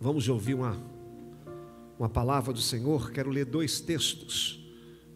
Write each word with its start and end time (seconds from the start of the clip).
Vamos 0.00 0.28
ouvir 0.28 0.54
uma, 0.54 0.76
uma 1.98 2.08
palavra 2.08 2.52
do 2.52 2.60
Senhor. 2.60 3.10
Quero 3.10 3.30
ler 3.30 3.44
dois 3.44 3.80
textos. 3.80 4.60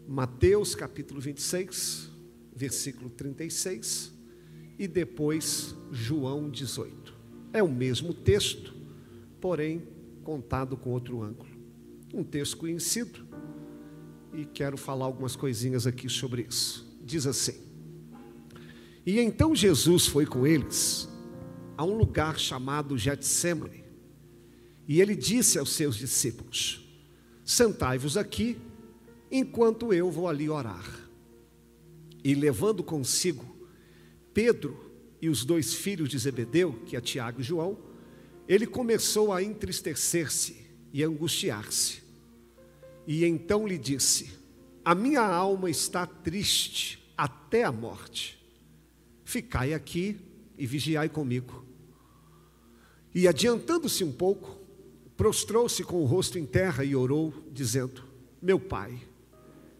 Mateus 0.07 0.73
capítulo 0.73 1.21
26, 1.21 2.09
versículo 2.55 3.11
36, 3.11 4.11
e 4.79 4.87
depois 4.87 5.75
João 5.91 6.49
18. 6.49 7.13
É 7.53 7.61
o 7.61 7.71
mesmo 7.71 8.13
texto, 8.13 8.73
porém 9.39 9.87
contado 10.23 10.75
com 10.75 10.89
outro 10.89 11.21
ângulo. 11.21 11.49
Um 12.11 12.23
texto 12.23 12.57
conhecido, 12.57 13.27
e 14.33 14.45
quero 14.45 14.77
falar 14.77 15.05
algumas 15.05 15.35
coisinhas 15.35 15.85
aqui 15.85 16.09
sobre 16.09 16.45
isso. 16.47 16.97
Diz 17.03 17.27
assim: 17.27 17.59
E 19.05 19.19
então 19.19 19.55
Jesus 19.55 20.07
foi 20.07 20.25
com 20.25 20.45
eles 20.45 21.07
a 21.77 21.83
um 21.83 21.97
lugar 21.97 22.39
chamado 22.39 22.97
Getsemane, 22.97 23.83
e 24.89 24.99
ele 24.99 25.15
disse 25.15 25.59
aos 25.59 25.73
seus 25.73 25.95
discípulos: 25.95 26.83
Sentai-vos 27.45 28.17
aqui, 28.17 28.57
enquanto 29.31 29.93
eu 29.93 30.09
vou 30.09 30.27
ali 30.27 30.49
orar. 30.49 31.07
E 32.23 32.33
levando 32.33 32.83
consigo 32.83 33.45
Pedro 34.33 34.91
e 35.21 35.29
os 35.29 35.45
dois 35.45 35.75
filhos 35.75 36.09
de 36.09 36.17
Zebedeu, 36.17 36.73
que 36.87 36.95
é 36.95 37.01
Tiago 37.01 37.39
e 37.39 37.43
João, 37.43 37.77
ele 38.47 38.65
começou 38.65 39.31
a 39.31 39.43
entristecer-se 39.43 40.57
e 40.91 41.03
angustiar-se. 41.03 42.01
E 43.05 43.23
então 43.23 43.67
lhe 43.67 43.77
disse: 43.77 44.31
A 44.83 44.95
minha 44.95 45.21
alma 45.21 45.69
está 45.69 46.07
triste 46.07 47.13
até 47.15 47.63
a 47.63 47.71
morte. 47.71 48.43
Ficai 49.23 49.71
aqui 49.71 50.19
e 50.57 50.65
vigiai 50.65 51.09
comigo. 51.09 51.63
E 53.13 53.27
adiantando-se 53.27 54.03
um 54.03 54.11
pouco, 54.11 54.58
prostrou-se 55.19 55.83
com 55.83 56.01
o 56.01 56.05
rosto 56.05 56.39
em 56.39 56.45
terra 56.45 56.85
e 56.85 56.95
orou, 56.95 57.33
dizendo: 57.51 58.05
Meu 58.41 58.57
pai, 58.57 58.97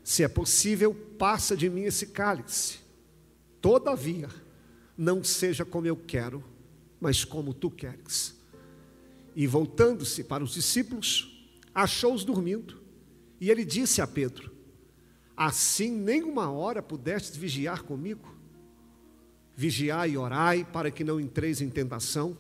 se 0.04 0.22
é 0.22 0.28
possível, 0.28 0.94
passa 1.18 1.56
de 1.56 1.70
mim 1.70 1.84
esse 1.84 2.08
cálice. 2.08 2.80
Todavia, 3.62 4.28
não 4.98 5.24
seja 5.24 5.64
como 5.64 5.88
eu 5.88 5.96
quero, 5.96 6.44
mas 7.00 7.24
como 7.24 7.54
tu 7.54 7.72
queres. 7.72 8.38
E 9.34 9.48
voltando-se 9.48 10.26
para 10.26 10.44
os 10.44 10.52
discípulos, 10.52 11.50
achou-os 11.74 12.26
dormindo. 12.26 12.78
E 13.40 13.50
ele 13.50 13.64
disse 13.64 14.02
a 14.02 14.08
Pedro: 14.08 14.52
Assim 15.38 15.90
nem 15.90 16.22
uma 16.22 16.52
hora 16.52 16.84
pudestes 16.84 17.38
vigiar 17.38 17.84
comigo? 17.84 18.36
Vigiai 19.56 20.12
e 20.12 20.18
orai 20.18 20.66
para 20.66 20.92
que 20.92 21.06
não 21.06 21.18
entreis 21.18 21.62
em 21.62 21.70
tentação. 21.70 22.38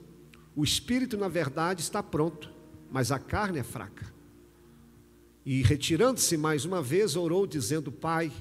O 0.54 0.66
espírito, 0.66 1.16
na 1.16 1.30
verdade, 1.30 1.82
está 1.82 2.04
pronto, 2.04 2.59
mas 2.92 3.12
a 3.12 3.20
carne 3.20 3.60
é 3.60 3.64
fraca. 3.64 4.14
E 5.46 5.62
retirando-se 5.62 6.38
mais 6.38 6.66
uma 6.66 6.82
vez, 6.82 7.16
orou, 7.16 7.48
dizendo: 7.48 7.92
Pai, 7.92 8.32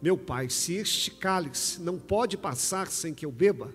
meu 0.00 0.16
pai, 0.16 0.48
se 0.48 0.74
este 0.74 1.10
cálice 1.10 1.80
não 1.80 1.98
pode 1.98 2.36
passar 2.36 2.88
sem 2.88 3.14
que 3.14 3.26
eu 3.26 3.32
beba, 3.32 3.74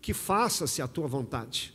que 0.00 0.14
faça-se 0.14 0.80
a 0.80 0.88
tua 0.88 1.06
vontade. 1.06 1.74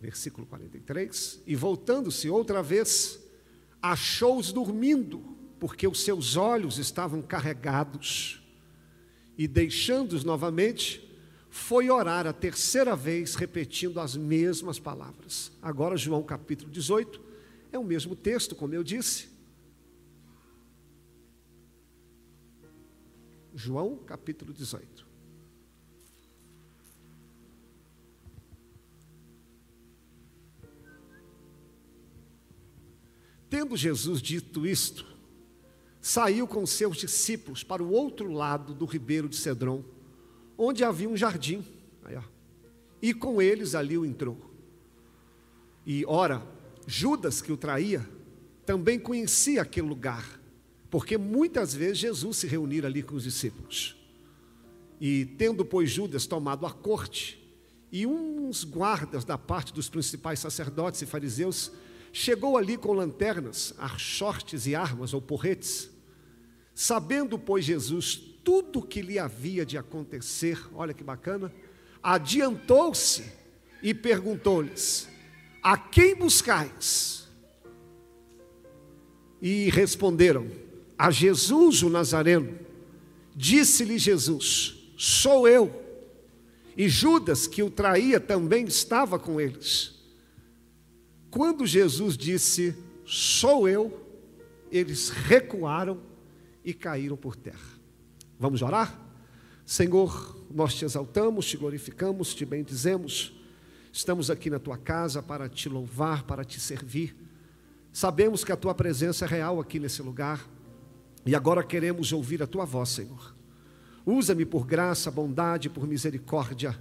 Versículo 0.00 0.46
43. 0.46 1.42
E 1.46 1.56
voltando-se 1.56 2.28
outra 2.28 2.62
vez, 2.62 3.18
achou-os 3.82 4.52
dormindo, 4.52 5.36
porque 5.58 5.88
os 5.88 6.02
seus 6.02 6.36
olhos 6.36 6.78
estavam 6.78 7.22
carregados. 7.22 8.42
E 9.36 9.48
deixando-os 9.48 10.24
novamente, 10.24 11.07
foi 11.50 11.90
orar 11.90 12.26
a 12.26 12.32
terceira 12.32 12.94
vez, 12.94 13.34
repetindo 13.34 14.00
as 14.00 14.16
mesmas 14.16 14.78
palavras. 14.78 15.50
Agora, 15.62 15.96
João 15.96 16.22
capítulo 16.22 16.70
18, 16.70 17.20
é 17.72 17.78
o 17.78 17.84
mesmo 17.84 18.14
texto, 18.14 18.54
como 18.54 18.74
eu 18.74 18.84
disse. 18.84 19.28
João 23.54 23.96
capítulo 23.96 24.52
18. 24.52 25.08
Tendo 33.50 33.76
Jesus 33.76 34.20
dito 34.20 34.66
isto, 34.66 35.06
saiu 36.00 36.46
com 36.46 36.66
seus 36.66 36.98
discípulos 36.98 37.64
para 37.64 37.82
o 37.82 37.90
outro 37.90 38.30
lado 38.30 38.74
do 38.74 38.84
ribeiro 38.84 39.28
de 39.28 39.36
Cedron 39.36 39.82
onde 40.58 40.82
havia 40.82 41.08
um 41.08 41.16
jardim. 41.16 41.64
Aí. 42.04 42.18
E 43.00 43.14
com 43.14 43.40
eles 43.40 43.76
ali 43.76 43.96
o 43.96 44.04
entrou. 44.04 44.36
E 45.86 46.04
ora, 46.04 46.42
Judas, 46.86 47.40
que 47.40 47.52
o 47.52 47.56
traía, 47.56 48.06
também 48.66 48.98
conhecia 48.98 49.62
aquele 49.62 49.86
lugar, 49.86 50.38
porque 50.90 51.16
muitas 51.16 51.72
vezes 51.72 51.98
Jesus 51.98 52.38
se 52.38 52.46
reunira 52.46 52.88
ali 52.88 53.02
com 53.02 53.14
os 53.14 53.22
discípulos. 53.22 53.96
E 55.00 55.24
tendo, 55.24 55.64
pois, 55.64 55.88
Judas 55.90 56.26
tomado 56.26 56.66
a 56.66 56.70
corte, 56.70 57.38
e 57.90 58.06
uns 58.06 58.64
guardas 58.64 59.24
da 59.24 59.38
parte 59.38 59.72
dos 59.72 59.88
principais 59.88 60.40
sacerdotes 60.40 61.00
e 61.00 61.06
fariseus, 61.06 61.72
chegou 62.12 62.58
ali 62.58 62.76
com 62.76 62.92
lanternas, 62.92 63.72
archotes 63.78 64.66
e 64.66 64.74
armas 64.74 65.14
ou 65.14 65.22
porretes. 65.22 65.88
Sabendo, 66.74 67.38
pois, 67.38 67.64
Jesus 67.64 68.16
tudo 68.48 68.80
que 68.80 69.02
lhe 69.02 69.18
havia 69.18 69.66
de 69.66 69.76
acontecer, 69.76 70.58
olha 70.72 70.94
que 70.94 71.04
bacana, 71.04 71.52
adiantou-se 72.02 73.30
e 73.82 73.92
perguntou-lhes: 73.92 75.06
A 75.62 75.76
quem 75.76 76.14
buscais? 76.14 77.28
E 79.42 79.68
responderam: 79.68 80.50
A 80.96 81.10
Jesus 81.10 81.82
o 81.82 81.90
Nazareno. 81.90 82.58
Disse-lhe 83.36 83.98
Jesus: 83.98 84.94
Sou 84.96 85.46
eu. 85.46 85.84
E 86.74 86.88
Judas, 86.88 87.46
que 87.46 87.62
o 87.62 87.68
traía, 87.68 88.18
também 88.18 88.64
estava 88.64 89.18
com 89.18 89.38
eles. 89.38 89.94
Quando 91.30 91.66
Jesus 91.66 92.16
disse: 92.16 92.74
Sou 93.04 93.68
eu, 93.68 94.06
eles 94.72 95.10
recuaram 95.10 96.00
e 96.64 96.72
caíram 96.72 97.14
por 97.14 97.36
terra. 97.36 97.77
Vamos 98.38 98.62
orar? 98.62 98.96
Senhor, 99.66 100.36
nós 100.48 100.74
te 100.74 100.84
exaltamos, 100.84 101.46
te 101.46 101.56
glorificamos, 101.56 102.34
te 102.34 102.44
bendizemos. 102.44 103.32
Estamos 103.92 104.30
aqui 104.30 104.48
na 104.48 104.60
tua 104.60 104.78
casa 104.78 105.20
para 105.20 105.48
te 105.48 105.68
louvar, 105.68 106.22
para 106.22 106.44
te 106.44 106.60
servir. 106.60 107.16
Sabemos 107.92 108.44
que 108.44 108.52
a 108.52 108.56
tua 108.56 108.74
presença 108.74 109.24
é 109.24 109.28
real 109.28 109.60
aqui 109.60 109.80
nesse 109.80 110.02
lugar 110.02 110.46
e 111.26 111.34
agora 111.34 111.64
queremos 111.64 112.12
ouvir 112.12 112.40
a 112.40 112.46
tua 112.46 112.64
voz, 112.64 112.90
Senhor. 112.90 113.34
Usa-me 114.06 114.44
por 114.44 114.64
graça, 114.64 115.10
bondade, 115.10 115.68
por 115.68 115.86
misericórdia. 115.86 116.78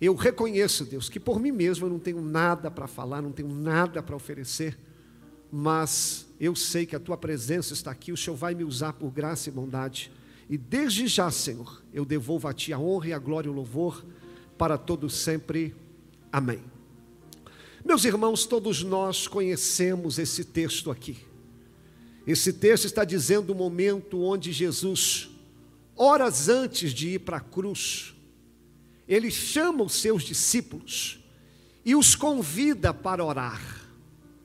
Eu 0.00 0.14
reconheço, 0.14 0.84
Deus, 0.84 1.08
que 1.08 1.18
por 1.18 1.40
mim 1.40 1.50
mesmo 1.50 1.86
eu 1.86 1.90
não 1.90 1.98
tenho 1.98 2.22
nada 2.22 2.70
para 2.70 2.86
falar, 2.86 3.20
não 3.20 3.32
tenho 3.32 3.52
nada 3.52 4.00
para 4.00 4.14
oferecer, 4.14 4.78
mas 5.50 6.26
eu 6.38 6.54
sei 6.54 6.86
que 6.86 6.94
a 6.94 7.00
tua 7.00 7.16
presença 7.16 7.72
está 7.72 7.90
aqui, 7.90 8.12
o 8.12 8.16
Senhor 8.16 8.36
vai 8.36 8.54
me 8.54 8.62
usar 8.62 8.92
por 8.92 9.10
graça 9.10 9.48
e 9.48 9.52
bondade. 9.52 10.12
E 10.48 10.58
desde 10.58 11.06
já, 11.06 11.30
Senhor, 11.30 11.82
eu 11.92 12.04
devolvo 12.04 12.48
a 12.48 12.52
Ti 12.52 12.72
a 12.72 12.78
honra 12.78 13.08
e 13.08 13.12
a 13.12 13.18
glória 13.18 13.48
e 13.48 13.50
o 13.50 13.54
louvor 13.54 14.04
para 14.58 14.76
todos 14.76 15.14
sempre. 15.14 15.74
Amém. 16.30 16.62
Meus 17.84 18.04
irmãos, 18.04 18.46
todos 18.46 18.82
nós 18.82 19.28
conhecemos 19.28 20.18
esse 20.18 20.44
texto 20.44 20.90
aqui. 20.90 21.18
Esse 22.26 22.52
texto 22.52 22.86
está 22.86 23.04
dizendo 23.04 23.50
o 23.50 23.54
momento 23.54 24.22
onde 24.22 24.52
Jesus, 24.52 25.28
horas 25.94 26.48
antes 26.48 26.92
de 26.92 27.10
ir 27.10 27.18
para 27.20 27.36
a 27.36 27.40
cruz, 27.40 28.14
ele 29.06 29.30
chama 29.30 29.84
os 29.84 29.94
seus 29.94 30.22
discípulos 30.22 31.20
e 31.84 31.94
os 31.94 32.14
convida 32.14 32.94
para 32.94 33.22
orar. 33.22 33.60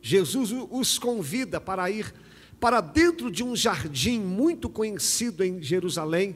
Jesus 0.02 0.52
os 0.70 1.00
convida 1.00 1.62
para 1.62 1.90
ir 1.90 2.14
para 2.60 2.82
dentro 2.82 3.32
de 3.32 3.44
um 3.44 3.56
jardim 3.56 4.20
muito 4.20 4.70
conhecido 4.70 5.44
em 5.44 5.62
Jerusalém. 5.62 6.36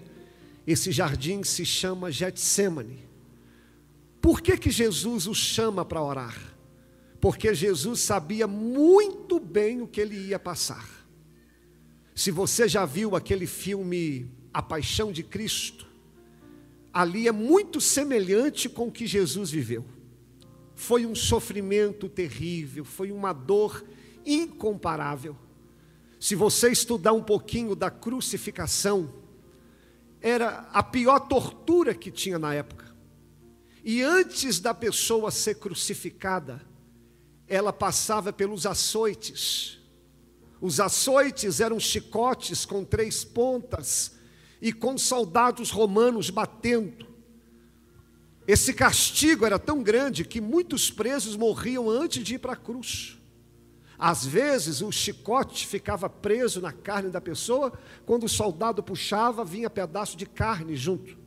Esse 0.66 0.92
jardim 0.92 1.44
se 1.44 1.66
chama 1.66 2.12
Getsemane. 2.12 3.00
Por 4.22 4.42
que, 4.42 4.58
que 4.58 4.72
Jesus 4.72 5.28
o 5.28 5.34
chama 5.34 5.84
para 5.84 6.02
orar? 6.02 6.56
Porque 7.20 7.54
Jesus 7.54 8.00
sabia 8.00 8.48
muito 8.48 9.40
bem 9.40 9.82
o 9.82 9.88
que 9.88 10.00
ele 10.00 10.16
ia 10.16 10.40
passar. 10.40 10.88
Se 12.16 12.32
você 12.32 12.68
já 12.68 12.86
viu 12.86 13.16
aquele 13.16 13.48
filme 13.48 14.30
A 14.54 14.62
Paixão 14.62 15.12
de 15.12 15.24
Cristo, 15.24 15.86
ali 16.94 17.28
é 17.28 17.32
muito 17.32 17.82
semelhante 17.82 18.70
com 18.70 18.88
o 18.88 18.92
que 18.92 19.06
Jesus 19.06 19.52
viveu. 19.52 19.84
Foi 20.76 21.06
um 21.06 21.16
sofrimento 21.16 22.08
terrível, 22.08 22.86
foi 22.86 23.12
uma 23.12 23.34
dor 23.34 23.84
incomparável. 24.26 25.36
Se 26.24 26.36
você 26.36 26.72
estudar 26.72 27.12
um 27.12 27.22
pouquinho 27.22 27.76
da 27.76 27.92
crucificação, 27.92 29.14
era 30.22 30.70
a 30.72 30.82
pior 30.82 31.20
tortura 31.20 31.94
que 31.94 32.10
tinha 32.10 32.40
na 32.40 32.54
época. 32.54 32.96
E 33.84 34.02
antes 34.02 34.58
da 34.62 34.74
pessoa 34.74 35.32
ser 35.32 35.56
crucificada, 35.56 36.66
ela 37.46 37.74
passava 37.74 38.32
pelos 38.32 38.66
açoites. 38.66 39.80
Os 40.62 40.80
açoites 40.80 41.60
eram 41.60 41.78
chicotes 41.78 42.64
com 42.64 42.86
três 42.86 43.26
pontas 43.26 44.14
e 44.62 44.72
com 44.72 44.98
soldados 44.98 45.72
romanos 45.72 46.30
batendo. 46.30 47.06
Esse 48.48 48.74
castigo 48.74 49.46
era 49.46 49.60
tão 49.60 49.84
grande 49.84 50.24
que 50.24 50.40
muitos 50.40 50.90
presos 50.90 51.36
morriam 51.36 51.90
antes 51.90 52.24
de 52.24 52.36
ir 52.36 52.40
para 52.40 52.54
a 52.54 52.56
cruz. 52.56 53.20
Às 53.98 54.26
vezes 54.26 54.82
o 54.82 54.92
chicote 54.92 55.68
ficava 55.68 56.10
preso 56.10 56.60
na 56.60 56.72
carne 56.72 57.10
da 57.10 57.22
pessoa, 57.22 57.72
quando 58.06 58.26
o 58.26 58.30
soldado 58.30 58.82
puxava, 58.84 59.46
vinha 59.46 59.70
pedaço 59.70 60.18
de 60.18 60.26
carne 60.26 60.76
junto. 60.76 61.18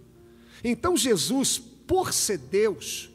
Então 0.62 0.96
Jesus, 0.96 1.58
por 1.58 2.12
ser 2.12 2.38
Deus, 2.38 3.10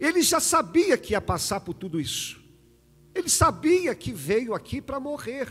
ele 0.00 0.22
já 0.22 0.40
sabia 0.40 0.96
que 0.96 1.12
ia 1.12 1.20
passar 1.20 1.60
por 1.60 1.74
tudo 1.74 2.00
isso. 2.00 2.42
Ele 3.14 3.28
sabia 3.28 3.94
que 3.94 4.12
veio 4.12 4.54
aqui 4.54 4.80
para 4.80 4.98
morrer. 4.98 5.48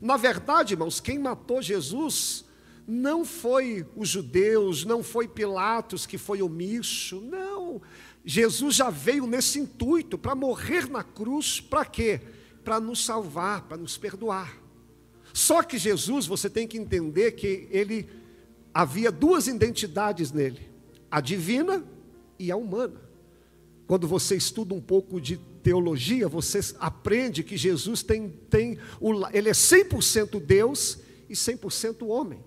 Na 0.00 0.16
verdade, 0.16 0.74
irmãos, 0.74 1.00
quem 1.00 1.18
matou 1.18 1.62
Jesus 1.62 2.44
não 2.86 3.24
foi 3.24 3.86
os 3.96 4.08
judeus, 4.08 4.84
não 4.84 5.02
foi 5.02 5.28
Pilatos 5.28 6.04
que 6.04 6.18
foi 6.18 6.42
omisso, 6.42 7.20
não. 7.20 7.80
Jesus 8.24 8.74
já 8.74 8.90
veio 8.90 9.26
nesse 9.26 9.58
intuito 9.58 10.18
para 10.18 10.34
morrer 10.34 10.88
na 10.90 11.02
cruz, 11.02 11.60
para 11.60 11.84
quê? 11.84 12.20
Para 12.64 12.80
nos 12.80 13.04
salvar, 13.04 13.62
para 13.62 13.76
nos 13.76 13.96
perdoar. 13.96 14.58
Só 15.32 15.62
que 15.62 15.76
Jesus, 15.76 16.26
você 16.26 16.48
tem 16.48 16.66
que 16.66 16.78
entender 16.78 17.32
que 17.32 17.68
ele 17.70 18.08
havia 18.72 19.10
duas 19.10 19.46
identidades 19.46 20.32
nele: 20.32 20.70
a 21.10 21.20
divina 21.20 21.84
e 22.38 22.50
a 22.50 22.56
humana. 22.56 23.00
Quando 23.86 24.08
você 24.08 24.36
estuda 24.36 24.74
um 24.74 24.80
pouco 24.80 25.20
de 25.20 25.36
teologia, 25.62 26.28
você 26.28 26.60
aprende 26.78 27.42
que 27.42 27.56
Jesus 27.56 28.02
tem, 28.02 28.28
tem 28.48 28.78
ele 29.32 29.48
é 29.48 29.52
100% 29.52 30.40
Deus 30.40 30.98
e 31.28 31.34
100% 31.34 32.06
homem. 32.06 32.38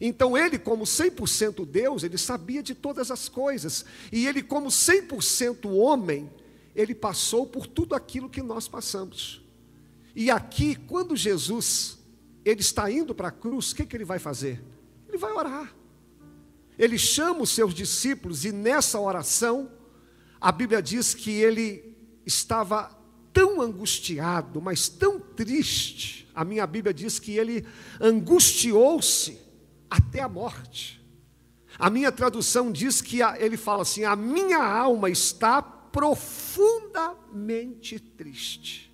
Então 0.00 0.36
ele, 0.36 0.58
como 0.58 0.84
100% 0.84 1.66
Deus, 1.66 2.02
ele 2.02 2.16
sabia 2.16 2.62
de 2.62 2.74
todas 2.74 3.10
as 3.10 3.28
coisas. 3.28 3.84
E 4.10 4.26
ele, 4.26 4.42
como 4.42 4.68
100% 4.68 5.68
homem, 5.68 6.30
ele 6.74 6.94
passou 6.94 7.46
por 7.46 7.66
tudo 7.66 7.94
aquilo 7.94 8.30
que 8.30 8.42
nós 8.42 8.66
passamos. 8.66 9.42
E 10.14 10.30
aqui, 10.30 10.74
quando 10.74 11.16
Jesus 11.16 11.98
ele 12.44 12.60
está 12.60 12.90
indo 12.90 13.14
para 13.14 13.28
a 13.28 13.32
cruz, 13.32 13.70
o 13.70 13.76
que, 13.76 13.86
que 13.86 13.96
ele 13.96 14.04
vai 14.04 14.18
fazer? 14.18 14.62
Ele 15.08 15.16
vai 15.18 15.32
orar. 15.32 15.74
Ele 16.78 16.98
chama 16.98 17.42
os 17.42 17.50
seus 17.50 17.74
discípulos 17.74 18.44
e 18.44 18.52
nessa 18.52 18.98
oração, 18.98 19.70
a 20.40 20.50
Bíblia 20.50 20.82
diz 20.82 21.12
que 21.12 21.30
ele 21.30 21.94
estava 22.24 22.98
tão 23.32 23.60
angustiado, 23.60 24.60
mas 24.60 24.88
tão 24.88 25.20
triste. 25.20 26.28
A 26.34 26.44
minha 26.44 26.66
Bíblia 26.66 26.92
diz 26.94 27.18
que 27.18 27.36
ele 27.36 27.66
angustiou-se 28.00 29.38
até 29.90 30.22
a 30.22 30.28
morte. 30.28 30.98
A 31.78 31.90
minha 31.90 32.10
tradução 32.10 32.72
diz 32.72 33.02
que 33.02 33.22
ele 33.38 33.56
fala 33.56 33.82
assim: 33.82 34.04
a 34.04 34.16
minha 34.16 34.62
alma 34.62 35.10
está 35.10 35.62
profundamente 35.62 37.98
triste. 37.98 38.89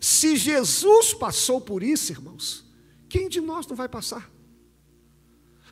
Se 0.00 0.36
Jesus 0.36 1.12
passou 1.14 1.60
por 1.60 1.82
isso, 1.82 2.12
irmãos, 2.12 2.64
quem 3.08 3.28
de 3.28 3.40
nós 3.40 3.66
não 3.66 3.76
vai 3.76 3.88
passar? 3.88 4.30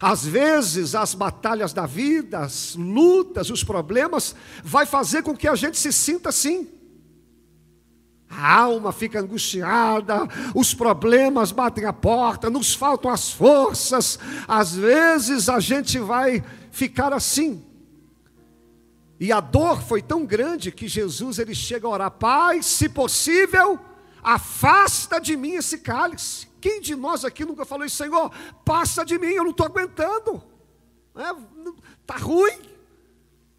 Às 0.01 0.27
vezes, 0.27 0.95
as 0.95 1.15
batalhas 1.15 1.73
da 1.73 1.87
vida, 1.87 2.41
as 2.41 2.75
lutas, 2.77 3.51
os 3.51 3.65
problemas, 3.65 4.35
vai 4.63 4.85
fazer 4.85 5.23
com 5.23 5.35
que 5.35 5.49
a 5.49 5.55
gente 5.55 5.79
se 5.79 5.93
sinta 5.93 6.29
assim. 6.29 6.69
A 8.29 8.61
alma 8.61 8.93
fica 8.93 9.21
angustiada, 9.21 10.29
os 10.55 10.75
problemas 10.75 11.53
batem 11.53 11.85
a 11.85 11.93
porta, 11.93 12.51
nos 12.51 12.75
faltam 12.75 13.11
as 13.11 13.31
forças. 13.31 14.19
Às 14.47 14.75
vezes 14.75 15.49
a 15.49 15.61
gente 15.61 15.99
vai 15.99 16.45
ficar 16.71 17.13
assim. 17.13 17.65
E 19.19 19.33
a 19.33 19.41
dor 19.41 19.81
foi 19.81 20.03
tão 20.03 20.27
grande 20.27 20.71
que 20.71 20.89
Jesus 20.89 21.39
ele 21.39 21.55
chega 21.55 21.87
a 21.87 21.91
orar: 21.91 22.11
Pai, 22.11 22.63
se 22.63 22.89
possível, 22.89 23.81
afasta 24.27 25.21
de 25.21 25.37
mim 25.37 25.53
esse 25.53 25.79
cálice. 25.79 26.49
Quem 26.61 26.81
de 26.81 26.97
nós 26.97 27.25
aqui 27.25 27.45
nunca 27.45 27.65
falou 27.65 27.87
isso, 27.87 27.97
Senhor? 27.97 28.33
Passa 28.65 29.05
de 29.05 29.17
mim, 29.17 29.29
eu 29.29 29.45
não 29.45 29.53
estou 29.53 29.67
aguentando. 29.67 30.43
Está 32.03 32.17
é, 32.17 32.19
ruim. 32.19 32.61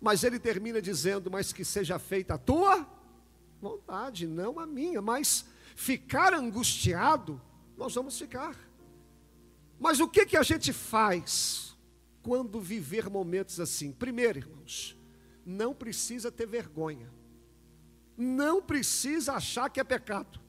Mas 0.02 0.26
ele 0.26 0.38
termina 0.38 0.82
dizendo: 0.82 1.32
Mas 1.32 1.54
que 1.54 1.64
seja 1.64 1.98
feita 1.98 2.34
a 2.34 2.38
tua 2.38 2.86
vontade, 3.62 4.28
não 4.28 4.60
a 4.60 4.68
minha. 4.68 5.02
Mas 5.02 5.46
ficar 5.74 6.34
angustiado, 6.34 7.42
nós 7.78 7.96
vamos 7.96 8.20
ficar. 8.20 8.54
Mas 9.80 10.02
o 10.02 10.08
que, 10.08 10.26
que 10.26 10.36
a 10.36 10.44
gente 10.44 10.74
faz 10.74 11.78
quando 12.22 12.60
viver 12.60 13.10
momentos 13.10 13.58
assim? 13.62 13.94
Primeiro, 13.94 14.40
irmãos, 14.40 14.98
não 15.46 15.74
precisa 15.74 16.30
ter 16.30 16.46
vergonha. 16.46 17.10
Não 18.18 18.62
precisa 18.62 19.34
achar 19.34 19.70
que 19.70 19.80
é 19.80 19.84
pecado. 19.84 20.47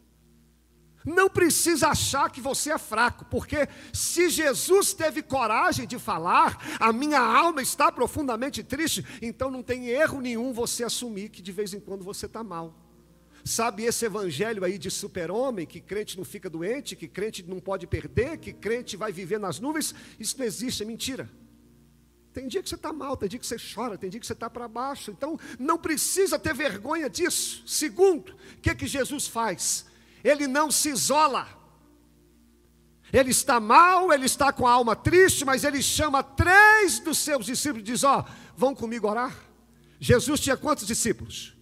Não 1.04 1.30
precisa 1.30 1.88
achar 1.88 2.30
que 2.30 2.40
você 2.40 2.72
é 2.72 2.78
fraco, 2.78 3.24
porque 3.26 3.68
se 3.92 4.28
Jesus 4.28 4.92
teve 4.92 5.22
coragem 5.22 5.86
de 5.86 5.98
falar, 5.98 6.76
a 6.78 6.92
minha 6.92 7.20
alma 7.20 7.62
está 7.62 7.90
profundamente 7.90 8.62
triste, 8.62 9.04
então 9.22 9.50
não 9.50 9.62
tem 9.62 9.88
erro 9.88 10.20
nenhum 10.20 10.52
você 10.52 10.84
assumir 10.84 11.30
que 11.30 11.40
de 11.40 11.52
vez 11.52 11.72
em 11.72 11.80
quando 11.80 12.04
você 12.04 12.26
está 12.26 12.42
mal. 12.42 12.74
Sabe 13.44 13.84
esse 13.84 14.04
evangelho 14.04 14.64
aí 14.64 14.76
de 14.76 14.90
super-homem, 14.90 15.66
que 15.66 15.80
crente 15.80 16.18
não 16.18 16.24
fica 16.24 16.50
doente, 16.50 16.94
que 16.94 17.08
crente 17.08 17.42
não 17.42 17.60
pode 17.60 17.86
perder, 17.86 18.36
que 18.36 18.52
crente 18.52 18.96
vai 18.96 19.10
viver 19.10 19.38
nas 19.38 19.58
nuvens? 19.58 19.94
Isso 20.18 20.36
não 20.38 20.44
existe, 20.44 20.82
é 20.82 20.86
mentira. 20.86 21.30
Tem 22.32 22.46
dia 22.46 22.62
que 22.62 22.68
você 22.68 22.74
está 22.74 22.92
mal, 22.92 23.16
tem 23.16 23.28
dia 23.28 23.38
que 23.38 23.46
você 23.46 23.56
chora, 23.56 23.96
tem 23.96 24.10
dia 24.10 24.20
que 24.20 24.26
você 24.26 24.34
está 24.34 24.50
para 24.50 24.68
baixo. 24.68 25.10
Então, 25.10 25.38
não 25.58 25.78
precisa 25.78 26.38
ter 26.38 26.52
vergonha 26.52 27.08
disso. 27.08 27.62
Segundo, 27.66 28.32
o 28.32 28.60
que, 28.60 28.74
que 28.74 28.86
Jesus 28.86 29.26
faz? 29.26 29.86
Ele 30.22 30.46
não 30.46 30.70
se 30.70 30.90
isola. 30.90 31.48
Ele 33.12 33.30
está 33.30 33.58
mal, 33.58 34.12
ele 34.12 34.26
está 34.26 34.52
com 34.52 34.66
a 34.66 34.72
alma 34.72 34.94
triste, 34.94 35.44
mas 35.44 35.64
ele 35.64 35.82
chama 35.82 36.22
três 36.22 36.98
dos 36.98 37.18
seus 37.18 37.46
discípulos 37.46 37.80
e 37.80 37.92
diz: 37.92 38.04
Ó, 38.04 38.20
oh, 38.20 38.24
vão 38.56 38.74
comigo 38.74 39.08
orar. 39.08 39.34
Jesus 39.98 40.40
tinha 40.40 40.56
quantos 40.56 40.86
discípulos? 40.86 41.56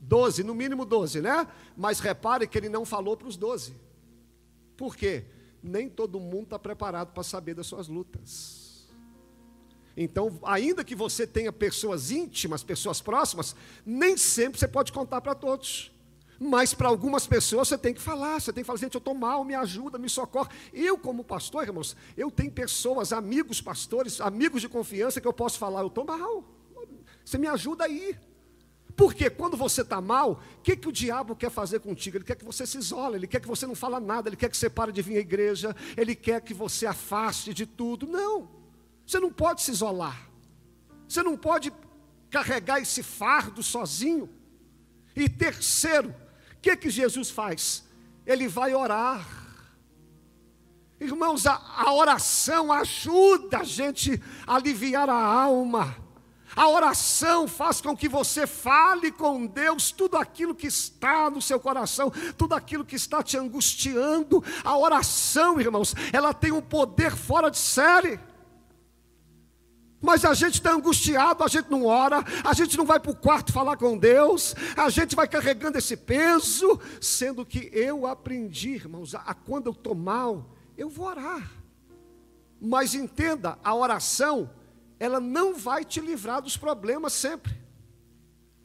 Doze, 0.00 0.42
no 0.42 0.54
mínimo 0.54 0.84
doze, 0.84 1.20
né? 1.20 1.46
Mas 1.76 2.00
repare 2.00 2.46
que 2.46 2.58
ele 2.58 2.68
não 2.68 2.84
falou 2.84 3.16
para 3.16 3.28
os 3.28 3.36
doze. 3.36 3.74
Por 4.76 4.94
quê? 4.94 5.24
Nem 5.62 5.88
todo 5.88 6.20
mundo 6.20 6.44
está 6.44 6.58
preparado 6.58 7.12
para 7.12 7.22
saber 7.22 7.54
das 7.54 7.66
suas 7.66 7.88
lutas. 7.88 8.86
Então, 9.96 10.38
ainda 10.42 10.84
que 10.84 10.94
você 10.94 11.26
tenha 11.26 11.50
pessoas 11.50 12.10
íntimas, 12.10 12.62
pessoas 12.62 13.00
próximas, 13.00 13.56
nem 13.84 14.16
sempre 14.16 14.60
você 14.60 14.68
pode 14.68 14.92
contar 14.92 15.22
para 15.22 15.34
todos. 15.34 15.90
Mas 16.38 16.74
para 16.74 16.88
algumas 16.88 17.26
pessoas 17.26 17.68
você 17.68 17.78
tem 17.78 17.94
que 17.94 18.00
falar, 18.00 18.40
você 18.40 18.52
tem 18.52 18.62
que 18.62 18.66
falar, 18.66 18.78
gente, 18.78 18.94
eu 18.94 18.98
estou 18.98 19.14
mal, 19.14 19.44
me 19.44 19.54
ajuda, 19.54 19.98
me 19.98 20.08
socorre. 20.08 20.50
Eu, 20.72 20.98
como 20.98 21.24
pastor, 21.24 21.64
irmãos, 21.64 21.96
eu 22.16 22.30
tenho 22.30 22.52
pessoas, 22.52 23.12
amigos 23.12 23.60
pastores, 23.60 24.20
amigos 24.20 24.60
de 24.60 24.68
confiança 24.68 25.20
que 25.20 25.26
eu 25.26 25.32
posso 25.32 25.58
falar, 25.58 25.80
eu 25.80 25.86
estou 25.86 26.04
mal. 26.04 26.44
Você 27.24 27.38
me 27.38 27.46
ajuda 27.46 27.84
aí. 27.84 28.16
Porque 28.96 29.28
quando 29.28 29.56
você 29.56 29.82
está 29.82 30.00
mal, 30.00 30.40
o 30.58 30.62
que, 30.62 30.74
que 30.74 30.88
o 30.88 30.92
diabo 30.92 31.36
quer 31.36 31.50
fazer 31.50 31.80
contigo? 31.80 32.16
Ele 32.16 32.24
quer 32.24 32.34
que 32.34 32.44
você 32.44 32.66
se 32.66 32.78
isole, 32.78 33.16
ele 33.16 33.26
quer 33.26 33.40
que 33.40 33.48
você 33.48 33.66
não 33.66 33.74
fale 33.74 34.00
nada, 34.00 34.28
ele 34.28 34.36
quer 34.36 34.48
que 34.48 34.56
você 34.56 34.70
pare 34.70 34.90
de 34.90 35.02
vir 35.02 35.18
à 35.18 35.20
igreja, 35.20 35.76
ele 35.96 36.14
quer 36.14 36.40
que 36.40 36.54
você 36.54 36.86
afaste 36.86 37.52
de 37.52 37.66
tudo. 37.66 38.06
Não, 38.06 38.48
você 39.06 39.20
não 39.20 39.30
pode 39.30 39.60
se 39.60 39.70
isolar, 39.70 40.30
você 41.06 41.22
não 41.22 41.36
pode 41.36 41.70
carregar 42.30 42.80
esse 42.80 43.02
fardo 43.02 43.62
sozinho. 43.62 44.30
E 45.14 45.28
terceiro, 45.28 46.14
que, 46.66 46.76
que 46.76 46.90
Jesus 46.90 47.30
faz? 47.30 47.84
Ele 48.26 48.48
vai 48.48 48.74
orar. 48.74 49.24
Irmãos, 50.98 51.46
a, 51.46 51.62
a 51.76 51.92
oração 51.92 52.72
ajuda 52.72 53.58
a 53.58 53.64
gente 53.64 54.20
a 54.44 54.56
aliviar 54.56 55.08
a 55.08 55.14
alma. 55.14 55.96
A 56.56 56.68
oração 56.68 57.46
faz 57.46 57.80
com 57.80 57.96
que 57.96 58.08
você 58.08 58.46
fale 58.46 59.12
com 59.12 59.46
Deus 59.46 59.92
tudo 59.92 60.16
aquilo 60.16 60.54
que 60.54 60.66
está 60.66 61.30
no 61.30 61.40
seu 61.40 61.60
coração, 61.60 62.10
tudo 62.36 62.54
aquilo 62.54 62.84
que 62.84 62.96
está 62.96 63.22
te 63.22 63.36
angustiando. 63.36 64.42
A 64.64 64.76
oração, 64.76 65.60
irmãos, 65.60 65.94
ela 66.12 66.34
tem 66.34 66.50
um 66.50 66.62
poder 66.62 67.14
fora 67.14 67.48
de 67.48 67.58
série. 67.58 68.18
Mas 70.00 70.24
a 70.24 70.34
gente 70.34 70.54
está 70.54 70.72
angustiado, 70.72 71.42
a 71.42 71.48
gente 71.48 71.70
não 71.70 71.86
ora, 71.86 72.22
a 72.44 72.52
gente 72.52 72.76
não 72.76 72.84
vai 72.84 73.00
para 73.00 73.10
o 73.10 73.16
quarto 73.16 73.52
falar 73.52 73.76
com 73.76 73.96
Deus, 73.96 74.54
a 74.76 74.90
gente 74.90 75.16
vai 75.16 75.26
carregando 75.26 75.78
esse 75.78 75.96
peso, 75.96 76.78
sendo 77.00 77.46
que 77.46 77.70
eu 77.72 78.06
aprendi, 78.06 78.70
irmãos, 78.70 79.14
a, 79.14 79.20
a 79.20 79.34
quando 79.34 79.66
eu 79.66 79.72
estou 79.72 79.94
mal, 79.94 80.50
eu 80.76 80.88
vou 80.88 81.06
orar. 81.06 81.50
Mas 82.60 82.94
entenda, 82.94 83.58
a 83.64 83.74
oração 83.74 84.50
ela 84.98 85.20
não 85.20 85.54
vai 85.54 85.84
te 85.84 86.00
livrar 86.00 86.40
dos 86.42 86.56
problemas 86.56 87.12
sempre. 87.12 87.56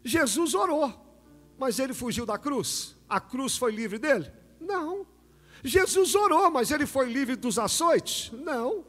Jesus 0.04 0.54
orou, 0.54 0.94
mas 1.58 1.80
ele 1.80 1.94
fugiu 1.94 2.26
da 2.26 2.38
cruz. 2.38 2.96
A 3.08 3.20
cruz 3.20 3.58
foi 3.58 3.72
livre 3.72 4.00
dele? 4.00 4.32
Não. 4.60 5.06
Jesus 5.64 6.16
orou, 6.16 6.50
mas 6.50 6.72
ele 6.72 6.86
foi 6.86 7.12
livre 7.12 7.36
dos 7.36 7.60
açoites? 7.60 8.32
Não. 8.32 8.86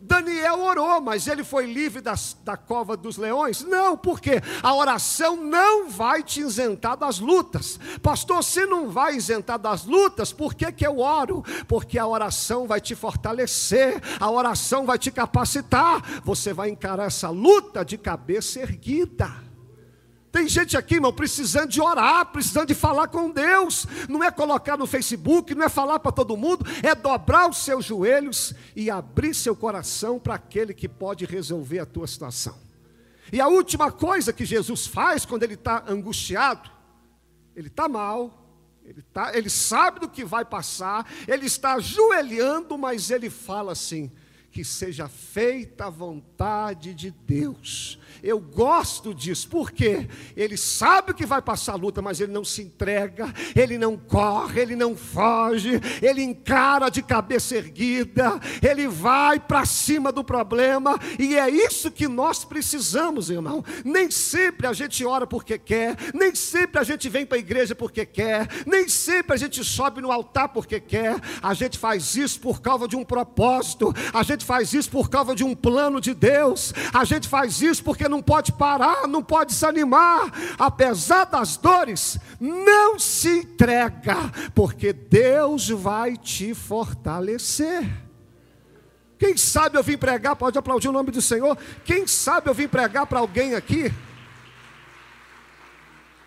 Daniel 0.00 0.60
orou, 0.60 1.00
mas 1.00 1.26
ele 1.26 1.42
foi 1.42 1.66
livre 1.66 2.00
das, 2.00 2.36
da 2.44 2.56
cova 2.56 2.96
dos 2.96 3.16
leões? 3.16 3.62
Não, 3.64 3.96
porque 3.96 4.42
a 4.62 4.74
oração 4.74 5.36
não 5.36 5.88
vai 5.88 6.22
te 6.22 6.40
isentar 6.40 6.96
das 6.96 7.18
lutas. 7.18 7.78
Pastor, 8.02 8.44
se 8.44 8.66
não 8.66 8.90
vai 8.90 9.16
isentar 9.16 9.58
das 9.58 9.84
lutas, 9.84 10.32
por 10.32 10.54
que, 10.54 10.70
que 10.72 10.86
eu 10.86 10.98
oro? 10.98 11.42
Porque 11.66 11.98
a 11.98 12.06
oração 12.06 12.66
vai 12.66 12.80
te 12.80 12.94
fortalecer, 12.94 14.00
a 14.18 14.30
oração 14.30 14.84
vai 14.86 14.98
te 14.98 15.10
capacitar. 15.10 16.22
Você 16.24 16.52
vai 16.52 16.70
encarar 16.70 17.06
essa 17.06 17.30
luta 17.30 17.84
de 17.84 17.96
cabeça 17.96 18.60
erguida. 18.60 19.49
Tem 20.32 20.48
gente 20.48 20.76
aqui, 20.76 20.94
irmão, 20.94 21.12
precisando 21.12 21.68
de 21.68 21.80
orar, 21.80 22.26
precisando 22.26 22.68
de 22.68 22.74
falar 22.74 23.08
com 23.08 23.30
Deus. 23.30 23.86
Não 24.08 24.22
é 24.22 24.30
colocar 24.30 24.76
no 24.76 24.86
Facebook, 24.86 25.54
não 25.54 25.64
é 25.64 25.68
falar 25.68 25.98
para 25.98 26.12
todo 26.12 26.36
mundo, 26.36 26.64
é 26.82 26.94
dobrar 26.94 27.50
os 27.50 27.58
seus 27.58 27.84
joelhos 27.84 28.54
e 28.76 28.90
abrir 28.90 29.34
seu 29.34 29.56
coração 29.56 30.20
para 30.20 30.34
aquele 30.34 30.72
que 30.72 30.88
pode 30.88 31.24
resolver 31.24 31.80
a 31.80 31.86
tua 31.86 32.06
situação. 32.06 32.56
E 33.32 33.40
a 33.40 33.48
última 33.48 33.90
coisa 33.90 34.32
que 34.32 34.44
Jesus 34.44 34.86
faz 34.86 35.24
quando 35.24 35.42
ele 35.42 35.54
está 35.54 35.84
angustiado, 35.88 36.70
ele 37.56 37.68
está 37.68 37.88
mal, 37.88 38.40
ele, 38.84 39.02
tá, 39.02 39.36
ele 39.36 39.50
sabe 39.50 40.00
do 40.00 40.08
que 40.08 40.24
vai 40.24 40.44
passar, 40.44 41.06
ele 41.26 41.46
está 41.46 41.74
ajoelhando, 41.74 42.78
mas 42.78 43.10
ele 43.10 43.30
fala 43.30 43.72
assim: 43.72 44.10
que 44.50 44.64
seja 44.64 45.08
feita 45.08 45.86
a 45.86 45.90
vontade 45.90 46.92
de 46.92 47.10
Deus. 47.10 47.98
Eu 48.22 48.40
gosto 48.40 49.14
disso, 49.14 49.48
porque 49.48 50.08
ele 50.36 50.56
sabe 50.56 51.14
que 51.14 51.26
vai 51.26 51.40
passar 51.40 51.72
a 51.72 51.76
luta, 51.76 52.02
mas 52.02 52.20
ele 52.20 52.32
não 52.32 52.44
se 52.44 52.62
entrega, 52.62 53.32
ele 53.54 53.78
não 53.78 53.96
corre, 53.96 54.60
ele 54.60 54.76
não 54.76 54.96
foge, 54.96 55.80
ele 56.02 56.22
encara 56.22 56.90
de 56.90 57.02
cabeça 57.02 57.56
erguida, 57.56 58.40
ele 58.62 58.86
vai 58.88 59.38
para 59.38 59.64
cima 59.64 60.12
do 60.12 60.22
problema, 60.22 60.98
e 61.18 61.36
é 61.36 61.48
isso 61.48 61.90
que 61.90 62.06
nós 62.08 62.44
precisamos, 62.44 63.30
irmão. 63.30 63.64
Nem 63.84 64.10
sempre 64.10 64.66
a 64.66 64.72
gente 64.72 65.04
ora 65.04 65.26
porque 65.26 65.58
quer, 65.58 65.96
nem 66.14 66.34
sempre 66.34 66.80
a 66.80 66.84
gente 66.84 67.08
vem 67.08 67.24
para 67.24 67.36
a 67.36 67.40
igreja 67.40 67.74
porque 67.74 68.04
quer, 68.04 68.48
nem 68.66 68.88
sempre 68.88 69.34
a 69.34 69.36
gente 69.36 69.62
sobe 69.64 70.00
no 70.00 70.12
altar 70.12 70.48
porque 70.48 70.80
quer, 70.80 71.16
a 71.42 71.54
gente 71.54 71.78
faz 71.78 72.14
isso 72.14 72.40
por 72.40 72.60
causa 72.60 72.86
de 72.86 72.96
um 72.96 73.04
propósito, 73.04 73.94
a 74.12 74.22
gente 74.22 74.44
faz 74.44 74.72
isso 74.72 74.90
por 74.90 75.08
causa 75.08 75.34
de 75.34 75.44
um 75.44 75.54
plano 75.54 76.00
de 76.00 76.14
Deus, 76.14 76.72
a 76.92 77.04
gente 77.04 77.28
faz 77.28 77.62
isso 77.62 77.82
porque 77.82 78.08
não 78.10 78.20
pode 78.20 78.52
parar, 78.52 79.06
não 79.06 79.22
pode 79.22 79.52
desanimar, 79.52 80.30
apesar 80.58 81.24
das 81.24 81.56
dores, 81.56 82.18
não 82.38 82.98
se 82.98 83.38
entrega, 83.38 84.16
porque 84.54 84.92
Deus 84.92 85.70
vai 85.70 86.16
te 86.16 86.52
fortalecer. 86.52 87.88
Quem 89.18 89.36
sabe 89.36 89.78
eu 89.78 89.82
vim 89.82 89.96
pregar, 89.96 90.34
pode 90.34 90.58
aplaudir 90.58 90.88
o 90.88 90.92
nome 90.92 91.10
do 91.10 91.22
Senhor. 91.22 91.56
Quem 91.84 92.06
sabe 92.06 92.48
eu 92.48 92.54
vim 92.54 92.66
pregar 92.66 93.06
para 93.06 93.20
alguém 93.20 93.54
aqui? 93.54 93.92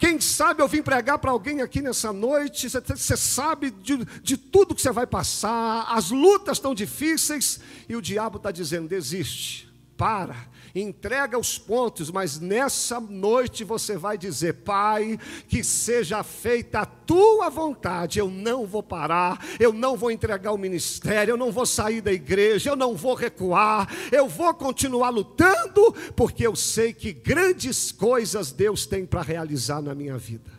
Quem 0.03 0.19
sabe 0.19 0.61
eu 0.61 0.67
vim 0.67 0.81
pregar 0.81 1.17
para 1.17 1.31
alguém 1.31 1.61
aqui 1.61 1.81
nessa 1.81 2.11
noite, 2.11 2.69
você 2.69 3.15
sabe 3.15 3.71
de, 3.71 4.03
de 4.21 4.35
tudo 4.35 4.75
que 4.75 4.81
você 4.81 4.91
vai 4.91 5.07
passar, 5.07 5.87
as 5.89 6.11
lutas 6.11 6.57
estão 6.57 6.75
difíceis, 6.75 7.61
e 7.87 7.95
o 7.95 8.01
diabo 8.01 8.35
está 8.35 8.51
dizendo: 8.51 8.87
desiste, 8.87 9.73
para, 9.95 10.35
entrega 10.75 11.37
os 11.37 11.57
pontos, 11.57 12.09
mas 12.09 12.39
nessa 12.39 12.99
noite 12.99 13.63
você 13.63 13.95
vai 13.95 14.17
dizer: 14.17 14.53
Pai, 14.63 15.19
que 15.47 15.63
seja 15.63 16.23
feita 16.23 16.79
a 16.79 16.85
tua 16.85 17.49
vontade. 17.49 18.17
Eu 18.17 18.29
não 18.29 18.65
vou 18.65 18.81
parar, 18.81 19.45
eu 19.59 19.71
não 19.71 19.95
vou 19.95 20.09
entregar 20.09 20.51
o 20.51 20.57
ministério, 20.57 21.33
eu 21.33 21.37
não 21.37 21.51
vou 21.51 21.65
sair 21.65 22.01
da 22.01 22.11
igreja, 22.11 22.71
eu 22.71 22.75
não 22.75 22.95
vou 22.95 23.13
recuar, 23.13 23.87
eu 24.11 24.27
vou 24.27 24.53
continuar 24.53 25.09
lutando, 25.09 25.93
porque 26.15 26.45
eu 26.45 26.55
sei 26.55 26.91
que 26.91 27.13
grandes 27.13 27.91
coisas 27.91 28.51
Deus 28.51 28.85
tem 28.85 29.05
para 29.05 29.21
realizar 29.21 29.81
na 29.81 29.93
minha 29.93 30.17
vida. 30.17 30.51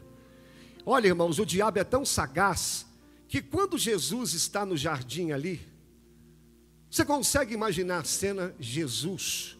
Olha, 0.86 1.08
irmãos, 1.08 1.38
o 1.38 1.46
diabo 1.46 1.78
é 1.78 1.84
tão 1.84 2.04
sagaz 2.04 2.86
que 3.26 3.42
quando 3.42 3.76
Jesus 3.76 4.32
está 4.34 4.64
no 4.64 4.76
jardim 4.76 5.32
ali, 5.32 5.60
você 6.88 7.04
consegue 7.04 7.52
imaginar 7.52 7.98
a 7.98 8.04
cena 8.04 8.54
Jesus 8.60 9.53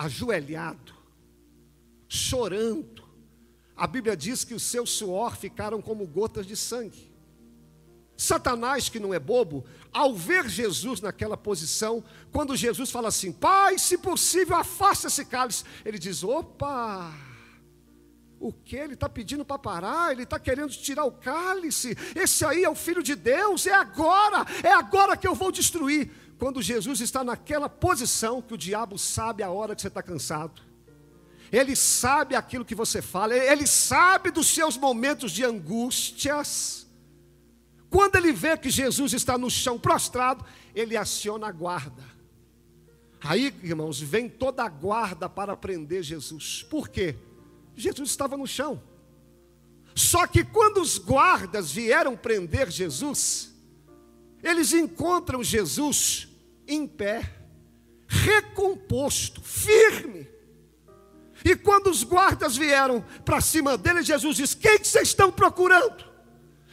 ajoelhado, 0.00 0.94
chorando. 2.08 3.04
A 3.76 3.86
Bíblia 3.86 4.16
diz 4.16 4.44
que 4.44 4.54
o 4.54 4.60
seu 4.60 4.86
suor 4.86 5.36
ficaram 5.36 5.82
como 5.82 6.06
gotas 6.06 6.46
de 6.46 6.56
sangue. 6.56 7.10
Satanás, 8.16 8.88
que 8.88 8.98
não 8.98 9.14
é 9.14 9.18
bobo, 9.18 9.64
ao 9.92 10.14
ver 10.14 10.48
Jesus 10.48 11.00
naquela 11.00 11.36
posição, 11.36 12.02
quando 12.32 12.56
Jesus 12.56 12.90
fala 12.90 13.08
assim: 13.08 13.32
Pai, 13.32 13.78
se 13.78 13.98
possível, 13.98 14.56
afasta 14.56 15.08
esse 15.08 15.24
cálice, 15.24 15.64
ele 15.84 15.98
diz: 15.98 16.22
opa, 16.22 17.12
o 18.38 18.52
que? 18.52 18.76
Ele 18.76 18.94
está 18.94 19.08
pedindo 19.08 19.44
para 19.44 19.58
parar, 19.58 20.12
ele 20.12 20.22
está 20.22 20.38
querendo 20.38 20.70
tirar 20.70 21.04
o 21.04 21.12
cálice. 21.12 21.96
Esse 22.14 22.44
aí 22.44 22.64
é 22.64 22.70
o 22.70 22.74
filho 22.74 23.02
de 23.02 23.14
Deus, 23.14 23.66
é 23.66 23.74
agora, 23.74 24.46
é 24.62 24.72
agora 24.72 25.16
que 25.16 25.28
eu 25.28 25.34
vou 25.34 25.50
destruir 25.50 26.10
quando 26.40 26.62
Jesus 26.62 27.02
está 27.02 27.22
naquela 27.22 27.68
posição 27.68 28.40
que 28.40 28.54
o 28.54 28.56
diabo 28.56 28.98
sabe 28.98 29.42
a 29.42 29.50
hora 29.50 29.76
que 29.76 29.82
você 29.82 29.88
está 29.88 30.02
cansado, 30.02 30.62
ele 31.52 31.76
sabe 31.76 32.34
aquilo 32.34 32.64
que 32.64 32.74
você 32.74 33.02
fala, 33.02 33.36
ele 33.36 33.66
sabe 33.66 34.30
dos 34.30 34.46
seus 34.46 34.78
momentos 34.78 35.32
de 35.32 35.44
angústias. 35.44 36.86
Quando 37.90 38.16
ele 38.16 38.32
vê 38.32 38.56
que 38.56 38.70
Jesus 38.70 39.12
está 39.12 39.36
no 39.36 39.50
chão 39.50 39.78
prostrado, 39.78 40.42
ele 40.74 40.96
aciona 40.96 41.46
a 41.46 41.52
guarda. 41.52 42.02
Aí, 43.22 43.54
irmãos, 43.62 44.00
vem 44.00 44.26
toda 44.26 44.64
a 44.64 44.68
guarda 44.70 45.28
para 45.28 45.54
prender 45.54 46.02
Jesus. 46.02 46.62
Por 46.62 46.88
quê? 46.88 47.16
Jesus 47.76 48.08
estava 48.08 48.34
no 48.38 48.46
chão. 48.46 48.82
Só 49.94 50.26
que 50.26 50.42
quando 50.42 50.80
os 50.80 50.96
guardas 50.96 51.70
vieram 51.70 52.16
prender 52.16 52.70
Jesus, 52.70 53.52
eles 54.42 54.72
encontram 54.72 55.44
Jesus 55.44 56.29
em 56.70 56.86
pé, 56.86 57.28
recomposto, 58.06 59.40
firme. 59.40 60.28
E 61.44 61.56
quando 61.56 61.88
os 61.88 62.02
guardas 62.02 62.56
vieram 62.56 63.04
para 63.24 63.40
cima 63.40 63.76
dele, 63.76 64.02
Jesus 64.02 64.36
disse: 64.36 64.56
Quem 64.56 64.78
que 64.78 64.86
vocês 64.86 65.08
estão 65.08 65.32
procurando? 65.32 66.04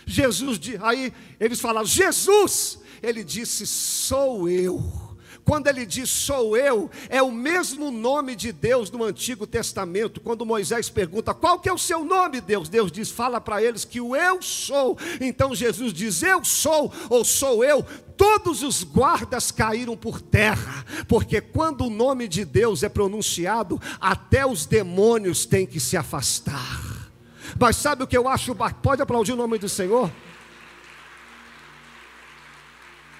Jesus, 0.05 0.59
aí 0.81 1.13
eles 1.39 1.59
falaram: 1.59 1.85
Jesus. 1.85 2.79
Ele 3.01 3.23
disse: 3.23 3.65
Sou 3.65 4.49
eu. 4.49 5.06
Quando 5.47 5.67
ele 5.67 5.85
diz 5.85 6.09
sou 6.09 6.57
eu, 6.57 6.91
é 7.07 7.21
o 7.21 7.31
mesmo 7.31 7.89
nome 7.89 8.35
de 8.35 8.51
Deus 8.51 8.91
no 8.91 9.01
Antigo 9.01 9.47
Testamento. 9.47 10.19
Quando 10.19 10.45
Moisés 10.45 10.89
pergunta 10.89 11.33
qual 11.33 11.57
que 11.57 11.69
é 11.69 11.73
o 11.73 11.77
seu 11.77 12.03
nome, 12.03 12.41
Deus, 12.41 12.67
Deus 12.67 12.91
diz, 12.91 13.09
fala 13.09 13.39
para 13.39 13.63
eles 13.63 13.85
que 13.85 14.01
o 14.01 14.13
eu 14.13 14.41
sou. 14.41 14.97
Então 15.21 15.55
Jesus 15.55 15.93
diz, 15.93 16.21
eu 16.21 16.43
sou 16.43 16.91
ou 17.09 17.23
sou 17.23 17.63
eu. 17.63 17.81
Todos 18.17 18.61
os 18.61 18.83
guardas 18.83 19.49
caíram 19.49 19.95
por 19.95 20.19
terra, 20.19 20.83
porque 21.07 21.39
quando 21.39 21.85
o 21.85 21.89
nome 21.89 22.27
de 22.27 22.43
Deus 22.43 22.83
é 22.83 22.89
pronunciado, 22.89 23.81
até 24.01 24.45
os 24.45 24.65
demônios 24.65 25.45
têm 25.45 25.65
que 25.65 25.79
se 25.79 25.95
afastar. 25.95 27.09
Mas 27.57 27.77
sabe 27.77 28.03
o 28.03 28.07
que 28.07 28.17
eu 28.17 28.27
acho? 28.27 28.53
Pode 28.83 29.01
aplaudir 29.01 29.31
o 29.31 29.37
nome 29.37 29.57
do 29.57 29.69
Senhor? 29.69 30.11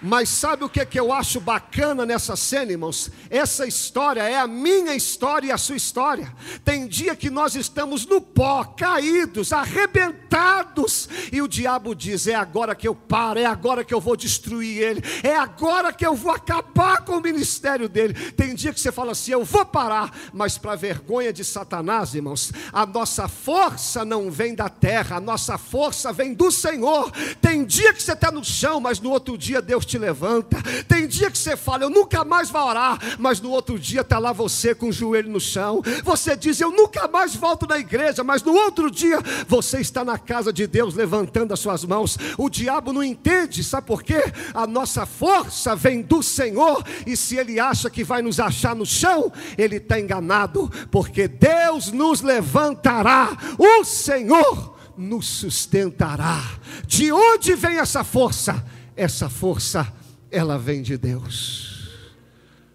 Mas 0.02 0.30
sabe 0.30 0.64
o 0.64 0.70
que, 0.70 0.86
que 0.86 1.00
eu 1.00 1.12
acho 1.12 1.40
bacana 1.40 2.06
nessa 2.06 2.36
cena, 2.36 2.72
irmãos? 2.72 3.10
Essa 3.32 3.66
história 3.66 4.22
é 4.22 4.38
a 4.38 4.46
minha 4.46 4.94
história 4.94 5.48
e 5.48 5.52
a 5.52 5.58
sua 5.58 5.76
história. 5.76 6.32
Tem 6.64 6.88
dia 6.88 7.16
que 7.16 7.32
nós 7.32 7.56
estamos 7.56 8.06
no 8.06 8.22
pó, 8.22 8.64
caídos, 8.64 9.52
arrebentados, 9.52 11.10
e 11.32 11.42
o 11.42 11.48
diabo 11.48 11.96
diz: 11.96 12.28
é 12.28 12.36
agora 12.36 12.76
que 12.76 12.88
eu 12.88 12.94
paro, 12.94 13.40
é 13.40 13.46
agora 13.46 13.84
que 13.84 13.94
eu 13.94 14.00
vou 14.00 14.16
destruir 14.16 14.78
ele, 14.78 15.04
é 15.24 15.36
agora 15.36 15.92
que 15.92 16.06
eu 16.06 16.14
vou 16.14 16.32
acabar 16.32 17.04
com 17.04 17.14
o 17.14 17.22
ministério 17.22 17.90
dele. 17.90 18.14
Tem 18.34 18.54
dia 18.54 18.72
que 18.72 18.80
você 18.80 18.92
fala 18.92 19.14
assim: 19.14 19.32
eu 19.32 19.44
vou 19.44 19.66
parar, 19.66 20.16
mas 20.32 20.60
para 20.60 20.76
vergonha 20.76 21.34
de 21.34 21.44
Satanás, 21.44 22.14
irmãos, 22.14 22.52
a 22.72 22.86
nossa 22.86 23.28
força 23.28 24.06
não 24.06 24.30
vem 24.30 24.54
da 24.54 24.70
terra, 24.70 25.16
a 25.16 25.22
nossa 25.22 25.58
força 25.58 26.14
vem 26.14 26.36
do 26.36 26.52
Senhor. 26.52 27.12
Tem 27.42 27.66
dia 27.66 27.92
que 27.94 28.04
você 28.04 28.14
está 28.14 28.32
no 28.32 28.46
chão, 28.46 28.80
mas 28.80 29.00
no 29.00 29.10
outro 29.10 29.36
dia 29.36 29.60
Deus 29.60 29.87
te 29.88 29.98
levanta. 29.98 30.58
Tem 30.88 31.08
dia 31.08 31.32
que 31.32 31.38
você 31.38 31.56
fala, 31.56 31.84
eu 31.84 31.90
nunca 31.90 32.24
mais 32.24 32.50
vou 32.50 32.62
orar, 32.62 33.00
mas 33.18 33.40
no 33.42 33.50
outro 33.50 33.80
dia 33.80 34.02
está 34.02 34.20
lá 34.20 34.32
você 34.32 34.76
com 34.76 34.90
o 34.90 34.92
joelho 34.92 35.30
no 35.30 35.40
chão. 35.40 35.82
Você 36.04 36.36
diz, 36.36 36.60
eu 36.60 36.72
nunca 36.72 37.08
mais 37.08 37.36
volto 37.36 37.66
na 37.68 37.80
igreja, 37.80 38.24
mas 38.24 38.44
no 38.44 38.54
outro 38.54 38.92
dia 38.92 39.20
você 39.48 39.80
está 39.80 40.04
na 40.04 40.18
casa 40.18 40.52
de 40.52 40.68
Deus 40.68 40.94
levantando 40.94 41.54
as 41.54 41.60
suas 41.60 41.84
mãos. 41.86 42.18
O 42.38 42.50
diabo 42.50 42.92
não 42.92 43.04
entende, 43.04 43.64
sabe 43.64 43.88
por 43.88 44.04
quê? 44.04 44.22
A 44.54 44.68
nossa 44.68 45.06
força 45.06 45.76
vem 45.76 46.02
do 46.02 46.22
Senhor, 46.22 46.84
e 47.06 47.16
se 47.16 47.38
ele 47.38 47.60
acha 47.60 47.90
que 47.90 48.04
vai 48.04 48.22
nos 48.22 48.40
achar 48.40 48.76
no 48.76 48.86
chão, 48.86 49.32
ele 49.58 49.78
está 49.78 50.00
enganado, 50.00 50.70
porque 50.92 51.28
Deus 51.28 51.92
nos 51.92 52.22
levantará, 52.22 53.38
o 53.58 53.84
Senhor 53.84 54.76
nos 54.98 55.28
sustentará. 55.28 56.44
De 56.86 57.12
onde 57.12 57.56
vem 57.56 57.78
essa 57.78 58.04
força? 58.04 58.64
Essa 58.98 59.30
força, 59.30 59.94
ela 60.32 60.58
vem 60.58 60.82
de 60.82 60.98
Deus. 60.98 61.88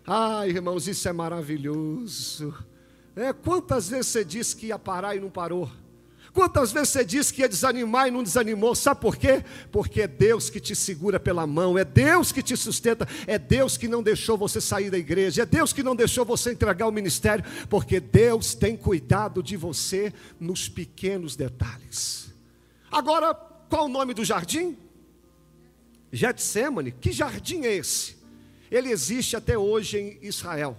Ai, 0.06 0.50
irmãos, 0.50 0.86
isso 0.86 1.08
é 1.08 1.12
maravilhoso. 1.12 2.54
É, 3.16 3.32
quantas 3.32 3.88
vezes 3.88 4.06
você 4.06 4.24
disse 4.24 4.54
que 4.54 4.66
ia 4.66 4.78
parar 4.78 5.16
e 5.16 5.20
não 5.20 5.28
parou? 5.28 5.68
Quantas 6.32 6.70
vezes 6.70 6.90
você 6.90 7.04
disse 7.04 7.34
que 7.34 7.42
ia 7.42 7.48
desanimar 7.48 8.06
e 8.06 8.12
não 8.12 8.22
desanimou? 8.22 8.72
Sabe 8.72 9.00
por 9.00 9.16
quê? 9.16 9.44
Porque 9.72 10.02
é 10.02 10.06
Deus 10.06 10.48
que 10.48 10.60
te 10.60 10.76
segura 10.76 11.18
pela 11.18 11.44
mão, 11.44 11.76
é 11.76 11.84
Deus 11.84 12.30
que 12.30 12.40
te 12.40 12.56
sustenta, 12.56 13.06
é 13.26 13.36
Deus 13.36 13.76
que 13.76 13.88
não 13.88 14.00
deixou 14.00 14.38
você 14.38 14.60
sair 14.60 14.90
da 14.90 14.98
igreja, 14.98 15.42
é 15.42 15.46
Deus 15.46 15.72
que 15.72 15.82
não 15.82 15.96
deixou 15.96 16.24
você 16.24 16.52
entregar 16.52 16.86
o 16.86 16.92
ministério, 16.92 17.44
porque 17.68 17.98
Deus 17.98 18.54
tem 18.54 18.76
cuidado 18.76 19.42
de 19.42 19.56
você 19.56 20.12
nos 20.38 20.68
pequenos 20.68 21.34
detalhes. 21.34 22.32
Agora, 22.92 23.34
qual 23.34 23.86
o 23.86 23.88
nome 23.88 24.14
do 24.14 24.24
jardim? 24.24 24.78
Getsemane. 26.12 26.92
Que 26.92 27.10
jardim 27.10 27.62
é 27.62 27.74
esse? 27.74 28.16
Ele 28.70 28.90
existe 28.90 29.34
até 29.34 29.56
hoje 29.56 29.98
em 29.98 30.18
Israel. 30.22 30.78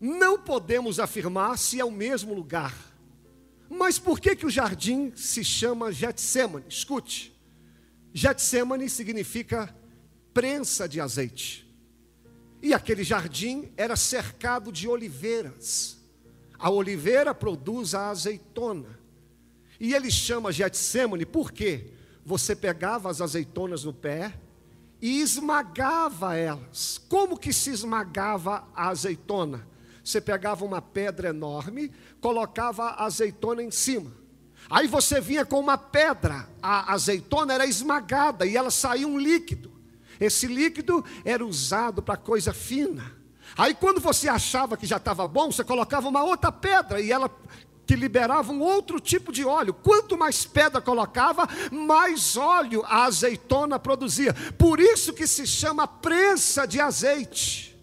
Não 0.00 0.38
podemos 0.38 0.98
afirmar 0.98 1.58
se 1.58 1.80
é 1.80 1.84
o 1.84 1.90
mesmo 1.90 2.32
lugar 2.32 2.94
mas 3.68 3.98
por 3.98 4.20
que, 4.20 4.36
que 4.36 4.46
o 4.46 4.50
jardim 4.50 5.12
se 5.16 5.42
chama 5.42 5.90
Getsemane? 5.90 6.64
Escute, 6.68 7.34
Getsemane 8.12 8.88
significa 8.88 9.74
prensa 10.32 10.88
de 10.88 11.00
azeite. 11.00 11.64
E 12.62 12.72
aquele 12.72 13.02
jardim 13.02 13.72
era 13.76 13.96
cercado 13.96 14.70
de 14.70 14.88
oliveiras. 14.88 15.98
A 16.58 16.70
oliveira 16.70 17.34
produz 17.34 17.94
a 17.94 18.10
azeitona. 18.10 18.98
E 19.80 19.92
ele 19.92 20.10
chama 20.10 20.52
Getsemane 20.52 21.26
porque 21.26 21.92
você 22.24 22.56
pegava 22.56 23.10
as 23.10 23.20
azeitonas 23.20 23.84
no 23.84 23.92
pé 23.92 24.34
e 25.00 25.20
esmagava 25.20 26.36
elas. 26.36 27.00
Como 27.08 27.38
que 27.38 27.52
se 27.52 27.70
esmagava 27.70 28.66
a 28.74 28.88
azeitona? 28.88 29.66
Você 30.02 30.20
pegava 30.20 30.64
uma 30.64 30.80
pedra 30.80 31.28
enorme, 31.28 31.92
colocava 32.20 32.84
a 32.84 33.04
azeitona 33.04 33.62
em 33.62 33.70
cima. 33.70 34.12
Aí 34.70 34.86
você 34.86 35.20
vinha 35.20 35.44
com 35.44 35.60
uma 35.60 35.76
pedra, 35.76 36.48
a 36.62 36.92
azeitona 36.92 37.52
era 37.52 37.66
esmagada 37.66 38.46
e 38.46 38.56
ela 38.56 38.70
saía 38.70 39.06
um 39.06 39.18
líquido. 39.18 39.72
Esse 40.18 40.46
líquido 40.46 41.04
era 41.24 41.44
usado 41.44 42.02
para 42.02 42.16
coisa 42.16 42.52
fina. 42.54 43.12
Aí 43.56 43.74
quando 43.74 44.00
você 44.00 44.28
achava 44.28 44.76
que 44.76 44.86
já 44.86 44.96
estava 44.96 45.28
bom, 45.28 45.52
você 45.52 45.62
colocava 45.62 46.08
uma 46.08 46.24
outra 46.24 46.50
pedra 46.50 47.00
e 47.00 47.12
ela 47.12 47.30
que 47.86 47.96
liberava 47.96 48.52
um 48.52 48.60
outro 48.60 49.00
tipo 49.00 49.32
de 49.32 49.44
óleo. 49.44 49.74
Quanto 49.74 50.16
mais 50.16 50.44
pedra 50.44 50.80
colocava, 50.80 51.48
mais 51.70 52.36
óleo 52.36 52.82
a 52.86 53.04
azeitona 53.04 53.78
produzia. 53.78 54.34
Por 54.56 54.80
isso 54.80 55.12
que 55.12 55.26
se 55.26 55.46
chama 55.46 55.86
prensa 55.86 56.66
de 56.66 56.80
azeite. 56.80 57.73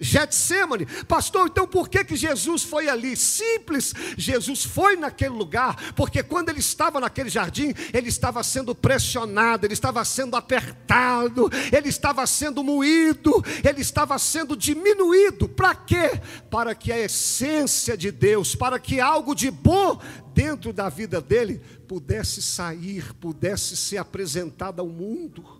Getsemane, 0.00 0.86
pastor, 1.06 1.48
então 1.48 1.66
por 1.66 1.86
que, 1.86 2.02
que 2.02 2.16
Jesus 2.16 2.62
foi 2.62 2.88
ali? 2.88 3.14
Simples, 3.14 3.92
Jesus 4.16 4.64
foi 4.64 4.96
naquele 4.96 5.34
lugar, 5.34 5.92
porque 5.94 6.22
quando 6.22 6.48
ele 6.48 6.60
estava 6.60 6.98
naquele 6.98 7.28
jardim, 7.28 7.74
ele 7.92 8.08
estava 8.08 8.42
sendo 8.42 8.74
pressionado, 8.74 9.66
ele 9.66 9.74
estava 9.74 10.02
sendo 10.06 10.36
apertado, 10.36 11.50
ele 11.70 11.90
estava 11.90 12.26
sendo 12.26 12.64
moído, 12.64 13.44
ele 13.62 13.82
estava 13.82 14.18
sendo 14.18 14.56
diminuído. 14.56 15.46
Para 15.46 15.74
quê? 15.74 16.18
Para 16.50 16.74
que 16.74 16.90
a 16.90 16.98
essência 16.98 17.94
de 17.94 18.10
Deus, 18.10 18.54
para 18.54 18.78
que 18.78 19.00
algo 19.00 19.34
de 19.34 19.50
bom 19.50 20.00
dentro 20.32 20.72
da 20.72 20.88
vida 20.88 21.20
dele 21.20 21.60
pudesse 21.86 22.40
sair, 22.40 23.12
pudesse 23.14 23.76
ser 23.76 23.98
apresentado 23.98 24.80
ao 24.80 24.88
mundo. 24.88 25.59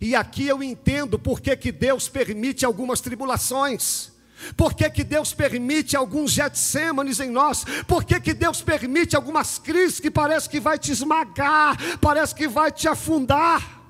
E 0.00 0.14
aqui 0.14 0.46
eu 0.46 0.62
entendo 0.62 1.18
por 1.18 1.40
que, 1.40 1.56
que 1.56 1.72
Deus 1.72 2.08
permite 2.08 2.64
algumas 2.64 3.00
tribulações. 3.00 4.12
Por 4.56 4.74
que, 4.74 4.88
que 4.90 5.04
Deus 5.04 5.32
permite 5.32 5.96
alguns 5.96 6.32
Getsêmanes 6.32 7.20
em 7.20 7.30
nós? 7.30 7.64
Por 7.86 8.04
que, 8.04 8.18
que 8.20 8.34
Deus 8.34 8.60
permite 8.60 9.14
algumas 9.14 9.58
crises 9.58 10.00
que 10.00 10.10
parece 10.10 10.48
que 10.48 10.58
vai 10.58 10.78
te 10.78 10.90
esmagar, 10.92 11.76
parece 12.00 12.34
que 12.34 12.48
vai 12.48 12.72
te 12.72 12.88
afundar? 12.88 13.81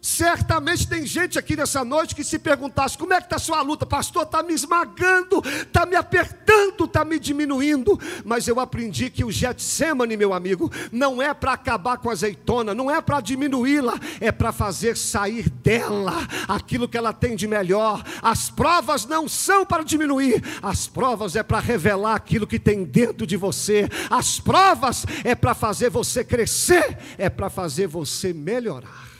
Certamente 0.00 0.86
tem 0.86 1.04
gente 1.04 1.40
aqui 1.40 1.56
nessa 1.56 1.84
noite 1.84 2.14
que 2.14 2.22
se 2.22 2.38
perguntasse: 2.38 2.96
como 2.96 3.12
é 3.12 3.16
que 3.16 3.26
está 3.26 3.34
a 3.34 3.40
sua 3.40 3.60
luta? 3.62 3.84
Pastor, 3.84 4.22
está 4.22 4.44
me 4.44 4.54
esmagando, 4.54 5.42
está 5.44 5.84
me 5.84 5.96
apertando, 5.96 6.84
está 6.84 7.04
me 7.04 7.18
diminuindo. 7.18 7.98
Mas 8.24 8.46
eu 8.46 8.60
aprendi 8.60 9.10
que 9.10 9.24
o 9.24 9.30
Getsemane, 9.30 10.16
meu 10.16 10.32
amigo, 10.32 10.70
não 10.92 11.20
é 11.20 11.34
para 11.34 11.52
acabar 11.52 11.98
com 11.98 12.10
a 12.10 12.12
azeitona, 12.12 12.76
não 12.76 12.88
é 12.88 13.00
para 13.00 13.20
diminuí-la, 13.20 13.98
é 14.20 14.30
para 14.30 14.52
fazer 14.52 14.96
sair 14.96 15.50
dela 15.50 16.14
aquilo 16.46 16.88
que 16.88 16.96
ela 16.96 17.12
tem 17.12 17.34
de 17.34 17.48
melhor. 17.48 18.04
As 18.22 18.48
provas 18.48 19.04
não 19.04 19.26
são 19.26 19.66
para 19.66 19.82
diminuir, 19.82 20.40
as 20.62 20.86
provas 20.86 21.34
é 21.34 21.42
para 21.42 21.58
revelar 21.58 22.14
aquilo 22.14 22.46
que 22.46 22.60
tem 22.60 22.84
dentro 22.84 23.26
de 23.26 23.36
você. 23.36 23.88
As 24.08 24.38
provas 24.38 25.04
é 25.24 25.34
para 25.34 25.54
fazer 25.54 25.90
você 25.90 26.22
crescer, 26.22 26.96
é 27.18 27.28
para 27.28 27.50
fazer 27.50 27.88
você 27.88 28.32
melhorar. 28.32 29.17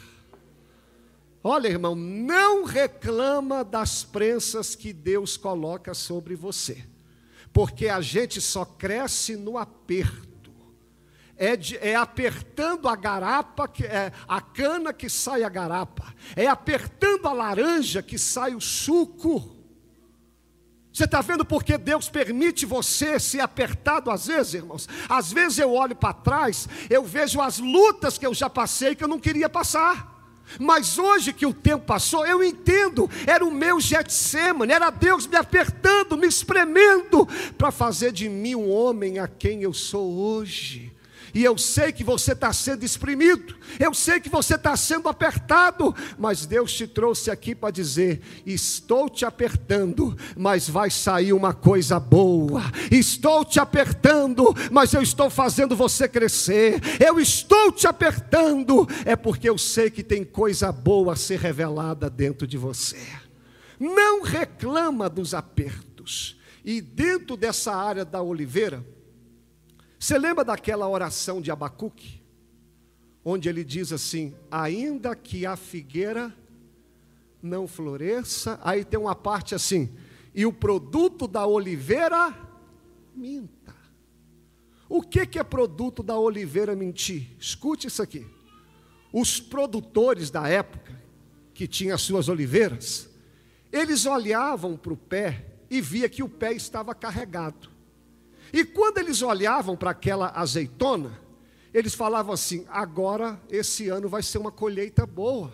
Olha, 1.43 1.69
irmão, 1.69 1.95
não 1.95 2.65
reclama 2.65 3.63
das 3.63 4.03
prensas 4.03 4.75
que 4.75 4.93
Deus 4.93 5.37
coloca 5.37 5.95
sobre 5.95 6.35
você, 6.35 6.85
porque 7.53 7.89
a 7.89 8.01
gente 8.01 8.41
só 8.41 8.65
cresce 8.65 9.37
no 9.37 9.57
aperto. 9.57 10.29
É, 11.41 11.55
de, 11.55 11.77
é 11.77 11.95
apertando 11.95 12.89
a 12.89 12.97
garapa, 12.97 13.69
que, 13.69 13.85
é 13.85 14.13
a 14.27 14.41
cana 14.41 14.93
que 14.93 15.09
sai 15.09 15.45
a 15.45 15.49
garapa, 15.49 16.13
é 16.35 16.49
apertando 16.49 17.29
a 17.29 17.33
laranja 17.33 18.03
que 18.03 18.19
sai 18.19 18.57
o 18.57 18.61
suco. 18.61 19.57
Você 20.93 21.05
está 21.05 21.21
vendo 21.21 21.45
porque 21.45 21.79
Deus 21.79 22.09
permite 22.09 22.67
você 22.67 23.21
ser 23.21 23.39
apertado 23.39 24.11
às 24.11 24.27
vezes, 24.27 24.55
irmãos? 24.55 24.89
Às 25.09 25.33
vezes 25.33 25.59
eu 25.59 25.73
olho 25.73 25.95
para 25.95 26.13
trás, 26.13 26.69
eu 26.91 27.05
vejo 27.05 27.41
as 27.41 27.61
lutas 27.61 28.19
que 28.19 28.27
eu 28.27 28.35
já 28.35 28.51
passei 28.51 28.97
que 28.97 29.05
eu 29.05 29.09
não 29.09 29.21
queria 29.21 29.49
passar. 29.49 30.18
Mas 30.59 30.99
hoje 30.99 31.33
que 31.33 31.47
o 31.47 31.53
tempo 31.53 31.85
passou, 31.85 32.27
eu 32.27 32.43
entendo, 32.43 33.11
era 33.27 33.45
o 33.45 33.51
meu 33.51 33.81
Getsemane, 33.81 34.73
era 34.73 34.91
Deus 34.91 35.27
me 35.27 35.37
apertando, 35.37 36.17
me 36.17 36.27
espremendo, 36.27 37.27
para 37.57 37.71
fazer 37.71 38.13
de 38.13 38.29
mim 38.29 38.55
um 38.55 38.71
homem 38.71 39.19
a 39.19 39.29
quem 39.29 39.63
eu 39.63 39.73
sou 39.73 40.11
hoje. 40.13 40.93
E 41.35 41.45
eu 41.45 41.59
sei 41.59 41.93
que 41.93 42.03
você 42.03 42.33
está 42.33 42.53
sendo 42.53 42.85
exprimido, 42.85 43.57
eu 43.79 43.93
sei 43.93 44.21
que 44.21 44.29
você 44.29 44.55
está 44.55 44.77
sendo 44.77 45.09
apertado, 45.09 45.95
mas 46.19 46.47
Deus 46.47 46.73
te 46.73 46.87
trouxe 46.87 47.31
aqui 47.31 47.55
para 47.55 47.71
dizer: 47.71 48.21
estou 48.47 49.09
te 49.09 49.25
apertando, 49.25 50.17
mas 50.37 50.69
vai 50.69 50.91
sair 50.91 51.33
uma 51.33 51.53
coisa 51.53 52.01
boa. 52.01 52.63
Estou 52.91 53.45
te 53.45 53.61
apertando, 53.61 54.55
mas 54.71 54.93
eu 54.93 55.03
estou 55.03 55.29
fazendo 55.31 55.77
você 55.77 56.09
crescer. 56.09 56.81
Eu 57.01 57.21
estou 57.21 57.73
te 57.73 57.87
apertando, 57.87 58.89
é 59.05 59.17
porque 59.17 59.49
eu 59.49 59.59
sei 59.59 59.91
que 59.91 60.03
tem 60.03 60.25
coisa 60.25 60.73
boa 60.73 61.13
a 61.13 61.17
ser 61.17 61.39
revelada 61.39 62.09
dentro 62.09 62.47
de 62.47 62.57
você. 62.57 62.99
Não 63.79 64.23
reclama 64.23 65.09
dos 65.09 65.35
apertos. 65.35 66.37
E 66.65 66.81
dentro 66.81 67.37
dessa 67.37 67.75
área 67.75 68.05
da 68.05 68.21
oliveira, 68.21 68.85
você 69.99 70.19
lembra 70.19 70.45
daquela 70.45 70.89
oração 70.89 71.41
de 71.41 71.51
Abacuque? 71.51 72.23
Onde 73.25 73.49
ele 73.49 73.65
diz 73.65 73.93
assim: 73.93 74.35
ainda 74.51 75.17
que 75.17 75.45
a 75.45 75.57
figueira 75.57 76.35
não 77.43 77.67
floresça, 77.67 78.61
aí 78.63 78.85
tem 78.85 78.99
uma 78.99 79.15
parte 79.15 79.55
assim, 79.55 79.91
e 80.35 80.47
o 80.47 80.53
produto 80.53 81.27
da 81.27 81.47
oliveira 81.47 82.35
minta. 83.15 83.75
O 84.89 85.03
que, 85.03 85.27
que 85.27 85.39
é 85.39 85.45
produto 85.45 86.03
da 86.03 86.19
oliveira 86.19 86.75
mentir? 86.75 87.37
Escute 87.39 87.89
isso 87.89 88.03
aqui. 88.03 88.27
Os 89.13 89.41
produtores 89.41 90.31
da 90.31 90.49
época, 90.49 90.99
que 91.53 91.67
tinham 91.67 91.99
suas 91.99 92.29
oliveiras, 92.29 93.09
eles 93.71 94.07
olhavam 94.07 94.77
para 94.77 94.93
o 94.93 94.97
pé 94.97 95.47
e 95.69 95.81
via 95.81 96.09
que 96.09 96.23
o 96.23 96.29
pé 96.29 96.53
estava 96.53 96.95
carregado. 96.95 97.69
E 98.53 98.65
quando 98.65 98.99
eles 98.99 99.23
olhavam 99.23 99.77
para 99.77 99.91
aquela 99.91 100.31
azeitona, 100.35 101.19
eles 101.73 101.95
falavam 101.95 102.33
assim: 102.33 102.67
agora 102.69 103.41
esse 103.51 103.89
ano 103.89 104.09
vai 104.09 104.23
ser 104.23 104.39
uma 104.39 104.53
colheita 104.53 105.07
boa. 105.07 105.53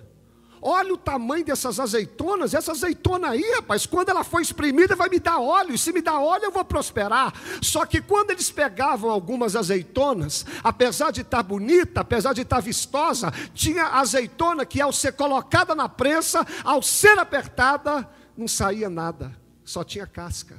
Olha 0.66 0.94
o 0.94 0.96
tamanho 0.96 1.44
dessas 1.44 1.78
azeitonas, 1.78 2.54
essa 2.54 2.72
azeitona 2.72 3.28
aí, 3.28 3.44
rapaz, 3.56 3.84
quando 3.84 4.08
ela 4.08 4.24
for 4.24 4.40
espremida 4.40 4.96
vai 4.96 5.10
me 5.10 5.20
dar 5.20 5.38
óleo, 5.38 5.74
e 5.74 5.78
se 5.78 5.92
me 5.92 6.00
dá 6.00 6.18
óleo 6.18 6.44
eu 6.44 6.50
vou 6.50 6.64
prosperar. 6.64 7.34
Só 7.60 7.84
que 7.84 8.00
quando 8.00 8.30
eles 8.30 8.50
pegavam 8.50 9.10
algumas 9.10 9.54
azeitonas, 9.54 10.46
apesar 10.62 11.10
de 11.10 11.20
estar 11.20 11.42
bonita, 11.42 12.00
apesar 12.00 12.32
de 12.32 12.40
estar 12.40 12.60
vistosa, 12.60 13.30
tinha 13.52 13.88
azeitona 13.88 14.64
que 14.64 14.80
ao 14.80 14.90
ser 14.90 15.12
colocada 15.12 15.74
na 15.74 15.86
prensa, 15.86 16.46
ao 16.64 16.80
ser 16.80 17.18
apertada, 17.18 18.08
não 18.34 18.48
saía 18.48 18.88
nada, 18.88 19.36
só 19.66 19.84
tinha 19.84 20.06
casca. 20.06 20.58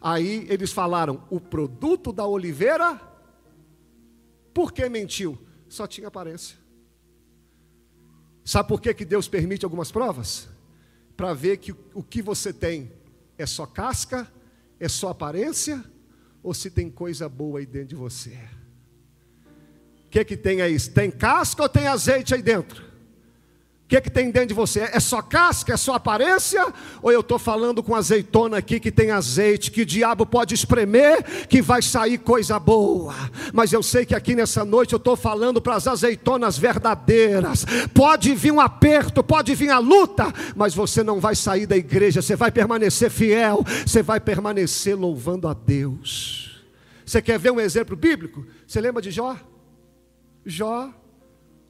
Aí 0.00 0.46
eles 0.48 0.72
falaram: 0.72 1.22
o 1.30 1.38
produto 1.38 2.12
da 2.12 2.26
oliveira, 2.26 3.00
por 4.54 4.72
que 4.72 4.88
mentiu? 4.88 5.38
Só 5.68 5.86
tinha 5.86 6.08
aparência. 6.08 6.56
Sabe 8.44 8.68
por 8.68 8.80
que, 8.80 8.92
que 8.94 9.04
Deus 9.04 9.28
permite 9.28 9.64
algumas 9.64 9.92
provas? 9.92 10.48
Para 11.16 11.34
ver 11.34 11.58
que 11.58 11.72
o 11.94 12.02
que 12.02 12.22
você 12.22 12.52
tem 12.52 12.90
é 13.36 13.44
só 13.46 13.66
casca, 13.66 14.26
é 14.78 14.88
só 14.88 15.10
aparência, 15.10 15.84
ou 16.42 16.54
se 16.54 16.70
tem 16.70 16.90
coisa 16.90 17.28
boa 17.28 17.60
aí 17.60 17.66
dentro 17.66 17.88
de 17.88 17.96
você. 17.96 18.36
O 20.06 20.10
que, 20.10 20.24
que 20.24 20.36
tem 20.36 20.62
aí? 20.62 20.80
Tem 20.80 21.10
casca 21.10 21.62
ou 21.62 21.68
tem 21.68 21.86
azeite 21.86 22.34
aí 22.34 22.42
dentro? 22.42 22.89
Que, 23.90 24.00
que 24.02 24.10
tem 24.10 24.30
dentro 24.30 24.50
de 24.50 24.54
você? 24.54 24.88
É 24.92 25.00
só 25.00 25.20
casca, 25.20 25.74
é 25.74 25.76
só 25.76 25.94
aparência? 25.94 26.64
Ou 27.02 27.10
eu 27.10 27.22
estou 27.22 27.40
falando 27.40 27.82
com 27.82 27.92
azeitona 27.92 28.58
aqui 28.58 28.78
que 28.78 28.92
tem 28.92 29.10
azeite, 29.10 29.68
que 29.68 29.82
o 29.82 29.86
diabo 29.86 30.24
pode 30.24 30.54
espremer, 30.54 31.48
que 31.48 31.60
vai 31.60 31.82
sair 31.82 32.16
coisa 32.18 32.56
boa? 32.60 33.12
Mas 33.52 33.72
eu 33.72 33.82
sei 33.82 34.06
que 34.06 34.14
aqui 34.14 34.36
nessa 34.36 34.64
noite 34.64 34.92
eu 34.92 34.96
estou 34.96 35.16
falando 35.16 35.60
para 35.60 35.74
as 35.74 35.88
azeitonas 35.88 36.56
verdadeiras. 36.56 37.66
Pode 37.92 38.32
vir 38.36 38.52
um 38.52 38.60
aperto, 38.60 39.24
pode 39.24 39.56
vir 39.56 39.70
a 39.70 39.80
luta, 39.80 40.32
mas 40.54 40.72
você 40.72 41.02
não 41.02 41.18
vai 41.18 41.34
sair 41.34 41.66
da 41.66 41.76
igreja, 41.76 42.22
você 42.22 42.36
vai 42.36 42.52
permanecer 42.52 43.10
fiel, 43.10 43.64
você 43.84 44.04
vai 44.04 44.20
permanecer 44.20 44.96
louvando 44.96 45.48
a 45.48 45.52
Deus. 45.52 46.62
Você 47.04 47.20
quer 47.20 47.40
ver 47.40 47.50
um 47.50 47.58
exemplo 47.58 47.96
bíblico? 47.96 48.46
Você 48.64 48.80
lembra 48.80 49.02
de 49.02 49.10
Jó? 49.10 49.36
Jó, 50.46 50.94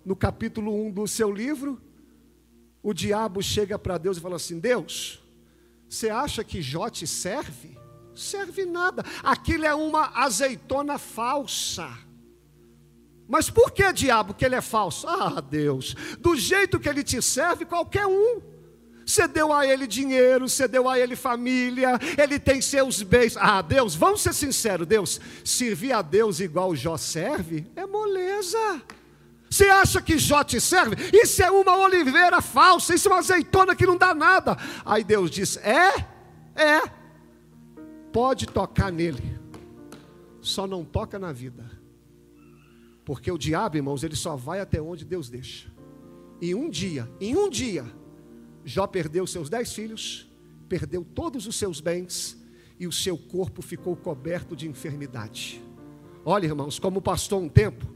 no 0.05 0.15
capítulo 0.15 0.87
1 0.87 0.91
do 0.91 1.09
seu 1.09 1.33
livro, 1.33 1.81
o 2.83 2.93
diabo 2.93 3.43
chega 3.43 3.79
para 3.79 3.99
Deus 3.99 4.17
e 4.17 4.21
fala 4.21 4.37
assim: 4.37 4.59
Deus, 4.59 5.23
você 5.89 6.09
acha 6.09 6.45
que 6.45 6.63
Jó 6.63 6.89
te 6.89 7.07
serve? 7.07 7.79
Serve 8.15 8.65
nada. 8.65 9.05
Aquilo 9.23 9.65
é 9.65 9.75
uma 9.75 10.11
azeitona 10.15 10.99
falsa. 10.99 11.89
Mas 13.29 13.49
por 13.49 13.71
que, 13.71 13.93
diabo, 13.93 14.35
que 14.35 14.45
ele 14.45 14.57
é 14.57 14.61
falso? 14.61 15.07
Ah, 15.07 15.41
Deus, 15.41 15.95
do 16.19 16.35
jeito 16.35 16.81
que 16.81 16.89
ele 16.89 17.05
te 17.05 17.23
serve, 17.23 17.65
qualquer 17.65 18.07
um. 18.07 18.43
Você 19.07 19.27
deu 19.27 19.53
a 19.53 19.67
ele 19.67 19.87
dinheiro, 19.87 20.49
você 20.49 20.69
deu 20.69 20.89
a 20.89 20.99
ele 20.99 21.17
família, 21.17 21.99
ele 22.17 22.39
tem 22.39 22.61
seus 22.61 23.03
bens. 23.03 23.37
Ah, 23.37 23.63
Deus, 23.63 23.95
vamos 23.95 24.21
ser 24.21 24.35
sinceros, 24.35 24.87
Deus, 24.87 25.21
servir 25.45 25.93
a 25.93 26.03
Deus 26.03 26.41
igual 26.41 26.75
Jó 26.77 26.97
serve 26.97 27.67
é 27.75 27.87
moleza. 27.87 28.83
Você 29.51 29.65
acha 29.65 30.01
que 30.01 30.17
Jó 30.17 30.45
te 30.45 30.61
serve? 30.61 30.97
Isso 31.13 31.43
é 31.43 31.51
uma 31.51 31.77
oliveira 31.77 32.41
falsa, 32.41 32.95
isso 32.95 33.09
é 33.09 33.11
uma 33.11 33.19
azeitona 33.19 33.75
que 33.75 33.85
não 33.85 33.97
dá 33.97 34.15
nada. 34.15 34.57
Aí 34.85 35.03
Deus 35.03 35.29
diz: 35.29 35.57
É, 35.57 36.07
é, 36.55 36.81
pode 38.13 38.47
tocar 38.47 38.93
nele, 38.93 39.39
só 40.41 40.69
não 40.69 40.85
toca 40.85 41.19
na 41.19 41.33
vida. 41.33 41.69
Porque 43.05 43.33
o 43.33 43.37
diabo, 43.37 43.77
irmãos, 43.77 44.05
ele 44.05 44.15
só 44.15 44.37
vai 44.37 44.61
até 44.61 44.81
onde 44.81 45.05
Deus 45.05 45.29
deixa. 45.29 45.69
E 46.41 46.55
um 46.55 46.71
dia, 46.71 47.11
em 47.21 47.37
um 47.37 47.51
dia, 47.51 47.85
Jó 48.65 48.87
perdeu 48.87 49.27
seus 49.27 49.51
dez 49.51 49.73
filhos, 49.73 50.31
perdeu 50.69 51.05
todos 51.05 51.49
os 51.49 51.57
seus 51.57 51.81
bens, 51.81 52.39
e 52.79 52.87
o 52.87 52.93
seu 52.93 53.19
corpo 53.19 53.63
ficou 53.63 53.97
coberto 53.97 54.55
de 54.55 54.69
enfermidade. 54.69 55.61
Olha, 56.25 56.47
irmãos, 56.47 56.79
como 56.79 57.03
pastor 57.03 57.43
um 57.43 57.49
tempo, 57.49 57.90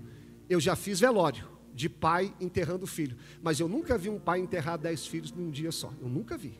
eu 0.54 0.60
já 0.60 0.74
fiz 0.74 1.00
velório 1.00 1.48
de 1.74 1.88
pai 1.88 2.32
enterrando 2.40 2.86
filho, 2.86 3.16
mas 3.42 3.58
eu 3.58 3.68
nunca 3.68 3.98
vi 3.98 4.08
um 4.08 4.18
pai 4.18 4.38
enterrar 4.40 4.78
dez 4.78 5.06
filhos 5.06 5.32
num 5.32 5.50
dia 5.50 5.72
só. 5.72 5.92
Eu 6.00 6.08
nunca 6.08 6.36
vi. 6.36 6.58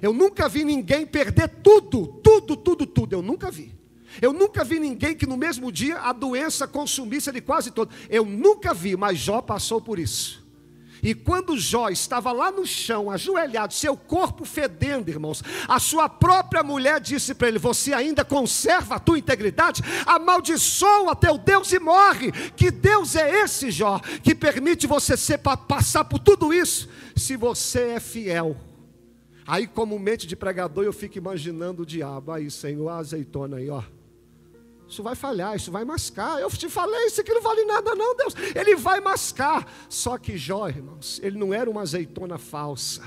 Eu 0.00 0.12
nunca 0.12 0.48
vi 0.48 0.64
ninguém 0.64 1.06
perder 1.06 1.48
tudo, 1.48 2.06
tudo, 2.22 2.56
tudo, 2.56 2.86
tudo. 2.86 3.12
Eu 3.12 3.22
nunca 3.22 3.50
vi. 3.50 3.74
Eu 4.22 4.32
nunca 4.32 4.64
vi 4.64 4.78
ninguém 4.78 5.16
que 5.16 5.26
no 5.26 5.36
mesmo 5.36 5.70
dia 5.72 5.98
a 5.98 6.12
doença 6.12 6.66
consumisse 6.66 7.28
ele 7.28 7.40
quase 7.40 7.70
todo. 7.70 7.90
Eu 8.08 8.24
nunca 8.24 8.72
vi, 8.72 8.96
mas 8.96 9.18
Jó 9.18 9.42
passou 9.42 9.80
por 9.80 9.98
isso. 9.98 10.45
E 11.02 11.14
quando 11.14 11.58
Jó 11.58 11.88
estava 11.88 12.32
lá 12.32 12.50
no 12.50 12.66
chão, 12.66 13.10
ajoelhado, 13.10 13.74
seu 13.74 13.96
corpo 13.96 14.44
fedendo, 14.44 15.08
irmãos, 15.08 15.42
a 15.68 15.78
sua 15.78 16.08
própria 16.08 16.62
mulher 16.62 17.00
disse 17.00 17.34
para 17.34 17.48
ele: 17.48 17.58
Você 17.58 17.92
ainda 17.92 18.24
conserva 18.24 18.96
a 18.96 18.98
tua 18.98 19.18
integridade? 19.18 19.82
Amaldiçoa 20.06 21.14
teu 21.14 21.38
Deus 21.38 21.72
e 21.72 21.78
morre. 21.78 22.32
Que 22.56 22.70
Deus 22.70 23.14
é 23.16 23.42
esse, 23.42 23.70
Jó, 23.70 24.00
que 24.22 24.34
permite 24.34 24.86
você 24.86 25.16
ser, 25.16 25.38
passar 25.38 26.04
por 26.04 26.18
tudo 26.18 26.52
isso, 26.52 26.88
se 27.14 27.36
você 27.36 27.90
é 27.90 28.00
fiel? 28.00 28.56
Aí, 29.46 29.66
como 29.66 29.98
mente 29.98 30.26
de 30.26 30.34
pregador, 30.34 30.84
eu 30.84 30.92
fico 30.92 31.18
imaginando 31.18 31.82
o 31.82 31.86
diabo. 31.86 32.32
Aí, 32.32 32.50
Senhor, 32.50 32.88
azeitona 32.88 33.58
aí, 33.58 33.70
ó. 33.70 33.82
Isso 34.88 35.02
vai 35.02 35.14
falhar, 35.14 35.56
isso 35.56 35.70
vai 35.72 35.84
mascar. 35.84 36.40
Eu 36.40 36.48
te 36.50 36.68
falei, 36.68 37.06
isso 37.06 37.20
aqui 37.20 37.32
não 37.32 37.42
vale 37.42 37.64
nada, 37.64 37.94
não, 37.94 38.16
Deus. 38.16 38.34
Ele 38.54 38.76
vai 38.76 39.00
mascar. 39.00 39.66
Só 39.88 40.16
que 40.16 40.36
Jó, 40.36 40.68
irmãos, 40.68 41.20
ele 41.22 41.38
não 41.38 41.52
era 41.52 41.68
uma 41.68 41.82
azeitona 41.82 42.38
falsa. 42.38 43.02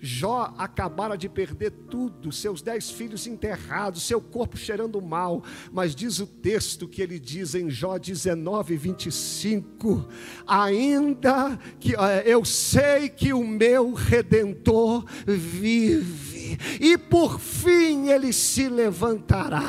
Jó 0.00 0.54
acabara 0.56 1.16
de 1.16 1.28
perder 1.28 1.70
tudo, 1.90 2.32
seus 2.32 2.62
dez 2.62 2.90
filhos 2.90 3.26
enterrados, 3.26 4.02
seu 4.02 4.20
corpo 4.20 4.56
cheirando 4.56 5.00
mal, 5.02 5.44
mas 5.70 5.94
diz 5.94 6.20
o 6.20 6.26
texto 6.26 6.88
que 6.88 7.02
ele 7.02 7.20
diz 7.20 7.54
em 7.54 7.68
Jó 7.68 7.98
19, 7.98 8.76
25: 8.78 10.08
ainda 10.46 11.58
que 11.78 11.94
eh, 11.94 12.22
eu 12.24 12.46
sei 12.46 13.10
que 13.10 13.34
o 13.34 13.46
meu 13.46 13.92
redentor 13.92 15.04
vive, 15.26 16.39
e 16.80 16.96
por 16.96 17.40
fim 17.40 18.08
ele 18.08 18.32
se 18.32 18.68
levantará 18.68 19.62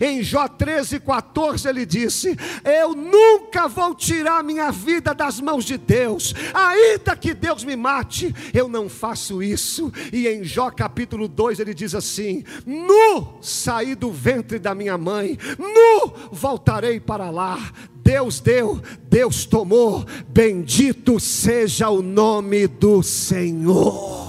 em 0.00 0.22
Jó 0.22 0.48
13, 0.48 1.00
14, 1.00 1.68
ele 1.68 1.86
disse: 1.86 2.36
Eu 2.64 2.94
nunca 2.94 3.68
vou 3.68 3.94
tirar 3.94 4.42
minha 4.42 4.70
vida 4.70 5.14
das 5.14 5.40
mãos 5.40 5.64
de 5.64 5.76
Deus, 5.78 6.34
ainda 6.52 7.16
que 7.16 7.34
Deus 7.34 7.64
me 7.64 7.76
mate, 7.76 8.34
eu 8.52 8.68
não 8.68 8.88
faço 8.88 9.42
isso. 9.42 9.92
E 10.12 10.26
em 10.28 10.44
Jó 10.44 10.70
capítulo 10.70 11.28
2, 11.28 11.60
ele 11.60 11.74
diz 11.74 11.94
assim: 11.94 12.44
Nu 12.66 13.38
saí 13.40 13.94
do 13.94 14.10
ventre 14.10 14.58
da 14.58 14.74
minha 14.74 14.98
mãe, 14.98 15.38
nu 15.58 16.12
voltarei 16.30 17.00
para 17.00 17.30
lá. 17.30 17.58
Deus 17.94 18.40
deu, 18.40 18.80
Deus 19.08 19.46
tomou, 19.46 20.04
bendito 20.28 21.20
seja 21.20 21.88
o 21.88 22.02
nome 22.02 22.66
do 22.66 23.00
Senhor. 23.00 24.21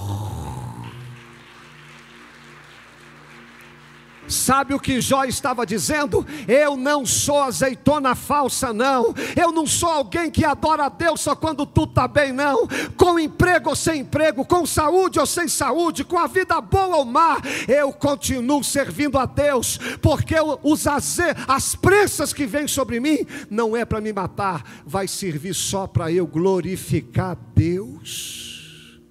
Sabe 4.27 4.73
o 4.73 4.79
que 4.79 5.01
Jó 5.01 5.25
estava 5.25 5.65
dizendo? 5.65 6.25
Eu 6.47 6.77
não 6.77 7.05
sou 7.05 7.41
azeitona 7.41 8.15
falsa, 8.15 8.71
não. 8.71 9.13
Eu 9.35 9.51
não 9.51 9.67
sou 9.67 9.89
alguém 9.89 10.31
que 10.31 10.45
adora 10.45 10.85
a 10.85 10.89
Deus 10.89 11.21
só 11.21 11.35
quando 11.35 11.65
tudo 11.65 11.89
está 11.89 12.07
bem, 12.07 12.31
não. 12.31 12.67
Com 12.95 13.19
emprego 13.19 13.69
ou 13.69 13.75
sem 13.75 14.01
emprego, 14.01 14.45
com 14.45 14.65
saúde 14.65 15.19
ou 15.19 15.25
sem 15.25 15.47
saúde, 15.47 16.03
com 16.03 16.17
a 16.17 16.27
vida 16.27 16.59
boa 16.61 16.97
ou 16.97 17.05
má, 17.05 17.37
eu 17.67 17.91
continuo 17.91 18.63
servindo 18.63 19.17
a 19.17 19.25
Deus, 19.25 19.77
porque 20.01 20.35
os 20.63 20.87
aze... 20.87 21.23
as 21.47 21.75
pressas 21.75 22.31
que 22.33 22.45
vêm 22.45 22.67
sobre 22.67 22.99
mim 22.99 23.25
não 23.49 23.75
é 23.75 23.83
para 23.83 24.01
me 24.01 24.13
matar, 24.13 24.63
vai 24.85 25.07
servir 25.07 25.53
só 25.53 25.85
para 25.85 26.11
eu 26.11 26.25
glorificar 26.25 27.37
Deus. 27.53 29.01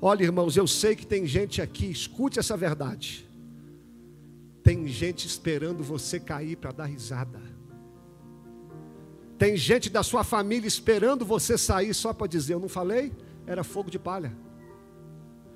Olha, 0.00 0.22
irmãos, 0.22 0.56
eu 0.56 0.66
sei 0.66 0.94
que 0.94 1.06
tem 1.06 1.26
gente 1.26 1.60
aqui, 1.60 1.90
escute 1.90 2.38
essa 2.38 2.56
verdade 2.56 3.29
tem 4.62 4.86
gente 4.86 5.26
esperando 5.26 5.82
você 5.82 6.20
cair 6.20 6.56
para 6.56 6.72
dar 6.72 6.84
risada. 6.84 7.40
Tem 9.38 9.56
gente 9.56 9.88
da 9.88 10.02
sua 10.02 10.22
família 10.22 10.68
esperando 10.68 11.24
você 11.24 11.56
sair 11.56 11.94
só 11.94 12.12
para 12.12 12.26
dizer: 12.26 12.54
Eu 12.54 12.60
não 12.60 12.68
falei? 12.68 13.12
Era 13.46 13.64
fogo 13.64 13.90
de 13.90 13.98
palha. 13.98 14.32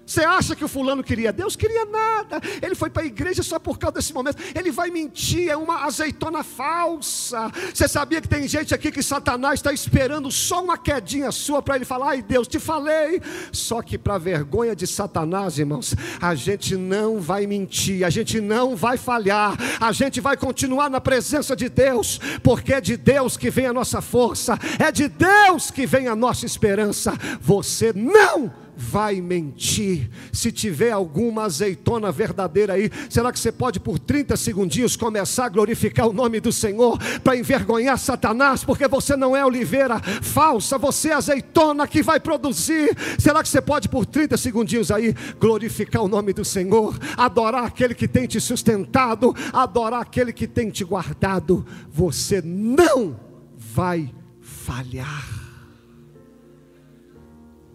Você 0.06 0.22
acha 0.22 0.54
que 0.54 0.64
o 0.64 0.68
fulano 0.68 1.02
queria 1.02 1.32
Deus? 1.32 1.56
Queria 1.56 1.86
nada. 1.86 2.40
Ele 2.62 2.74
foi 2.74 2.90
para 2.90 3.02
a 3.02 3.06
igreja 3.06 3.42
só 3.42 3.58
por 3.58 3.78
causa 3.78 3.94
desse 3.94 4.12
momento. 4.12 4.42
Ele 4.54 4.70
vai 4.70 4.90
mentir, 4.90 5.48
é 5.48 5.56
uma 5.56 5.84
azeitona 5.84 6.42
falsa. 6.42 7.50
Você 7.72 7.88
sabia 7.88 8.20
que 8.20 8.28
tem 8.28 8.46
gente 8.46 8.74
aqui 8.74 8.90
que 8.92 9.02
Satanás 9.02 9.54
está 9.54 9.72
esperando 9.72 10.30
só 10.30 10.62
uma 10.62 10.76
quedinha 10.76 11.32
sua 11.32 11.62
para 11.62 11.76
ele 11.76 11.84
falar: 11.84 12.10
ai 12.10 12.22
Deus, 12.22 12.46
te 12.46 12.58
falei. 12.58 13.20
Só 13.52 13.82
que 13.82 13.96
para 13.96 14.18
vergonha 14.18 14.76
de 14.76 14.86
Satanás, 14.86 15.58
irmãos, 15.58 15.94
a 16.20 16.34
gente 16.34 16.76
não 16.76 17.20
vai 17.20 17.46
mentir, 17.46 18.04
a 18.04 18.10
gente 18.10 18.40
não 18.40 18.76
vai 18.76 18.96
falhar, 18.96 19.56
a 19.80 19.92
gente 19.92 20.20
vai 20.20 20.36
continuar 20.36 20.90
na 20.90 21.00
presença 21.00 21.56
de 21.56 21.68
Deus, 21.68 22.20
porque 22.42 22.74
é 22.74 22.80
de 22.80 22.96
Deus 22.96 23.36
que 23.36 23.50
vem 23.50 23.66
a 23.66 23.72
nossa 23.72 24.00
força, 24.00 24.58
é 24.78 24.92
de 24.92 25.08
Deus 25.08 25.70
que 25.70 25.86
vem 25.86 26.08
a 26.08 26.14
nossa 26.14 26.44
esperança. 26.44 27.14
Você 27.40 27.92
não 27.94 28.63
vai 28.76 29.20
mentir. 29.20 30.10
Se 30.32 30.50
tiver 30.50 30.90
alguma 30.90 31.44
azeitona 31.44 32.10
verdadeira 32.10 32.74
aí, 32.74 32.90
será 33.08 33.32
que 33.32 33.38
você 33.38 33.52
pode 33.52 33.80
por 33.80 33.98
30 33.98 34.36
segundinhos 34.36 34.96
começar 34.96 35.46
a 35.46 35.48
glorificar 35.48 36.08
o 36.08 36.12
nome 36.12 36.40
do 36.40 36.52
Senhor 36.52 36.98
para 37.22 37.36
envergonhar 37.36 37.98
Satanás, 37.98 38.64
porque 38.64 38.88
você 38.88 39.16
não 39.16 39.36
é 39.36 39.44
oliveira 39.44 40.00
falsa, 40.22 40.78
você 40.78 41.10
é 41.10 41.14
azeitona 41.14 41.86
que 41.86 42.02
vai 42.02 42.18
produzir. 42.20 42.96
Será 43.18 43.42
que 43.42 43.48
você 43.48 43.60
pode 43.60 43.88
por 43.88 44.06
30 44.06 44.36
segundinhos 44.36 44.90
aí 44.90 45.14
glorificar 45.38 46.02
o 46.02 46.08
nome 46.08 46.32
do 46.32 46.44
Senhor, 46.44 46.98
adorar 47.16 47.64
aquele 47.64 47.94
que 47.94 48.08
tem 48.08 48.26
te 48.26 48.40
sustentado, 48.40 49.34
adorar 49.52 50.02
aquele 50.02 50.32
que 50.32 50.46
tem 50.46 50.70
te 50.70 50.84
guardado? 50.84 51.64
Você 51.90 52.42
não 52.44 53.16
vai 53.56 54.12
falhar 54.40 55.43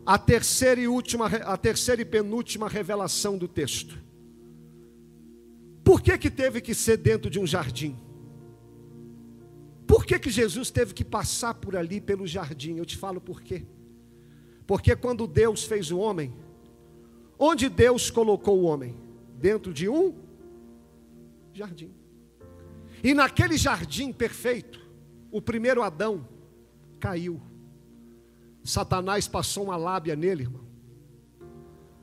a 0.09 0.17
terceira 0.17 0.81
e 0.81 0.87
última, 0.87 1.27
a 1.27 1.55
terceira 1.55 2.01
e 2.01 2.05
penúltima 2.05 2.67
revelação 2.67 3.37
do 3.37 3.47
texto. 3.47 3.95
Por 5.83 6.01
que 6.01 6.17
que 6.17 6.31
teve 6.31 6.61
que 6.61 6.73
ser 6.73 6.97
dentro 6.97 7.29
de 7.29 7.39
um 7.39 7.45
jardim? 7.45 7.95
Por 9.85 10.07
que 10.07 10.17
que 10.17 10.31
Jesus 10.31 10.71
teve 10.71 10.95
que 10.95 11.05
passar 11.05 11.53
por 11.53 11.75
ali 11.75 12.01
pelo 12.01 12.25
jardim? 12.25 12.77
Eu 12.77 12.87
te 12.87 12.97
falo 12.97 13.21
por 13.21 13.39
quê. 13.43 13.67
Porque 14.65 14.95
quando 14.95 15.27
Deus 15.27 15.65
fez 15.65 15.91
o 15.91 15.99
homem, 15.99 16.33
onde 17.37 17.69
Deus 17.69 18.09
colocou 18.09 18.61
o 18.61 18.63
homem? 18.63 18.97
Dentro 19.37 19.71
de 19.71 19.87
um 19.87 20.15
jardim. 21.53 21.93
E 23.03 23.13
naquele 23.13 23.57
jardim 23.59 24.11
perfeito, 24.11 24.83
o 25.29 25.39
primeiro 25.39 25.83
Adão 25.83 26.27
caiu. 26.99 27.39
Satanás 28.63 29.27
passou 29.27 29.65
uma 29.65 29.77
lábia 29.77 30.15
nele, 30.15 30.43
irmão. 30.43 30.69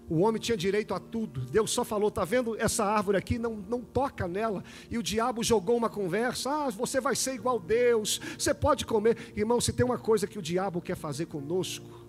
O 0.09 0.21
homem 0.21 0.41
tinha 0.41 0.57
direito 0.57 0.95
a 0.95 1.01
tudo. 1.01 1.41
Deus 1.41 1.71
só 1.71 1.85
falou: 1.85 2.09
está 2.09 2.25
vendo 2.25 2.57
essa 2.61 2.85
árvore 2.85 3.19
aqui? 3.19 3.39
Não, 3.39 3.57
não 3.57 3.81
toca 3.81 4.29
nela. 4.29 4.63
E 4.89 4.97
o 4.97 5.03
diabo 5.03 5.43
jogou 5.43 5.77
uma 5.77 5.91
conversa: 5.91 6.51
ah, 6.51 6.71
você 6.71 7.01
vai 7.01 7.17
ser 7.17 7.35
igual 7.35 7.59
Deus, 7.59 8.21
você 8.39 8.55
pode 8.55 8.87
comer. 8.87 9.33
Irmão, 9.37 9.61
se 9.61 9.73
tem 9.73 9.85
uma 9.85 9.99
coisa 9.99 10.27
que 10.27 10.39
o 10.39 10.43
diabo 10.43 10.81
quer 10.81 10.97
fazer 10.97 11.27
conosco, 11.27 12.07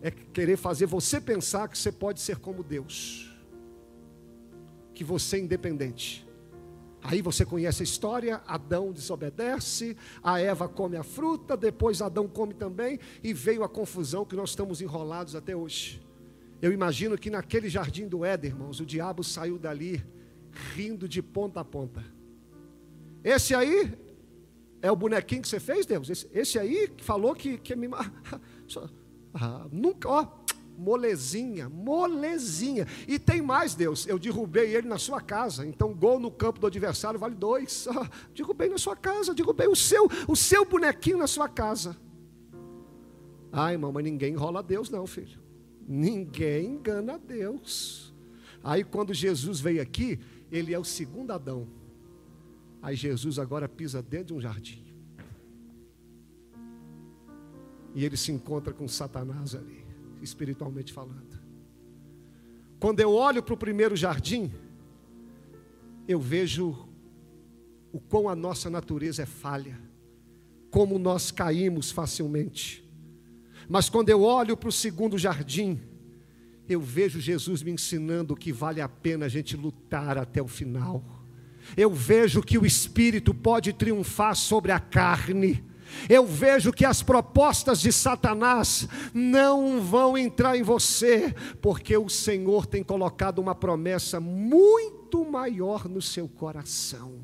é 0.00 0.10
querer 0.10 0.56
fazer 0.56 0.86
você 0.86 1.20
pensar 1.20 1.68
que 1.68 1.76
você 1.76 1.92
pode 1.92 2.20
ser 2.20 2.38
como 2.38 2.62
Deus, 2.62 3.30
que 4.94 5.04
você 5.04 5.36
é 5.36 5.40
independente. 5.40 6.26
Aí 7.02 7.22
você 7.22 7.44
conhece 7.44 7.82
a 7.82 7.84
história: 7.84 8.42
Adão 8.46 8.92
desobedece, 8.92 9.96
a 10.22 10.40
Eva 10.40 10.68
come 10.68 10.96
a 10.96 11.02
fruta, 11.02 11.56
depois 11.56 12.02
Adão 12.02 12.28
come 12.28 12.54
também, 12.54 12.98
e 13.22 13.32
veio 13.32 13.64
a 13.64 13.68
confusão 13.68 14.24
que 14.24 14.36
nós 14.36 14.50
estamos 14.50 14.80
enrolados 14.80 15.34
até 15.34 15.56
hoje. 15.56 16.00
Eu 16.60 16.72
imagino 16.72 17.16
que 17.16 17.30
naquele 17.30 17.68
jardim 17.68 18.06
do 18.06 18.24
Éden, 18.24 18.50
irmãos, 18.50 18.80
o 18.80 18.86
diabo 18.86 19.24
saiu 19.24 19.58
dali 19.58 20.04
rindo 20.74 21.08
de 21.08 21.22
ponta 21.22 21.60
a 21.60 21.64
ponta. 21.64 22.04
Esse 23.24 23.54
aí 23.54 23.92
é 24.82 24.90
o 24.90 24.96
bonequinho 24.96 25.42
que 25.42 25.48
você 25.48 25.60
fez, 25.60 25.86
Deus? 25.86 26.08
Esse, 26.10 26.28
esse 26.32 26.58
aí 26.58 26.88
que 26.88 27.04
falou 27.04 27.34
que, 27.34 27.58
que 27.58 27.74
me. 27.74 27.88
Ah, 29.32 29.68
nunca, 29.70 30.08
ó, 30.08 30.26
molezinha, 30.80 31.68
molezinha. 31.68 32.86
E 33.06 33.18
tem 33.18 33.42
mais, 33.42 33.74
Deus, 33.74 34.06
eu 34.06 34.18
derrubei 34.18 34.74
ele 34.74 34.88
na 34.88 34.98
sua 34.98 35.20
casa. 35.20 35.66
Então, 35.66 35.94
gol 35.94 36.18
no 36.18 36.30
campo 36.30 36.58
do 36.58 36.66
adversário 36.66 37.20
vale 37.20 37.34
dois. 37.34 37.86
Ah, 38.00 38.08
derrubei 38.34 38.68
na 38.68 38.78
sua 38.78 38.94
casa, 38.94 39.34
derrubei 39.34 39.66
o 39.66 39.74
seu, 39.74 40.08
o 40.28 40.36
seu 40.36 40.64
bonequinho 40.64 41.18
na 41.18 41.26
sua 41.26 41.48
casa. 41.48 41.96
Ai, 43.52 43.74
irmão, 43.74 43.90
mas 43.92 44.04
ninguém 44.04 44.32
enrola 44.32 44.62
Deus, 44.62 44.88
não, 44.88 45.06
filho. 45.06 45.40
Ninguém 45.86 46.66
engana 46.66 47.18
Deus. 47.18 48.14
Aí, 48.62 48.84
quando 48.84 49.12
Jesus 49.12 49.60
veio 49.60 49.82
aqui, 49.82 50.20
ele 50.52 50.72
é 50.72 50.78
o 50.78 50.84
segundo 50.84 51.32
Adão. 51.32 51.68
Aí, 52.80 52.94
Jesus 52.94 53.38
agora 53.40 53.68
pisa 53.68 54.00
dentro 54.00 54.28
de 54.28 54.34
um 54.34 54.40
jardim. 54.40 54.86
E 57.92 58.04
ele 58.04 58.16
se 58.16 58.30
encontra 58.30 58.72
com 58.72 58.86
Satanás 58.86 59.54
ali 59.54 59.89
espiritualmente 60.22 60.92
falando. 60.92 61.38
Quando 62.78 63.00
eu 63.00 63.12
olho 63.12 63.42
para 63.42 63.54
o 63.54 63.58
primeiro 63.58 63.94
jardim, 63.94 64.50
eu 66.08 66.18
vejo 66.18 66.88
o 67.92 68.00
quão 68.00 68.28
a 68.28 68.34
nossa 68.34 68.70
natureza 68.70 69.22
é 69.22 69.26
falha, 69.26 69.78
como 70.70 70.98
nós 70.98 71.30
caímos 71.30 71.90
facilmente. 71.90 72.84
Mas 73.68 73.88
quando 73.88 74.08
eu 74.08 74.22
olho 74.22 74.56
para 74.56 74.68
o 74.68 74.72
segundo 74.72 75.18
jardim, 75.18 75.80
eu 76.68 76.80
vejo 76.80 77.20
Jesus 77.20 77.62
me 77.62 77.70
ensinando 77.72 78.36
que 78.36 78.52
vale 78.52 78.80
a 78.80 78.88
pena 78.88 79.26
a 79.26 79.28
gente 79.28 79.56
lutar 79.56 80.16
até 80.16 80.40
o 80.40 80.48
final. 80.48 81.04
Eu 81.76 81.92
vejo 81.92 82.42
que 82.42 82.56
o 82.56 82.64
espírito 82.64 83.34
pode 83.34 83.72
triunfar 83.72 84.34
sobre 84.34 84.72
a 84.72 84.80
carne 84.80 85.64
eu 86.08 86.26
vejo 86.26 86.72
que 86.72 86.84
as 86.84 87.02
propostas 87.02 87.80
de 87.80 87.92
Satanás 87.92 88.88
não 89.12 89.80
vão 89.80 90.16
entrar 90.16 90.56
em 90.56 90.62
você, 90.62 91.34
porque 91.60 91.96
o 91.96 92.08
Senhor 92.08 92.66
tem 92.66 92.82
colocado 92.82 93.38
uma 93.38 93.54
promessa 93.54 94.20
muito 94.20 95.24
maior 95.24 95.88
no 95.88 96.00
seu 96.00 96.28
coração. 96.28 97.20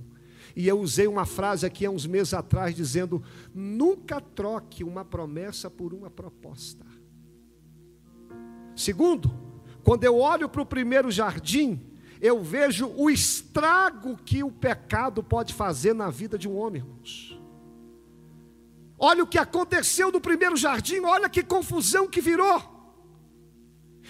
E 0.54 0.66
eu 0.66 0.80
usei 0.80 1.06
uma 1.06 1.26
frase 1.26 1.66
aqui 1.66 1.84
há 1.84 1.90
uns 1.90 2.06
meses 2.06 2.32
atrás 2.32 2.74
dizendo: 2.74 3.22
nunca 3.54 4.20
troque 4.20 4.82
uma 4.82 5.04
promessa 5.04 5.70
por 5.70 5.92
uma 5.92 6.08
proposta. 6.08 6.84
Segundo, 8.74 9.30
quando 9.84 10.04
eu 10.04 10.18
olho 10.18 10.48
para 10.48 10.62
o 10.62 10.66
primeiro 10.66 11.10
jardim, 11.10 11.80
eu 12.20 12.42
vejo 12.42 12.90
o 12.96 13.10
estrago 13.10 14.16
que 14.16 14.42
o 14.42 14.50
pecado 14.50 15.22
pode 15.22 15.52
fazer 15.52 15.94
na 15.94 16.10
vida 16.10 16.38
de 16.38 16.48
um 16.48 16.56
homem, 16.56 16.82
irmãos. 16.82 17.35
Olha 18.98 19.22
o 19.22 19.26
que 19.26 19.38
aconteceu 19.38 20.10
no 20.10 20.20
primeiro 20.20 20.56
jardim, 20.56 21.00
olha 21.00 21.28
que 21.28 21.42
confusão 21.42 22.08
que 22.08 22.20
virou. 22.20 22.76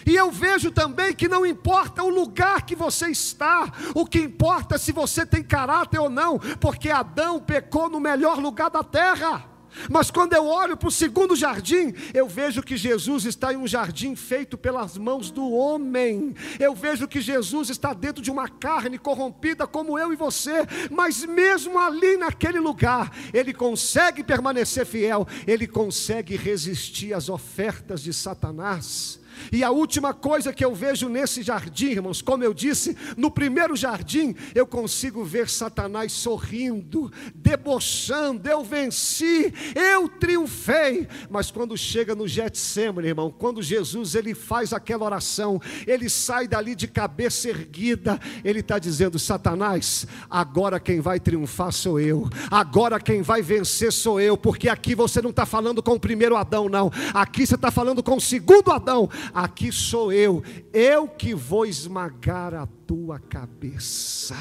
E 0.05 0.15
eu 0.15 0.31
vejo 0.31 0.71
também 0.71 1.13
que 1.13 1.27
não 1.27 1.45
importa 1.45 2.03
o 2.03 2.09
lugar 2.09 2.65
que 2.65 2.75
você 2.75 3.07
está, 3.07 3.71
o 3.95 4.05
que 4.05 4.19
importa 4.19 4.75
é 4.75 4.77
se 4.77 4.91
você 4.91 5.25
tem 5.25 5.43
caráter 5.43 5.99
ou 5.99 6.09
não, 6.09 6.39
porque 6.59 6.89
Adão 6.89 7.39
pecou 7.39 7.89
no 7.89 7.99
melhor 7.99 8.37
lugar 8.37 8.69
da 8.69 8.83
terra. 8.83 9.56
Mas 9.89 10.11
quando 10.11 10.33
eu 10.33 10.45
olho 10.45 10.75
para 10.77 10.87
o 10.87 10.91
segundo 10.91 11.35
jardim, 11.35 11.93
eu 12.13 12.27
vejo 12.27 12.63
que 12.63 12.77
Jesus 12.77 13.25
está 13.25 13.53
em 13.53 13.57
um 13.57 13.67
jardim 13.67 14.15
feito 14.15 14.57
pelas 14.57 14.97
mãos 14.97 15.31
do 15.31 15.49
homem. 15.51 16.35
Eu 16.59 16.73
vejo 16.75 17.07
que 17.07 17.21
Jesus 17.21 17.69
está 17.69 17.93
dentro 17.93 18.21
de 18.21 18.31
uma 18.31 18.47
carne 18.47 18.97
corrompida 18.97 19.67
como 19.67 19.97
eu 19.97 20.11
e 20.11 20.15
você, 20.15 20.65
mas 20.89 21.25
mesmo 21.25 21.79
ali 21.79 22.17
naquele 22.17 22.59
lugar, 22.59 23.11
ele 23.33 23.53
consegue 23.53 24.23
permanecer 24.23 24.85
fiel, 24.85 25.27
ele 25.45 25.67
consegue 25.67 26.35
resistir 26.35 27.13
às 27.13 27.29
ofertas 27.29 28.01
de 28.01 28.13
Satanás. 28.13 29.19
E 29.51 29.63
a 29.63 29.71
última 29.71 30.13
coisa 30.13 30.53
que 30.53 30.63
eu 30.63 30.73
vejo 30.73 31.09
nesse 31.09 31.41
jardim, 31.41 31.87
irmãos, 31.87 32.21
como 32.21 32.43
eu 32.43 32.53
disse, 32.53 32.97
no 33.15 33.31
primeiro 33.31 33.75
jardim, 33.75 34.35
eu 34.53 34.65
consigo 34.65 35.23
ver 35.23 35.49
Satanás 35.49 36.11
sorrindo, 36.11 37.11
debochando, 37.33 38.47
eu 38.49 38.63
venci, 38.63 39.53
eu 39.75 40.07
triunfei. 40.09 41.07
Mas 41.29 41.51
quando 41.51 41.77
chega 41.77 42.15
no 42.15 42.27
Getsemane, 42.27 43.07
irmão, 43.07 43.31
quando 43.31 43.61
Jesus 43.61 44.15
ele 44.15 44.33
faz 44.33 44.73
aquela 44.73 45.05
oração, 45.05 45.61
ele 45.85 46.09
sai 46.09 46.47
dali 46.47 46.75
de 46.75 46.87
cabeça 46.87 47.49
erguida, 47.49 48.19
ele 48.43 48.59
está 48.59 48.79
dizendo: 48.79 49.19
Satanás, 49.19 50.05
agora 50.29 50.79
quem 50.79 50.99
vai 50.99 51.19
triunfar 51.19 51.71
sou 51.71 51.99
eu, 51.99 52.29
agora 52.49 52.99
quem 52.99 53.21
vai 53.21 53.41
vencer 53.41 53.91
sou 53.91 54.19
eu, 54.19 54.37
porque 54.37 54.69
aqui 54.69 54.95
você 54.95 55.21
não 55.21 55.29
está 55.29 55.45
falando 55.45 55.81
com 55.81 55.93
o 55.93 55.99
primeiro 55.99 56.35
Adão, 56.35 56.69
não, 56.69 56.91
aqui 57.13 57.45
você 57.45 57.55
está 57.55 57.71
falando 57.71 58.03
com 58.03 58.15
o 58.17 58.21
segundo 58.21 58.71
Adão 58.71 59.09
aqui 59.33 59.71
sou 59.71 60.11
eu, 60.11 60.43
eu 60.73 61.07
que 61.07 61.33
vou 61.33 61.65
esmagar 61.65 62.53
a 62.53 62.67
tua 62.85 63.19
cabeça. 63.19 64.35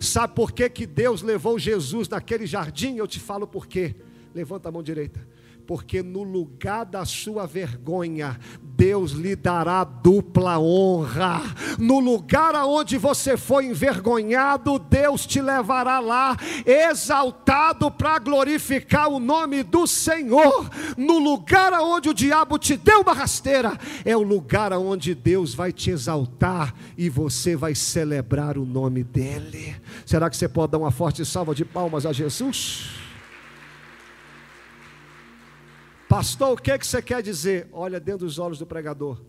Sabe 0.00 0.34
por 0.34 0.52
que, 0.52 0.68
que 0.68 0.86
Deus 0.86 1.22
levou 1.22 1.58
Jesus 1.58 2.08
naquele 2.08 2.46
jardim? 2.46 2.96
Eu 2.96 3.06
te 3.06 3.18
falo 3.18 3.46
por 3.46 3.66
quê. 3.66 3.94
Levanta 4.34 4.68
a 4.68 4.72
mão 4.72 4.82
direita. 4.82 5.26
Porque 5.66 6.02
no 6.02 6.22
lugar 6.22 6.84
da 6.84 7.04
sua 7.04 7.46
vergonha, 7.46 8.38
Deus 8.76 9.12
lhe 9.12 9.36
dará 9.36 9.84
dupla 9.84 10.58
honra. 10.58 11.42
No 11.78 12.00
lugar 12.00 12.54
aonde 12.54 12.98
você 12.98 13.36
foi 13.36 13.66
envergonhado, 13.66 14.78
Deus 14.78 15.26
te 15.26 15.40
levará 15.40 16.00
lá, 16.00 16.36
exaltado 16.66 17.90
para 17.90 18.18
glorificar 18.18 19.08
o 19.08 19.18
nome 19.18 19.62
do 19.62 19.86
Senhor. 19.86 20.68
No 20.96 21.18
lugar 21.18 21.72
aonde 21.72 22.08
o 22.08 22.14
diabo 22.14 22.58
te 22.58 22.76
deu 22.76 23.00
uma 23.00 23.12
rasteira, 23.12 23.78
é 24.04 24.16
o 24.16 24.22
lugar 24.22 24.72
aonde 24.72 25.14
Deus 25.14 25.54
vai 25.54 25.72
te 25.72 25.90
exaltar 25.90 26.74
e 26.98 27.08
você 27.08 27.56
vai 27.56 27.74
celebrar 27.74 28.58
o 28.58 28.64
nome 28.64 29.04
dele. 29.04 29.76
Será 30.04 30.28
que 30.28 30.36
você 30.36 30.48
pode 30.48 30.72
dar 30.72 30.78
uma 30.78 30.90
forte 30.90 31.24
salva 31.24 31.54
de 31.54 31.64
palmas 31.64 32.04
a 32.04 32.12
Jesus? 32.12 33.03
Pastor, 36.14 36.52
o 36.52 36.62
que, 36.62 36.70
é 36.70 36.78
que 36.78 36.86
você 36.86 37.02
quer 37.02 37.20
dizer? 37.20 37.68
Olha 37.72 37.98
dentro 37.98 38.24
dos 38.24 38.38
olhos 38.38 38.56
do 38.56 38.64
pregador. 38.64 39.20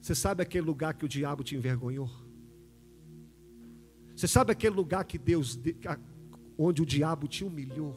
Você 0.00 0.14
sabe 0.14 0.42
aquele 0.42 0.64
lugar 0.64 0.94
que 0.94 1.04
o 1.04 1.08
diabo 1.08 1.44
te 1.44 1.54
envergonhou? 1.54 2.10
Você 4.16 4.26
sabe 4.26 4.50
aquele 4.50 4.74
lugar 4.74 5.04
que 5.04 5.18
Deus, 5.18 5.60
onde 6.56 6.80
o 6.80 6.86
diabo 6.86 7.28
te 7.28 7.44
humilhou? 7.44 7.94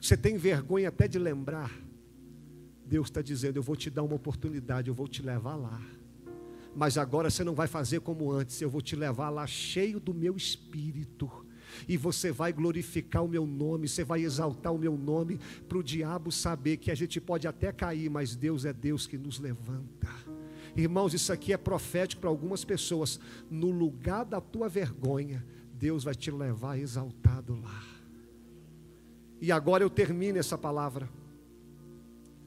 Você 0.00 0.16
tem 0.16 0.38
vergonha 0.38 0.88
até 0.88 1.06
de 1.06 1.18
lembrar. 1.18 1.70
Deus 2.86 3.08
está 3.08 3.20
dizendo: 3.20 3.58
Eu 3.58 3.62
vou 3.62 3.76
te 3.76 3.90
dar 3.90 4.02
uma 4.02 4.14
oportunidade, 4.14 4.88
eu 4.88 4.94
vou 4.94 5.06
te 5.06 5.20
levar 5.20 5.56
lá. 5.56 5.78
Mas 6.74 6.96
agora 6.96 7.28
você 7.28 7.44
não 7.44 7.54
vai 7.54 7.66
fazer 7.66 8.00
como 8.00 8.32
antes, 8.32 8.62
eu 8.62 8.70
vou 8.70 8.80
te 8.80 8.96
levar 8.96 9.28
lá 9.28 9.46
cheio 9.46 10.00
do 10.00 10.14
meu 10.14 10.34
espírito 10.38 11.30
e 11.88 11.96
você 11.96 12.32
vai 12.32 12.52
glorificar 12.52 13.24
o 13.24 13.28
meu 13.28 13.46
nome, 13.46 13.88
você 13.88 14.04
vai 14.04 14.22
exaltar 14.22 14.72
o 14.72 14.78
meu 14.78 14.96
nome, 14.96 15.38
para 15.68 15.78
o 15.78 15.82
diabo 15.82 16.30
saber 16.30 16.76
que 16.76 16.90
a 16.90 16.94
gente 16.94 17.20
pode 17.20 17.46
até 17.46 17.72
cair, 17.72 18.10
mas 18.10 18.34
Deus 18.34 18.64
é 18.64 18.72
Deus 18.72 19.06
que 19.06 19.18
nos 19.18 19.38
levanta. 19.38 20.08
Irmãos, 20.76 21.14
isso 21.14 21.32
aqui 21.32 21.52
é 21.52 21.56
profético 21.56 22.20
para 22.20 22.30
algumas 22.30 22.64
pessoas. 22.64 23.18
No 23.50 23.70
lugar 23.70 24.24
da 24.24 24.40
tua 24.40 24.68
vergonha, 24.68 25.44
Deus 25.74 26.04
vai 26.04 26.14
te 26.14 26.30
levar 26.30 26.78
exaltado 26.78 27.58
lá. 27.60 27.82
E 29.40 29.50
agora 29.50 29.82
eu 29.82 29.90
termino 29.90 30.38
essa 30.38 30.56
palavra. 30.56 31.08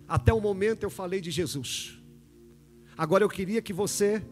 Até 0.07 0.31
o 0.31 0.39
momento 0.39 0.83
eu 0.83 0.89
falei 0.89 1.19
de 1.19 1.31
Jesus. 1.31 1.99
Agora 2.97 3.23
eu 3.23 3.29
queria 3.29 3.61
que 3.61 3.73
você 3.73 4.23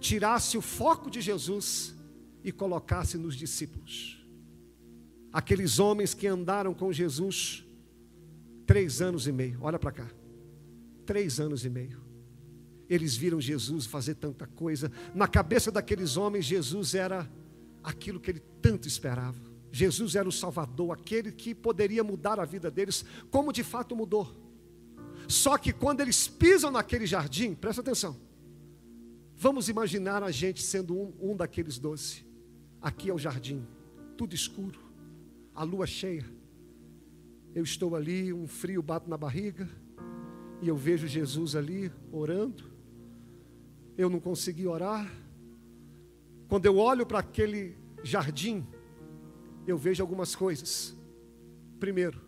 tirasse 0.00 0.58
o 0.58 0.62
foco 0.62 1.10
de 1.10 1.20
Jesus 1.20 1.94
e 2.42 2.50
colocasse 2.50 3.16
nos 3.16 3.36
discípulos 3.36 4.19
aqueles 5.32 5.78
homens 5.78 6.14
que 6.14 6.26
andaram 6.26 6.74
com 6.74 6.92
Jesus 6.92 7.64
três 8.66 9.00
anos 9.00 9.26
e 9.26 9.32
meio. 9.32 9.58
Olha 9.62 9.78
para 9.78 9.92
cá, 9.92 10.10
três 11.06 11.40
anos 11.40 11.64
e 11.64 11.70
meio. 11.70 12.00
Eles 12.88 13.16
viram 13.16 13.40
Jesus 13.40 13.86
fazer 13.86 14.14
tanta 14.14 14.46
coisa. 14.46 14.90
Na 15.14 15.28
cabeça 15.28 15.70
daqueles 15.70 16.16
homens, 16.16 16.44
Jesus 16.44 16.94
era 16.94 17.30
aquilo 17.84 18.18
que 18.18 18.30
ele 18.30 18.42
tanto 18.60 18.88
esperava. 18.88 19.40
Jesus 19.72 20.16
era 20.16 20.28
o 20.28 20.32
Salvador, 20.32 20.92
aquele 20.92 21.30
que 21.30 21.54
poderia 21.54 22.02
mudar 22.02 22.40
a 22.40 22.44
vida 22.44 22.68
deles, 22.70 23.04
como 23.30 23.52
de 23.52 23.62
fato 23.62 23.94
mudou. 23.94 24.28
Só 25.28 25.56
que 25.56 25.72
quando 25.72 26.00
eles 26.00 26.26
pisam 26.26 26.72
naquele 26.72 27.06
jardim, 27.06 27.54
presta 27.54 27.80
atenção. 27.80 28.16
Vamos 29.36 29.68
imaginar 29.68 30.24
a 30.24 30.32
gente 30.32 30.60
sendo 30.62 30.96
um, 30.96 31.12
um 31.20 31.36
daqueles 31.36 31.78
doze. 31.78 32.26
Aqui 32.82 33.10
é 33.10 33.14
o 33.14 33.18
jardim, 33.18 33.64
tudo 34.16 34.34
escuro 34.34 34.79
a 35.60 35.62
lua 35.62 35.86
cheia. 35.86 36.24
Eu 37.54 37.62
estou 37.62 37.94
ali, 37.94 38.32
um 38.32 38.46
frio 38.46 38.82
bate 38.82 39.10
na 39.10 39.18
barriga, 39.18 39.68
e 40.62 40.68
eu 40.68 40.74
vejo 40.74 41.06
Jesus 41.06 41.54
ali 41.54 41.92
orando. 42.10 42.64
Eu 43.94 44.08
não 44.08 44.18
consegui 44.18 44.66
orar. 44.66 45.12
Quando 46.48 46.64
eu 46.64 46.78
olho 46.78 47.04
para 47.04 47.18
aquele 47.18 47.76
jardim, 48.02 48.66
eu 49.66 49.76
vejo 49.76 50.02
algumas 50.02 50.34
coisas. 50.34 50.96
Primeiro, 51.78 52.18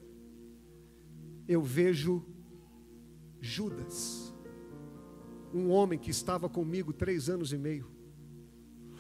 eu 1.49 1.62
vejo 1.62 2.23
Judas, 3.40 4.35
um 5.55 5.71
homem 5.71 5.99
que 5.99 6.11
estava 6.11 6.51
comigo 6.51 6.92
três 6.92 7.31
anos 7.31 7.51
e 7.51 7.57
meio, 7.57 7.90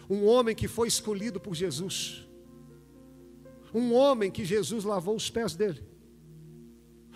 um 0.08 0.24
homem 0.24 0.56
que 0.56 0.68
foi 0.68 0.88
escolhido 0.88 1.38
por 1.38 1.54
Jesus, 1.54 2.26
um 3.74 3.92
homem 3.94 4.30
que 4.30 4.44
Jesus 4.44 4.84
lavou 4.84 5.16
os 5.16 5.30
pés 5.30 5.54
dele. 5.54 5.82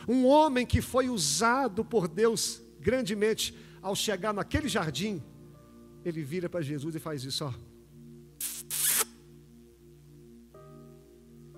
Um 0.08 0.26
homem 0.26 0.64
que 0.64 0.80
foi 0.80 1.08
usado 1.08 1.84
por 1.84 2.08
Deus 2.08 2.62
grandemente 2.80 3.56
ao 3.82 3.94
chegar 3.94 4.32
naquele 4.32 4.68
jardim, 4.68 5.22
ele 6.04 6.22
vira 6.22 6.48
para 6.48 6.60
Jesus 6.60 6.94
e 6.94 6.98
faz 6.98 7.24
isso, 7.24 7.44
ó. 7.44 7.52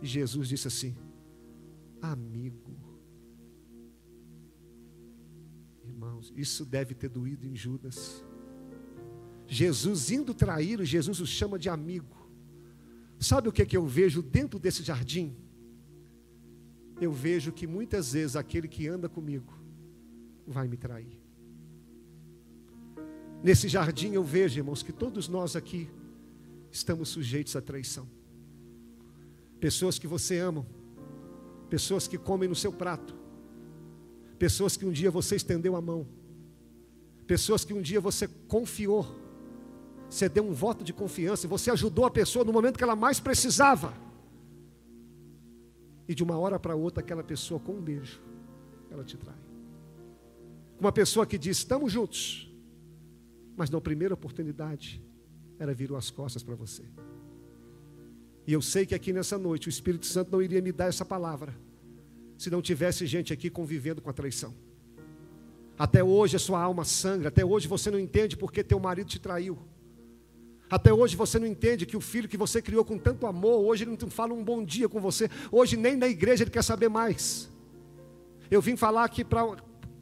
E 0.01 0.07
Jesus 0.07 0.49
disse 0.49 0.69
assim: 0.69 0.97
Amigo. 2.01 2.77
Irmãos, 5.85 6.33
isso 6.37 6.65
deve 6.65 6.95
ter 6.95 7.09
doído 7.09 7.47
em 7.47 7.55
Judas. 7.55 8.25
Jesus 9.47 10.11
indo 10.11 10.35
traí-lo, 10.35 10.85
Jesus 10.85 11.21
o 11.21 11.27
chama 11.27 11.59
de 11.59 11.69
amigo. 11.69 12.18
Sabe 13.19 13.49
o 13.49 13.53
que, 13.53 13.63
é 13.63 13.67
que 13.67 13.77
eu 13.77 13.87
vejo 13.87 14.23
dentro 14.23 14.59
desse 14.59 14.83
jardim? 14.83 15.37
Eu 17.01 17.13
vejo 17.13 17.53
que 17.53 17.67
muitas 17.67 18.13
vezes 18.13 18.37
aquele 18.37 18.69
que 18.69 18.87
anda 18.87 19.09
comigo 19.09 19.53
vai 20.47 20.69
me 20.69 20.77
trair. 20.77 21.19
Nesse 23.43 23.69
jardim 23.69 24.13
eu 24.13 24.25
vejo, 24.25 24.59
irmãos, 24.59 24.83
que 24.83 24.93
todos 24.93 25.29
nós 25.29 25.55
aqui 25.55 25.89
estamos 26.71 27.09
sujeitos 27.09 27.55
à 27.55 27.61
traição. 27.61 28.09
Pessoas 29.61 29.99
que 29.99 30.07
você 30.07 30.39
ama, 30.39 30.67
pessoas 31.69 32.07
que 32.09 32.19
comem 32.19 32.49
no 32.49 32.55
seu 32.55 32.73
prato, 32.73 33.15
pessoas 34.39 34.77
que 34.77 34.85
um 34.85 34.93
dia 34.93 35.11
você 35.11 35.37
estendeu 35.37 35.77
a 35.77 35.81
mão, 35.81 36.07
pessoas 37.27 37.65
que 37.65 37.75
um 37.75 37.83
dia 37.83 38.01
você 38.01 38.29
confiou 38.47 39.28
você 40.09 40.29
deu 40.29 40.45
um 40.45 40.53
voto 40.53 40.83
de 40.83 40.93
confiança, 40.93 41.47
você 41.47 41.71
ajudou 41.71 42.05
a 42.05 42.11
pessoa 42.11 42.45
no 42.45 42.53
momento 42.53 42.79
que 42.79 42.85
ela 42.85 42.97
mais 42.97 43.21
precisava. 43.21 43.93
E 46.09 46.15
de 46.15 46.23
uma 46.23 46.39
hora 46.39 46.59
para 46.59 46.75
outra, 46.75 47.03
aquela 47.03 47.23
pessoa 47.23 47.61
com 47.61 47.73
um 47.73 47.81
beijo, 47.81 48.21
ela 48.91 49.05
te 49.05 49.17
trai. 49.17 49.37
Uma 50.81 50.91
pessoa 50.91 51.27
que 51.27 51.37
diz: 51.37 51.59
estamos 51.59 51.93
juntos, 51.93 52.51
mas 53.57 53.69
na 53.69 53.81
primeira 53.81 54.15
oportunidade, 54.15 55.03
ela 55.59 55.75
virou 55.75 55.99
as 55.99 56.11
costas 56.11 56.43
para 56.43 56.55
você. 56.55 56.85
E 58.47 58.53
eu 58.53 58.63
sei 58.63 58.87
que 58.87 58.95
aqui 58.95 59.13
nessa 59.13 59.37
noite 59.37 59.69
o 59.69 59.71
Espírito 59.71 60.07
Santo 60.07 60.33
não 60.33 60.41
iria 60.41 60.63
me 60.63 60.73
dar 60.73 60.87
essa 60.87 61.05
palavra, 61.05 61.55
se 62.39 62.49
não 62.49 62.63
tivesse 62.63 63.05
gente 63.05 63.31
aqui 63.31 63.51
convivendo 63.51 64.01
com 64.01 64.09
a 64.09 64.13
traição. 64.13 64.55
Até 65.79 66.03
hoje 66.03 66.37
a 66.37 66.39
sua 66.39 66.61
alma 66.63 66.85
sangra, 66.85 67.29
até 67.29 67.45
hoje 67.45 67.69
você 67.69 67.91
não 67.91 67.99
entende 67.99 68.37
porque 68.37 68.65
teu 68.65 68.81
marido 68.81 69.09
te 69.09 69.19
traiu. 69.19 69.59
Até 70.71 70.93
hoje 70.93 71.17
você 71.17 71.39
não 71.39 71.47
entende 71.47 71.87
que 71.87 71.97
o 71.97 72.01
filho 72.01 72.29
que 72.29 72.37
você 72.37 72.61
criou 72.61 72.85
com 72.85 72.99
tanto 72.99 73.27
amor, 73.27 73.61
hoje 73.65 73.85
ele 73.85 73.97
não 73.99 74.11
fala 74.11 74.35
um 74.35 74.45
bom 74.45 74.63
dia 74.65 74.89
com 74.89 75.01
você, 75.01 75.31
hoje 75.51 75.77
nem 75.77 75.97
na 75.97 76.07
igreja 76.07 76.45
ele 76.45 76.51
quer 76.51 76.63
saber 76.63 76.89
mais. 76.89 77.49
Eu 78.51 78.61
vim 78.61 78.77
falar 78.77 79.05
aqui 79.05 79.25
para 79.25 79.57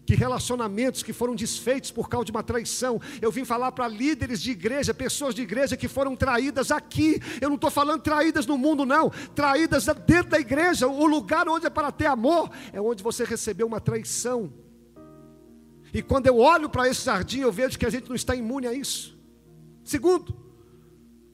que 0.07 0.14
relacionamentos 0.14 1.02
que 1.02 1.12
foram 1.12 1.35
desfeitos 1.35 1.90
por 1.90 2.09
causa 2.09 2.26
de 2.26 2.31
uma 2.31 2.42
traição. 2.42 3.00
Eu 3.20 3.33
vim 3.33 3.44
falar 3.44 3.72
para 3.72 3.88
líderes 3.88 4.40
de 4.40 4.52
igreja, 4.52 4.94
pessoas 4.94 5.35
de 5.35 5.42
igreja 5.42 5.76
que 5.76 5.88
foram 5.88 6.14
traídas 6.14 6.70
aqui. 6.70 7.20
Eu 7.40 7.48
não 7.48 7.57
estou 7.57 7.70
falando 7.70 8.02
traídas 8.02 8.46
no 8.46 8.57
mundo, 8.57 8.87
não. 8.87 9.11
Traídas 9.35 9.87
dentro 10.07 10.31
da 10.31 10.38
igreja. 10.38 10.87
O 10.87 11.07
lugar 11.07 11.48
onde 11.48 11.66
é 11.66 11.70
para 11.70 11.90
ter 11.90 12.07
amor 12.07 12.50
é 12.72 12.81
onde 12.81 13.02
você 13.02 13.24
recebeu 13.24 13.66
uma 13.66 13.81
traição. 13.81 14.52
E 15.92 16.00
quando 16.02 16.29
eu 16.29 16.38
olho 16.38 16.70
para 16.70 16.88
esse 16.88 17.05
jardim, 17.05 17.40
eu 17.40 17.50
vejo 17.50 17.76
que 17.76 17.87
a 17.87 17.90
gente 17.90 18.09
não 18.09 18.14
está 18.14 18.35
imune 18.35 18.68
a 18.68 18.72
isso. 18.72 19.18
Segundo, 19.83 20.46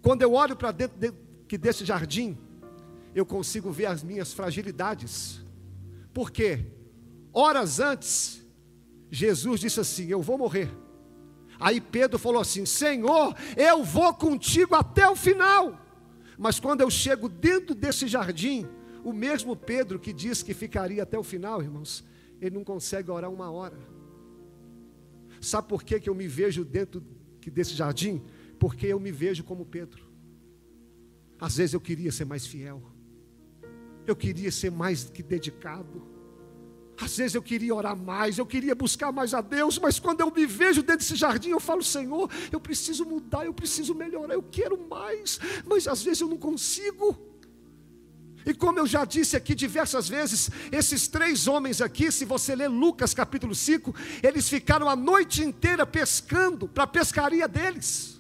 quando 0.03 0.23
eu 0.23 0.35
olho 0.35 0.57
para 0.57 0.73
dentro 0.73 0.99
de, 0.99 1.13
que 1.47 1.57
desse 1.57 1.85
jardim, 1.85 2.37
eu 3.15 3.25
consigo 3.25 3.71
ver 3.71 3.87
as 3.87 4.03
minhas 4.03 4.33
fragilidades. 4.33 5.41
Por 6.13 6.31
quê? 6.31 6.67
Horas 7.33 7.81
antes, 7.81 8.45
Jesus 9.11 9.61
disse 9.61 9.81
assim: 9.81 10.09
Eu 10.09 10.21
vou 10.21 10.37
morrer. 10.37 10.71
Aí 11.61 11.81
Pedro 11.81 12.19
falou 12.19 12.41
assim: 12.41 12.67
Senhor, 12.67 13.35
eu 13.57 13.85
vou 13.85 14.13
contigo 14.13 14.75
até 14.75 15.09
o 15.09 15.15
final. 15.15 15.79
Mas 16.37 16.59
quando 16.59 16.81
eu 16.81 16.91
chego 16.91 17.29
dentro 17.29 17.75
desse 17.75 18.09
jardim, 18.09 18.67
o 19.05 19.13
mesmo 19.13 19.55
Pedro 19.55 19.99
que 19.99 20.13
disse 20.13 20.45
que 20.45 20.53
ficaria 20.53 21.03
até 21.03 21.19
o 21.19 21.23
final, 21.23 21.63
irmãos, 21.63 22.05
ele 22.41 22.57
não 22.57 22.65
consegue 22.65 23.11
orar 23.11 23.31
uma 23.31 23.51
hora. 23.51 23.79
Sabe 25.41 25.69
por 25.69 25.83
que, 25.83 26.01
que 26.01 26.09
eu 26.09 26.15
me 26.15 26.27
vejo 26.27 26.65
dentro 26.65 27.03
desse 27.47 27.75
jardim? 27.75 28.23
Porque 28.63 28.87
eu 28.87 29.01
me 29.01 29.11
vejo 29.11 29.43
como 29.43 29.67
Pedro. 29.67 30.05
Às 31.41 31.57
vezes 31.57 31.75
eu 31.75 31.81
queria 31.81 32.13
ser 32.13 32.25
mais 32.25 32.47
fiel, 32.47 32.81
eu 34.07 34.15
queria 34.15 34.53
ser 34.53 34.71
mais 34.71 35.03
que 35.03 35.21
dedicado, 35.21 36.07
Às 36.97 37.17
vezes 37.17 37.35
eu 37.35 37.43
queria 37.43 37.75
orar 37.75 37.97
mais, 37.97 38.39
eu 38.39 38.47
queria 38.47 38.75
buscar 38.77 39.11
mais 39.11 39.35
a 39.35 39.41
Deus, 39.41 39.79
mas 39.81 39.99
quando 39.99 40.21
eu 40.21 40.31
me 40.31 40.47
vejo 40.47 40.81
dentro 40.83 40.99
desse 40.99 41.17
jardim, 41.17 41.49
eu 41.51 41.59
falo, 41.59 41.83
Senhor, 41.83 42.31
eu 42.53 42.61
preciso 42.61 43.05
mudar, 43.05 43.45
eu 43.45 43.53
preciso 43.53 43.93
melhorar, 43.97 44.35
eu 44.35 44.45
quero 44.45 44.79
mais, 44.89 45.41
mas 45.67 45.89
às 45.89 46.01
vezes 46.05 46.21
eu 46.21 46.29
não 46.29 46.39
consigo. 46.39 47.19
E 48.47 48.55
como 48.55 48.79
eu 48.79 48.87
já 48.87 49.05
disse 49.05 49.37
aqui 49.37 49.57
diversas 49.57 50.09
vezes, 50.09 50.51
esses 50.71 51.09
três 51.09 51.49
homens 51.49 51.81
aqui, 51.81 52.13
se 52.13 52.25
você 52.25 52.55
ler 52.55 52.69
Lucas 52.69 53.13
capítulo 53.13 53.57
5, 53.57 53.93
eles 54.23 54.49
ficaram 54.49 54.89
a 54.89 54.95
noite 54.95 55.43
inteira 55.43 55.85
pescando 55.85 56.69
para 56.69 56.85
a 56.85 56.87
pescaria 56.99 57.49
deles. 57.49 58.12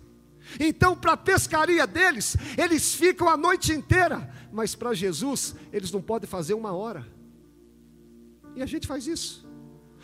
Então, 0.58 0.96
para 0.96 1.12
a 1.12 1.16
pescaria 1.16 1.86
deles, 1.86 2.36
eles 2.56 2.94
ficam 2.94 3.28
a 3.28 3.36
noite 3.36 3.72
inteira, 3.72 4.32
mas 4.52 4.74
para 4.74 4.94
Jesus, 4.94 5.54
eles 5.72 5.90
não 5.90 6.02
podem 6.02 6.28
fazer 6.28 6.54
uma 6.54 6.72
hora. 6.72 7.06
E 8.54 8.62
a 8.62 8.66
gente 8.66 8.86
faz 8.86 9.06
isso. 9.06 9.46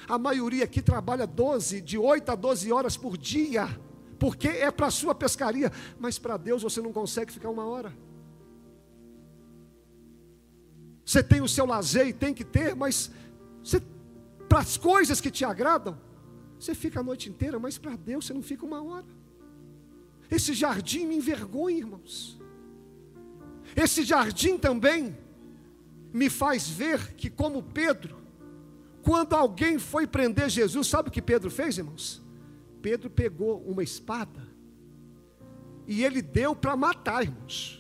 A 0.09 0.19
maioria 0.19 0.65
aqui 0.65 0.81
trabalha 0.81 1.27
12, 1.27 1.81
de 1.81 1.99
8 1.99 2.31
a 2.31 2.35
12 2.35 2.73
horas 2.73 2.97
por 2.97 3.17
dia, 3.17 3.69
porque 4.19 4.49
é 4.49 4.71
para 4.71 4.87
a 4.87 4.91
sua 4.91 5.15
pescaria, 5.15 5.73
mas 5.99 6.19
para 6.19 6.37
Deus 6.37 6.63
você 6.63 6.81
não 6.81 6.93
consegue 6.93 7.33
ficar 7.33 7.51
uma 7.51 7.67
hora. 7.67 7.93
Você 11.05 11.23
tem 11.23 11.41
o 11.41 11.49
seu 11.49 11.65
lazer 11.65 12.07
e 12.07 12.13
tem 12.13 12.35
que 12.35 12.45
ter, 12.45 12.77
mas 12.77 13.11
para 14.49 14.61
as 14.61 14.77
coisas 14.77 15.21
que 15.21 15.31
te 15.31 15.45
agradam, 15.45 15.99
você 16.59 16.75
fica 16.75 17.01
a 17.01 17.03
noite 17.03 17.29
inteira, 17.29 17.59
mas 17.59 17.79
para 17.79 17.97
Deus 17.97 18.27
você 18.27 18.35
não 18.35 18.43
fica 18.43 18.65
uma 18.65 18.83
hora. 18.83 19.07
Esse 20.31 20.53
jardim 20.53 21.07
me 21.07 21.17
envergonha, 21.17 21.79
irmãos. 21.79 22.39
Esse 23.75 24.03
jardim 24.03 24.59
também 24.59 25.17
me 26.13 26.29
faz 26.29 26.69
ver 26.69 27.15
que, 27.15 27.31
como 27.31 27.63
Pedro, 27.63 28.17
quando 29.03 29.35
alguém 29.35 29.79
foi 29.79 30.07
prender 30.07 30.49
Jesus, 30.49 30.87
sabe 30.87 31.09
o 31.09 31.13
que 31.13 31.23
Pedro 31.23 31.51
fez, 31.51 31.79
irmãos? 31.79 32.23
Pedro 32.83 33.09
pegou 33.11 33.61
uma 33.67 33.83
espada 33.83 34.47
e 35.87 36.05
ele 36.05 36.21
deu 36.21 36.55
para 36.55 36.77
matar, 36.77 37.23
irmãos. 37.23 37.79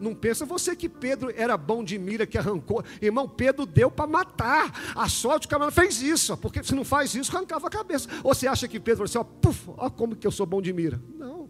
Não 0.00 0.14
pensa 0.14 0.44
você 0.44 0.74
que 0.74 0.88
Pedro 0.88 1.32
era 1.36 1.56
bom 1.56 1.84
de 1.84 1.96
mira 1.98 2.26
que 2.26 2.36
arrancou. 2.36 2.84
Irmão, 3.00 3.28
Pedro 3.28 3.64
deu 3.64 3.90
para 3.90 4.06
matar. 4.06 4.92
A 4.96 5.08
sorte 5.08 5.46
o 5.46 5.50
camarada 5.50 5.74
fez 5.74 6.02
isso, 6.02 6.36
porque 6.36 6.62
se 6.62 6.74
não 6.74 6.84
faz 6.84 7.14
isso, 7.14 7.34
arrancava 7.36 7.68
a 7.68 7.70
cabeça. 7.70 8.08
Ou 8.24 8.34
você 8.34 8.48
acha 8.48 8.66
que 8.66 8.80
Pedro 8.80 9.06
falou 9.06 9.08
assim, 9.08 9.18
ó, 9.18 9.24
puf, 9.24 9.70
ó 9.76 9.88
como 9.88 10.16
que 10.16 10.26
eu 10.26 10.32
sou 10.32 10.44
bom 10.44 10.60
de 10.60 10.72
mira? 10.72 11.00
Não. 11.16 11.41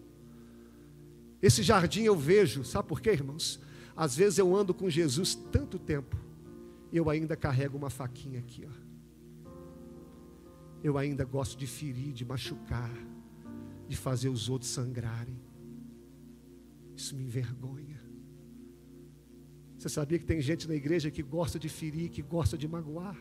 Esse 1.42 1.62
jardim 1.62 2.04
eu 2.04 2.16
vejo, 2.16 2.64
sabe 2.64 2.88
por 2.88 3.00
quê, 3.00 3.10
irmãos? 3.10 3.60
Às 3.96 4.16
vezes 4.16 4.38
eu 4.38 4.54
ando 4.54 4.72
com 4.72 4.88
Jesus 4.88 5.34
tanto 5.34 5.78
tempo, 5.78 6.16
eu 6.92 7.10
ainda 7.10 7.36
carrego 7.36 7.76
uma 7.76 7.90
faquinha 7.90 8.38
aqui, 8.38 8.64
ó. 8.64 8.82
Eu 10.82 10.96
ainda 10.96 11.24
gosto 11.24 11.58
de 11.58 11.66
ferir, 11.66 12.12
de 12.12 12.24
machucar, 12.24 12.92
de 13.88 13.96
fazer 13.96 14.28
os 14.28 14.48
outros 14.48 14.70
sangrarem. 14.70 15.38
Isso 16.96 17.16
me 17.16 17.24
envergonha. 17.24 18.00
Você 19.78 19.88
sabia 19.88 20.18
que 20.18 20.24
tem 20.24 20.40
gente 20.40 20.68
na 20.68 20.74
igreja 20.74 21.10
que 21.10 21.22
gosta 21.22 21.58
de 21.58 21.68
ferir, 21.68 22.08
que 22.08 22.22
gosta 22.22 22.56
de 22.56 22.68
magoar? 22.68 23.18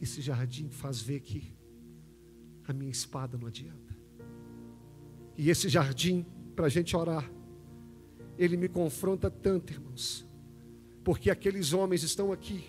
Esse 0.00 0.20
jardim 0.22 0.70
faz 0.70 1.00
ver 1.00 1.20
que 1.20 1.54
a 2.66 2.72
minha 2.72 2.90
espada 2.90 3.36
não 3.36 3.46
adianta. 3.46 3.85
E 5.36 5.50
esse 5.50 5.68
jardim, 5.68 6.24
para 6.54 6.66
a 6.66 6.68
gente 6.68 6.96
orar, 6.96 7.30
ele 8.38 8.56
me 8.56 8.68
confronta 8.68 9.30
tanto, 9.30 9.72
irmãos, 9.72 10.26
porque 11.04 11.30
aqueles 11.30 11.72
homens 11.72 12.02
estão 12.02 12.32
aqui 12.32 12.64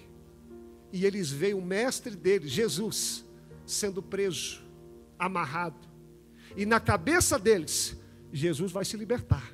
e 0.92 1.06
eles 1.06 1.30
veem 1.30 1.54
o 1.54 1.62
mestre 1.62 2.16
deles, 2.16 2.52
Jesus, 2.52 3.26
sendo 3.66 4.02
preso, 4.02 4.64
amarrado, 5.20 5.88
e 6.56 6.66
na 6.66 6.80
cabeça 6.80 7.38
deles, 7.38 7.98
Jesus 8.32 8.72
vai 8.72 8.86
se 8.86 8.96
libertar. 8.96 9.54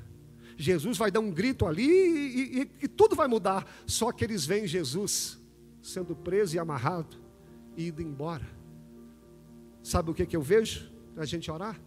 Jesus 0.56 0.98
vai 0.98 1.10
dar 1.10 1.20
um 1.20 1.32
grito 1.32 1.66
ali 1.66 1.84
e, 1.84 2.62
e, 2.62 2.72
e 2.84 2.88
tudo 2.88 3.16
vai 3.16 3.28
mudar. 3.28 3.68
Só 3.86 4.12
que 4.12 4.24
eles 4.24 4.46
veem 4.46 4.68
Jesus 4.68 5.40
sendo 5.82 6.16
preso 6.16 6.56
e 6.56 6.60
amarrado 6.60 7.18
e 7.76 7.88
indo 7.88 8.02
embora. 8.02 8.48
Sabe 9.82 10.12
o 10.12 10.14
que, 10.14 10.26
que 10.26 10.36
eu 10.36 10.42
vejo? 10.42 10.92
A 11.18 11.26
gente 11.26 11.50
orar. 11.52 11.80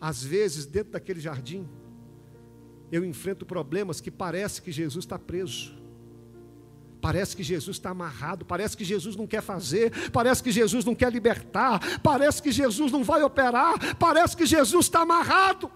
Às 0.00 0.24
vezes, 0.24 0.64
dentro 0.66 0.92
daquele 0.92 1.20
jardim, 1.20 1.68
eu 2.90 3.04
enfrento 3.04 3.44
problemas 3.44 4.00
que 4.00 4.10
parece 4.10 4.62
que 4.62 4.72
Jesus 4.72 5.04
está 5.04 5.18
preso. 5.18 5.78
Parece 7.00 7.34
que 7.34 7.42
Jesus 7.42 7.76
está 7.76 7.90
amarrado, 7.90 8.44
parece 8.44 8.76
que 8.76 8.84
Jesus 8.84 9.16
não 9.16 9.26
quer 9.26 9.42
fazer, 9.42 10.10
parece 10.10 10.42
que 10.42 10.52
Jesus 10.52 10.84
não 10.84 10.94
quer 10.94 11.10
libertar, 11.10 12.00
parece 12.02 12.42
que 12.42 12.52
Jesus 12.52 12.92
não 12.92 13.02
vai 13.02 13.22
operar, 13.22 13.96
parece 13.96 14.36
que 14.36 14.44
Jesus 14.44 14.86
está 14.86 15.00
amarrado. 15.00 15.70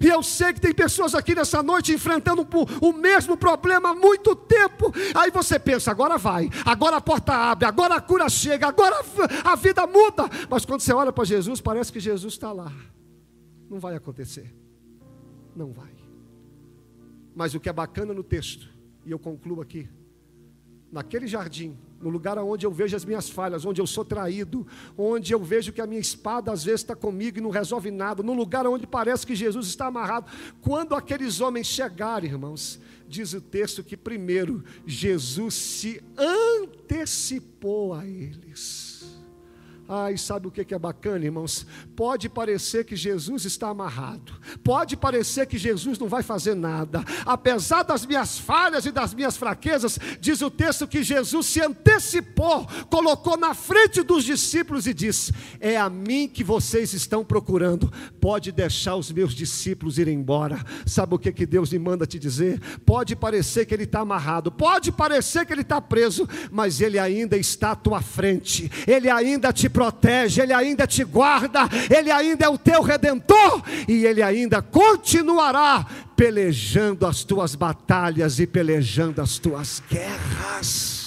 E 0.00 0.08
eu 0.08 0.22
sei 0.22 0.52
que 0.52 0.60
tem 0.60 0.74
pessoas 0.74 1.14
aqui 1.14 1.34
nessa 1.34 1.62
noite 1.62 1.92
enfrentando 1.92 2.46
o 2.80 2.92
mesmo 2.92 3.36
problema 3.36 3.90
há 3.90 3.94
muito 3.94 4.34
tempo. 4.36 4.92
Aí 5.14 5.30
você 5.30 5.58
pensa, 5.58 5.90
agora 5.90 6.18
vai, 6.18 6.50
agora 6.64 6.96
a 6.96 7.00
porta 7.00 7.32
abre, 7.32 7.66
agora 7.66 7.94
a 7.94 8.00
cura 8.00 8.28
chega, 8.28 8.66
agora 8.66 8.96
a 9.44 9.56
vida 9.56 9.86
muda. 9.86 10.24
Mas 10.50 10.64
quando 10.64 10.80
você 10.80 10.92
olha 10.92 11.12
para 11.12 11.24
Jesus, 11.24 11.60
parece 11.60 11.92
que 11.92 12.00
Jesus 12.00 12.34
está 12.34 12.52
lá. 12.52 12.72
Não 13.70 13.80
vai 13.80 13.96
acontecer. 13.96 14.54
Não 15.54 15.72
vai. 15.72 15.94
Mas 17.34 17.54
o 17.54 17.60
que 17.60 17.68
é 17.68 17.72
bacana 17.72 18.12
no 18.12 18.22
texto, 18.22 18.68
e 19.04 19.10
eu 19.10 19.18
concluo 19.18 19.60
aqui, 19.60 19.88
naquele 20.92 21.26
jardim, 21.26 21.78
no 22.00 22.08
lugar 22.08 22.38
onde 22.38 22.66
eu 22.66 22.70
vejo 22.70 22.94
as 22.96 23.04
minhas 23.04 23.28
falhas, 23.28 23.64
onde 23.64 23.80
eu 23.80 23.86
sou 23.86 24.04
traído, 24.04 24.66
onde 24.96 25.32
eu 25.32 25.42
vejo 25.42 25.72
que 25.72 25.80
a 25.80 25.86
minha 25.86 26.00
espada 26.00 26.52
às 26.52 26.64
vezes 26.64 26.80
está 26.80 26.94
comigo 26.94 27.38
e 27.38 27.40
não 27.40 27.50
resolve 27.50 27.90
nada, 27.90 28.22
no 28.22 28.34
lugar 28.34 28.66
onde 28.66 28.86
parece 28.86 29.26
que 29.26 29.34
Jesus 29.34 29.66
está 29.66 29.86
amarrado. 29.86 30.30
Quando 30.60 30.94
aqueles 30.94 31.40
homens 31.40 31.66
chegarem, 31.66 32.30
irmãos, 32.30 32.80
diz 33.08 33.32
o 33.32 33.40
texto 33.40 33.82
que 33.82 33.96
primeiro 33.96 34.64
Jesus 34.86 35.54
se 35.54 36.02
antecipou 36.16 37.94
a 37.94 38.06
eles. 38.06 38.85
Ai, 39.88 40.16
sabe 40.16 40.48
o 40.48 40.50
que 40.50 40.74
é 40.74 40.78
bacana, 40.78 41.24
irmãos? 41.24 41.64
Pode 41.94 42.28
parecer 42.28 42.84
que 42.84 42.96
Jesus 42.96 43.44
está 43.44 43.68
amarrado, 43.68 44.32
pode 44.64 44.96
parecer 44.96 45.46
que 45.46 45.56
Jesus 45.56 45.96
não 45.96 46.08
vai 46.08 46.24
fazer 46.24 46.56
nada, 46.56 47.04
apesar 47.24 47.84
das 47.84 48.04
minhas 48.04 48.36
falhas 48.36 48.84
e 48.84 48.90
das 48.90 49.14
minhas 49.14 49.36
fraquezas, 49.36 49.96
diz 50.20 50.42
o 50.42 50.50
texto 50.50 50.88
que 50.88 51.04
Jesus 51.04 51.46
se 51.46 51.60
antecipou, 51.60 52.66
colocou 52.90 53.36
na 53.36 53.54
frente 53.54 54.02
dos 54.02 54.24
discípulos 54.24 54.88
e 54.88 54.94
disse: 54.94 55.32
É 55.60 55.76
a 55.76 55.88
mim 55.88 56.28
que 56.28 56.42
vocês 56.42 56.92
estão 56.92 57.24
procurando, 57.24 57.92
pode 58.20 58.50
deixar 58.50 58.96
os 58.96 59.12
meus 59.12 59.34
discípulos 59.34 59.98
ir 59.98 60.08
embora. 60.08 60.64
Sabe 60.84 61.14
o 61.14 61.18
que, 61.18 61.32
que 61.32 61.46
Deus 61.46 61.70
me 61.70 61.78
manda 61.78 62.06
te 62.06 62.18
dizer? 62.18 62.60
Pode 62.84 63.14
parecer 63.14 63.66
que 63.66 63.74
ele 63.74 63.84
está 63.84 64.00
amarrado, 64.00 64.50
pode 64.50 64.90
parecer 64.90 65.46
que 65.46 65.52
ele 65.52 65.62
está 65.62 65.80
preso, 65.80 66.28
mas 66.50 66.80
ele 66.80 66.98
ainda 66.98 67.36
está 67.36 67.70
à 67.70 67.76
tua 67.76 68.00
frente, 68.00 68.68
ele 68.84 69.08
ainda 69.08 69.52
te 69.52 69.75
protege, 69.76 70.40
Ele 70.40 70.54
ainda 70.54 70.86
te 70.86 71.04
guarda, 71.04 71.68
Ele 71.94 72.10
ainda 72.10 72.46
é 72.46 72.48
o 72.48 72.56
teu 72.56 72.80
redentor 72.80 73.62
e 73.86 74.06
Ele 74.06 74.22
ainda 74.22 74.62
continuará 74.62 75.84
pelejando 76.16 77.06
as 77.06 77.22
tuas 77.22 77.54
batalhas 77.54 78.40
e 78.40 78.46
pelejando 78.46 79.20
as 79.20 79.36
tuas 79.36 79.82
guerras. 79.90 81.05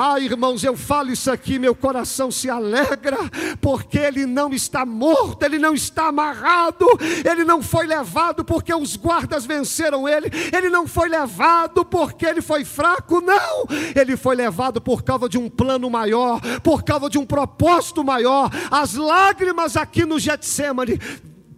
Ah, 0.00 0.20
irmãos, 0.20 0.62
eu 0.62 0.76
falo 0.76 1.10
isso 1.10 1.28
aqui, 1.28 1.58
meu 1.58 1.74
coração 1.74 2.30
se 2.30 2.48
alegra, 2.48 3.18
porque 3.60 3.98
ele 3.98 4.26
não 4.26 4.52
está 4.52 4.86
morto, 4.86 5.42
ele 5.42 5.58
não 5.58 5.74
está 5.74 6.06
amarrado, 6.06 6.86
ele 7.28 7.42
não 7.42 7.60
foi 7.60 7.84
levado 7.84 8.44
porque 8.44 8.72
os 8.72 8.94
guardas 8.94 9.44
venceram 9.44 10.08
ele, 10.08 10.30
ele 10.56 10.70
não 10.70 10.86
foi 10.86 11.08
levado 11.08 11.84
porque 11.84 12.24
ele 12.24 12.40
foi 12.40 12.64
fraco, 12.64 13.20
não, 13.20 13.66
ele 13.92 14.16
foi 14.16 14.36
levado 14.36 14.80
por 14.80 15.02
causa 15.02 15.28
de 15.28 15.36
um 15.36 15.50
plano 15.50 15.90
maior, 15.90 16.40
por 16.62 16.84
causa 16.84 17.10
de 17.10 17.18
um 17.18 17.26
propósito 17.26 18.04
maior. 18.04 18.52
As 18.70 18.94
lágrimas 18.94 19.76
aqui 19.76 20.04
no 20.04 20.20
Getsemane 20.20 21.00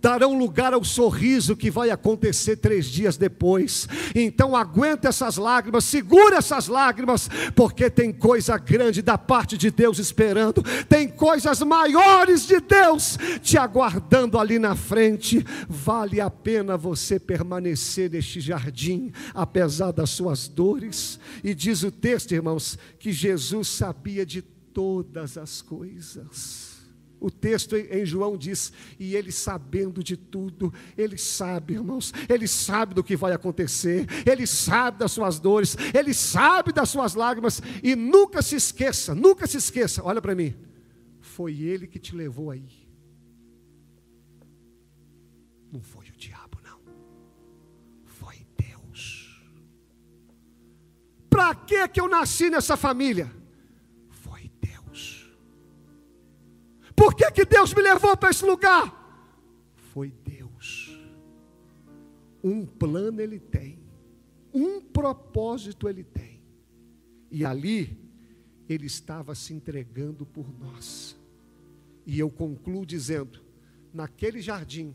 darão 0.00 0.38
lugar 0.38 0.72
ao 0.72 0.84
sorriso 0.84 1.56
que 1.56 1.70
vai 1.70 1.90
acontecer 1.90 2.56
três 2.56 2.86
dias 2.86 3.16
depois. 3.16 3.88
Então 4.14 4.56
aguenta 4.56 5.08
essas 5.08 5.36
lágrimas, 5.36 5.84
segura 5.84 6.36
essas 6.36 6.68
lágrimas, 6.68 7.28
porque 7.54 7.90
tem 7.90 8.12
coisa 8.12 8.56
grande 8.56 9.02
da 9.02 9.18
parte 9.18 9.56
de 9.56 9.70
Deus 9.70 9.98
esperando, 9.98 10.62
tem 10.88 11.08
coisas 11.08 11.60
maiores 11.62 12.46
de 12.46 12.60
Deus 12.60 13.18
te 13.42 13.58
aguardando 13.58 14.38
ali 14.38 14.58
na 14.58 14.74
frente. 14.74 15.44
Vale 15.68 16.20
a 16.20 16.30
pena 16.30 16.76
você 16.76 17.18
permanecer 17.18 18.10
neste 18.10 18.40
jardim, 18.40 19.12
apesar 19.34 19.92
das 19.92 20.10
suas 20.10 20.48
dores. 20.48 21.18
E 21.44 21.54
diz 21.54 21.82
o 21.82 21.90
texto, 21.90 22.32
irmãos, 22.32 22.78
que 22.98 23.12
Jesus 23.12 23.68
sabia 23.68 24.24
de 24.24 24.42
todas 24.42 25.36
as 25.36 25.60
coisas. 25.60 26.69
O 27.20 27.30
texto 27.30 27.76
em 27.76 28.06
João 28.06 28.36
diz: 28.36 28.72
e 28.98 29.14
ele 29.14 29.30
sabendo 29.30 30.02
de 30.02 30.16
tudo, 30.16 30.72
ele 30.96 31.18
sabe, 31.18 31.74
irmãos, 31.74 32.14
ele 32.28 32.48
sabe 32.48 32.94
do 32.94 33.04
que 33.04 33.14
vai 33.14 33.32
acontecer, 33.32 34.06
ele 34.26 34.46
sabe 34.46 34.98
das 34.98 35.12
suas 35.12 35.38
dores, 35.38 35.76
ele 35.94 36.14
sabe 36.14 36.72
das 36.72 36.88
suas 36.88 37.14
lágrimas, 37.14 37.60
e 37.82 37.94
nunca 37.94 38.40
se 38.40 38.56
esqueça, 38.56 39.14
nunca 39.14 39.46
se 39.46 39.58
esqueça, 39.58 40.02
olha 40.02 40.22
para 40.22 40.34
mim, 40.34 40.54
foi 41.20 41.60
ele 41.60 41.86
que 41.86 41.98
te 41.98 42.16
levou 42.16 42.50
aí, 42.50 42.88
não 45.70 45.82
foi 45.82 46.08
o 46.08 46.16
diabo, 46.16 46.58
não, 46.64 46.80
foi 48.06 48.46
Deus. 48.56 49.44
Para 51.28 51.54
que 51.54 51.86
que 51.88 52.00
eu 52.00 52.08
nasci 52.08 52.48
nessa 52.48 52.78
família? 52.78 53.39
Por 57.00 57.14
que, 57.14 57.30
que 57.30 57.46
Deus 57.46 57.72
me 57.72 57.80
levou 57.80 58.14
para 58.14 58.28
esse 58.28 58.44
lugar? 58.44 58.94
Foi 59.90 60.10
Deus. 60.22 61.00
Um 62.44 62.66
plano 62.66 63.22
Ele 63.22 63.40
tem, 63.40 63.82
um 64.52 64.82
propósito 64.82 65.88
Ele 65.88 66.04
tem, 66.04 66.42
e 67.30 67.42
ali 67.42 67.98
Ele 68.68 68.84
estava 68.84 69.34
se 69.34 69.54
entregando 69.54 70.26
por 70.26 70.46
nós. 70.60 71.16
E 72.04 72.18
eu 72.18 72.28
concluo 72.28 72.84
dizendo: 72.84 73.40
naquele 73.94 74.42
jardim, 74.42 74.94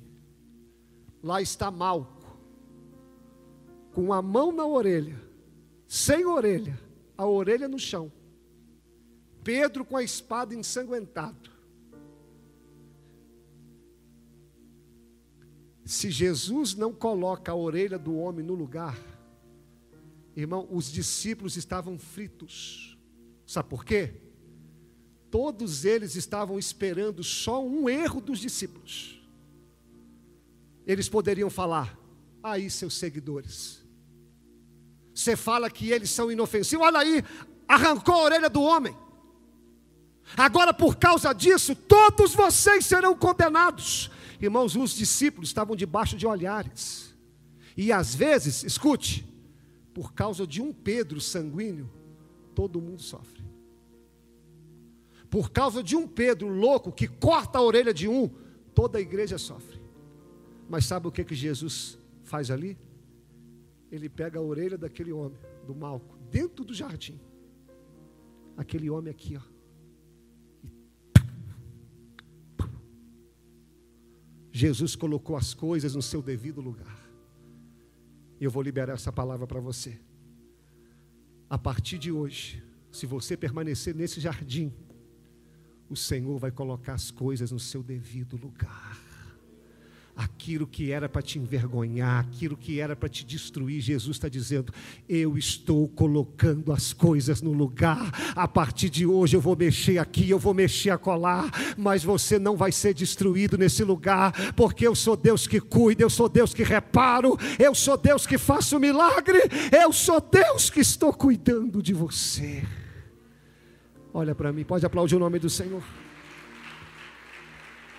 lá 1.24 1.42
está 1.42 1.72
Malco, 1.72 2.38
com 3.94 4.14
a 4.14 4.22
mão 4.22 4.52
na 4.52 4.68
orelha, 4.68 5.20
sem 5.88 6.24
orelha, 6.24 6.80
a 7.18 7.26
orelha 7.26 7.68
no 7.68 7.80
chão. 7.80 8.12
Pedro 9.44 9.84
com 9.84 9.98
a 9.98 10.04
espada 10.04 10.54
ensanguentado. 10.54 11.55
Se 15.86 16.10
Jesus 16.10 16.74
não 16.74 16.92
coloca 16.92 17.52
a 17.52 17.56
orelha 17.56 18.00
do 18.00 18.16
homem 18.16 18.44
no 18.44 18.56
lugar, 18.56 18.98
irmão, 20.36 20.68
os 20.72 20.92
discípulos 20.92 21.56
estavam 21.56 22.00
fritos. 22.00 22.98
Sabe 23.46 23.70
por 23.70 23.86
quê? 23.86 24.16
Todos 25.30 25.86
eles 25.86 26.16
estavam 26.16 26.58
esperando 26.58 27.24
só 27.24 27.64
um 27.64 27.88
erro 27.88 28.20
dos 28.20 28.40
discípulos. 28.40 29.22
Eles 30.88 31.08
poderiam 31.08 31.52
falar: 31.52 31.96
aí, 32.42 32.68
seus 32.68 32.96
seguidores. 32.96 33.84
Você 35.14 35.36
fala 35.36 35.70
que 35.70 35.92
eles 35.92 36.10
são 36.10 36.32
inofensivos, 36.32 36.86
olha 36.86 37.00
aí, 37.00 37.24
arrancou 37.68 38.16
a 38.16 38.24
orelha 38.24 38.50
do 38.50 38.62
homem. 38.62 38.98
Agora, 40.36 40.74
por 40.74 40.98
causa 40.98 41.32
disso, 41.32 41.76
todos 41.76 42.34
vocês 42.34 42.86
serão 42.88 43.16
condenados. 43.16 44.10
Irmãos, 44.42 44.76
os 44.76 44.92
discípulos 44.92 45.50
estavam 45.50 45.76
debaixo 45.76 46.18
de 46.18 46.28
olhares. 46.28 47.16
E 47.76 47.92
às 47.92 48.14
vezes, 48.14 48.64
escute, 48.64 49.26
por 49.94 50.14
causa 50.14 50.46
de 50.46 50.62
um 50.62 50.74
Pedro 50.74 51.20
sanguíneo, 51.22 51.90
todo 52.54 52.82
mundo 52.82 53.02
sofre. 53.02 53.44
Por 55.30 55.52
causa 55.52 55.84
de 55.84 55.96
um 55.96 56.08
Pedro 56.08 56.48
louco 56.48 56.92
que 56.92 57.08
corta 57.08 57.58
a 57.58 57.62
orelha 57.62 57.94
de 57.94 58.08
um, 58.08 58.30
toda 58.74 58.98
a 58.98 59.02
igreja 59.02 59.38
sofre. 59.38 59.82
Mas 60.70 60.86
sabe 60.86 61.08
o 61.08 61.12
que, 61.12 61.24
que 61.24 61.36
Jesus 61.36 61.98
faz 62.24 62.50
ali? 62.50 62.78
Ele 63.92 64.10
pega 64.10 64.40
a 64.40 64.42
orelha 64.42 64.78
daquele 64.78 65.12
homem, 65.12 65.38
do 65.66 65.76
Malco, 65.76 66.18
dentro 66.30 66.64
do 66.64 66.74
jardim. 66.74 67.20
Aquele 68.58 68.90
homem 68.90 69.12
aqui, 69.12 69.38
ó 69.38 69.55
Jesus 74.56 74.96
colocou 74.96 75.36
as 75.36 75.54
coisas 75.54 75.96
no 75.96 76.02
seu 76.02 76.22
devido 76.22 76.62
lugar. 76.62 76.98
Eu 78.40 78.50
vou 78.50 78.64
liberar 78.64 78.94
essa 78.94 79.12
palavra 79.12 79.46
para 79.46 79.60
você. 79.60 80.00
A 81.50 81.58
partir 81.58 81.98
de 81.98 82.10
hoje, 82.10 82.64
se 82.90 83.06
você 83.06 83.36
permanecer 83.36 83.94
nesse 83.94 84.22
jardim, 84.22 84.74
o 85.90 85.96
Senhor 85.98 86.40
vai 86.40 86.52
colocar 86.52 86.94
as 86.94 87.12
coisas 87.12 87.52
no 87.52 87.60
seu 87.60 87.84
devido 87.84 88.38
lugar 88.38 88.98
aquilo 90.16 90.66
que 90.66 90.92
era 90.92 91.10
para 91.10 91.22
te 91.22 91.38
envergonhar, 91.38 92.20
aquilo 92.20 92.56
que 92.56 92.80
era 92.80 92.96
para 92.96 93.10
te 93.10 93.26
destruir, 93.26 93.82
Jesus 93.82 94.16
está 94.16 94.30
dizendo: 94.30 94.74
Eu 95.10 95.38
estou 95.38 95.88
colocando 95.90 96.72
as 96.72 96.94
coisas 96.94 97.42
no 97.42 97.52
lugar. 97.52 98.12
A 98.36 98.48
partir 98.48 98.90
de 98.90 99.06
hoje 99.06 99.36
eu 99.36 99.42
vou 99.42 99.56
mexer 99.56 99.98
aqui, 99.98 100.30
eu 100.30 100.40
vou 100.40 100.54
mexer 100.54 100.92
a 100.92 100.98
colar, 100.98 101.52
mas 101.78 102.04
você 102.04 102.40
não 102.40 102.56
vai 102.56 102.72
ser 102.72 102.94
destruído 102.94 103.58
nesse 103.58 103.84
lugar, 103.84 104.54
porque 104.54 104.88
eu 104.88 104.96
sou 104.96 105.18
Deus 105.18 105.48
que 105.48 105.60
cuida, 105.60 106.04
eu 106.04 106.10
sou 106.10 106.30
Deus 106.30 106.54
que 106.54 106.64
reparo, 106.64 107.38
eu 107.60 107.76
sou 107.76 107.98
Deus 107.98 108.26
que 108.26 108.38
faço 108.38 108.80
milagre, 108.80 109.40
eu 109.72 109.92
sou 109.92 110.22
Deus 110.22 110.70
que 110.70 110.80
estou 110.80 111.12
cuidando 111.14 111.82
de 111.82 111.94
você. 111.94 112.64
Olha 114.14 114.34
para 114.34 114.54
mim, 114.54 114.64
pode 114.64 114.86
aplaudir 114.86 115.18
o 115.18 115.20
nome 115.20 115.40
do 115.40 115.50
Senhor. 115.50 115.84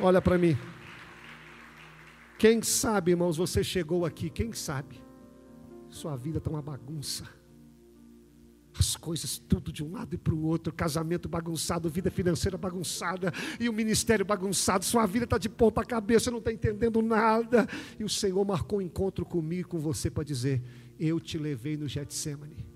Olha 0.00 0.22
para 0.22 0.38
mim. 0.38 0.56
Quem 2.38 2.62
sabe, 2.62 3.12
irmãos, 3.12 3.36
você 3.36 3.64
chegou 3.64 4.04
aqui, 4.04 4.28
quem 4.28 4.52
sabe? 4.52 5.00
Sua 5.88 6.16
vida 6.16 6.38
está 6.38 6.50
uma 6.50 6.60
bagunça. 6.60 7.24
As 8.78 8.94
coisas 8.94 9.38
tudo 9.38 9.72
de 9.72 9.82
um 9.82 9.92
lado 9.92 10.14
e 10.14 10.18
para 10.18 10.34
o 10.34 10.44
outro, 10.44 10.70
casamento 10.70 11.30
bagunçado, 11.30 11.88
vida 11.88 12.10
financeira 12.10 12.58
bagunçada, 12.58 13.32
e 13.58 13.70
o 13.70 13.72
ministério 13.72 14.24
bagunçado, 14.24 14.84
sua 14.84 15.06
vida 15.06 15.24
está 15.24 15.38
de 15.38 15.48
ponta 15.48 15.82
cabeça, 15.82 16.30
não 16.30 16.38
está 16.38 16.52
entendendo 16.52 17.00
nada. 17.00 17.66
E 17.98 18.04
o 18.04 18.08
Senhor 18.08 18.44
marcou 18.44 18.80
um 18.80 18.82
encontro 18.82 19.24
comigo, 19.24 19.70
com 19.70 19.78
você, 19.78 20.10
para 20.10 20.24
dizer: 20.24 20.62
Eu 21.00 21.18
te 21.18 21.38
levei 21.38 21.74
no 21.78 21.88
Getsemane 21.88 22.75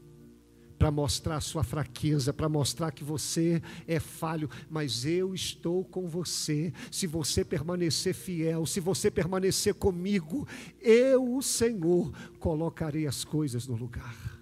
para 0.81 0.91
mostrar 0.91 1.37
a 1.37 1.41
sua 1.43 1.63
fraqueza, 1.63 2.33
para 2.33 2.49
mostrar 2.49 2.91
que 2.91 3.05
você 3.05 3.61
é 3.87 4.01
falho, 4.01 4.49
mas 4.71 5.05
eu 5.05 5.35
estou 5.35 5.85
com 5.85 6.09
você. 6.09 6.73
Se 6.91 7.07
você 7.07 7.45
permanecer 7.45 8.15
fiel, 8.15 8.65
se 8.65 8.81
você 8.81 9.11
permanecer 9.11 9.75
comigo, 9.75 10.49
eu, 10.81 11.37
o 11.37 11.43
Senhor, 11.43 12.11
colocarei 12.39 13.07
as 13.07 13.27
coisas 13.27 13.67
no 13.67 13.77
lugar. 13.77 14.41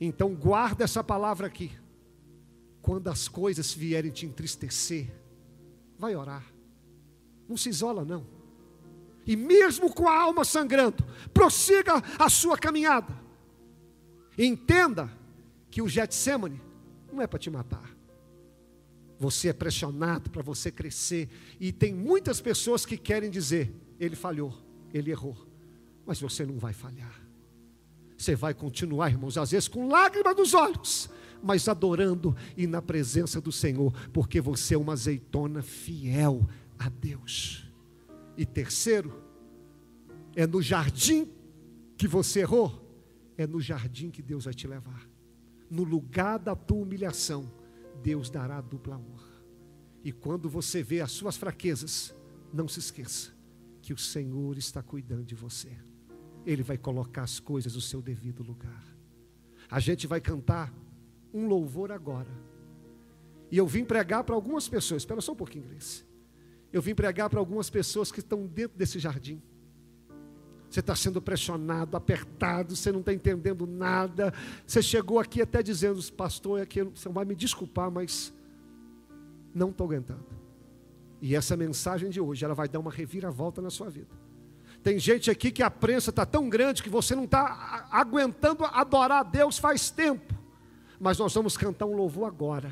Então 0.00 0.34
guarda 0.34 0.84
essa 0.84 1.04
palavra 1.04 1.46
aqui. 1.46 1.70
Quando 2.80 3.08
as 3.08 3.28
coisas 3.28 3.74
vierem 3.74 4.10
te 4.10 4.24
entristecer, 4.24 5.12
vai 5.98 6.16
orar. 6.16 6.46
Não 7.46 7.58
se 7.58 7.68
isola 7.68 8.06
não. 8.06 8.26
E 9.26 9.36
mesmo 9.36 9.92
com 9.92 10.08
a 10.08 10.18
alma 10.18 10.46
sangrando, 10.46 11.04
prossiga 11.34 12.02
a 12.18 12.30
sua 12.30 12.56
caminhada. 12.56 13.14
Entenda 14.38 15.18
que 15.70 15.82
o 15.82 15.88
Getsemane 15.88 16.60
não 17.12 17.22
é 17.22 17.26
para 17.26 17.38
te 17.38 17.50
matar. 17.50 17.96
Você 19.18 19.48
é 19.48 19.52
pressionado 19.52 20.30
para 20.30 20.42
você 20.42 20.70
crescer. 20.70 21.28
E 21.58 21.72
tem 21.72 21.92
muitas 21.92 22.40
pessoas 22.40 22.86
que 22.86 22.96
querem 22.96 23.30
dizer: 23.30 23.74
ele 23.98 24.14
falhou, 24.14 24.54
ele 24.92 25.10
errou. 25.10 25.36
Mas 26.06 26.20
você 26.20 26.46
não 26.46 26.58
vai 26.58 26.72
falhar. 26.72 27.20
Você 28.16 28.34
vai 28.34 28.54
continuar, 28.54 29.10
irmãos, 29.10 29.36
às 29.36 29.50
vezes 29.50 29.68
com 29.68 29.88
lágrimas 29.88 30.36
nos 30.36 30.54
olhos, 30.54 31.08
mas 31.42 31.68
adorando 31.68 32.36
e 32.56 32.66
na 32.66 32.82
presença 32.82 33.40
do 33.40 33.52
Senhor, 33.52 33.92
porque 34.12 34.40
você 34.40 34.74
é 34.74 34.78
uma 34.78 34.94
azeitona 34.94 35.62
fiel 35.62 36.48
a 36.78 36.88
Deus. 36.88 37.70
E 38.36 38.44
terceiro, 38.44 39.22
é 40.34 40.46
no 40.46 40.60
jardim 40.60 41.28
que 41.96 42.08
você 42.08 42.40
errou, 42.40 42.84
é 43.36 43.46
no 43.46 43.60
jardim 43.60 44.10
que 44.10 44.22
Deus 44.22 44.46
vai 44.46 44.54
te 44.54 44.66
levar 44.66 45.07
no 45.70 45.84
lugar 45.84 46.38
da 46.38 46.54
tua 46.54 46.78
humilhação, 46.78 47.50
Deus 48.02 48.30
dará 48.30 48.60
dupla 48.60 48.96
honra. 48.96 49.42
E 50.04 50.12
quando 50.12 50.48
você 50.48 50.82
vê 50.82 51.00
as 51.00 51.12
suas 51.12 51.36
fraquezas, 51.36 52.14
não 52.52 52.68
se 52.68 52.78
esqueça 52.78 53.32
que 53.82 53.92
o 53.92 53.98
Senhor 53.98 54.56
está 54.56 54.82
cuidando 54.82 55.24
de 55.24 55.34
você. 55.34 55.76
Ele 56.46 56.62
vai 56.62 56.78
colocar 56.78 57.22
as 57.22 57.40
coisas 57.40 57.74
no 57.74 57.80
seu 57.80 58.00
devido 58.00 58.42
lugar. 58.42 58.84
A 59.70 59.80
gente 59.80 60.06
vai 60.06 60.20
cantar 60.20 60.72
um 61.32 61.46
louvor 61.46 61.92
agora. 61.92 62.30
E 63.50 63.56
eu 63.56 63.66
vim 63.66 63.84
pregar 63.84 64.24
para 64.24 64.34
algumas 64.34 64.68
pessoas, 64.68 65.02
espera 65.02 65.20
só 65.20 65.32
um 65.32 65.36
pouquinho, 65.36 65.66
Grace. 65.66 66.04
Eu 66.72 66.82
vim 66.82 66.94
pregar 66.94 67.30
para 67.30 67.38
algumas 67.38 67.70
pessoas 67.70 68.12
que 68.12 68.20
estão 68.20 68.46
dentro 68.46 68.76
desse 68.76 68.98
jardim. 68.98 69.42
Você 70.70 70.80
está 70.80 70.94
sendo 70.94 71.20
pressionado, 71.22 71.96
apertado, 71.96 72.76
você 72.76 72.92
não 72.92 73.00
está 73.00 73.12
entendendo 73.12 73.66
nada. 73.66 74.34
Você 74.66 74.82
chegou 74.82 75.18
aqui 75.18 75.40
até 75.40 75.62
dizendo, 75.62 76.00
pastor, 76.12 76.60
é 76.60 76.66
que 76.66 76.82
você 76.82 77.08
vai 77.08 77.24
me 77.24 77.34
desculpar, 77.34 77.90
mas 77.90 78.32
não 79.54 79.70
estou 79.70 79.86
aguentando. 79.86 80.26
E 81.20 81.34
essa 81.34 81.56
mensagem 81.56 82.10
de 82.10 82.20
hoje, 82.20 82.44
ela 82.44 82.54
vai 82.54 82.68
dar 82.68 82.78
uma 82.78 82.90
reviravolta 82.90 83.62
na 83.62 83.70
sua 83.70 83.88
vida. 83.88 84.14
Tem 84.82 84.98
gente 84.98 85.30
aqui 85.30 85.50
que 85.50 85.62
a 85.62 85.70
prensa 85.70 86.10
está 86.10 86.24
tão 86.24 86.48
grande 86.48 86.82
que 86.82 86.90
você 86.90 87.14
não 87.14 87.24
está 87.24 87.88
aguentando 87.90 88.64
adorar 88.64 89.20
a 89.20 89.22
Deus 89.22 89.58
faz 89.58 89.90
tempo. 89.90 90.34
Mas 91.00 91.18
nós 91.18 91.34
vamos 91.34 91.56
cantar 91.56 91.86
um 91.86 91.96
louvor 91.96 92.26
agora. 92.26 92.70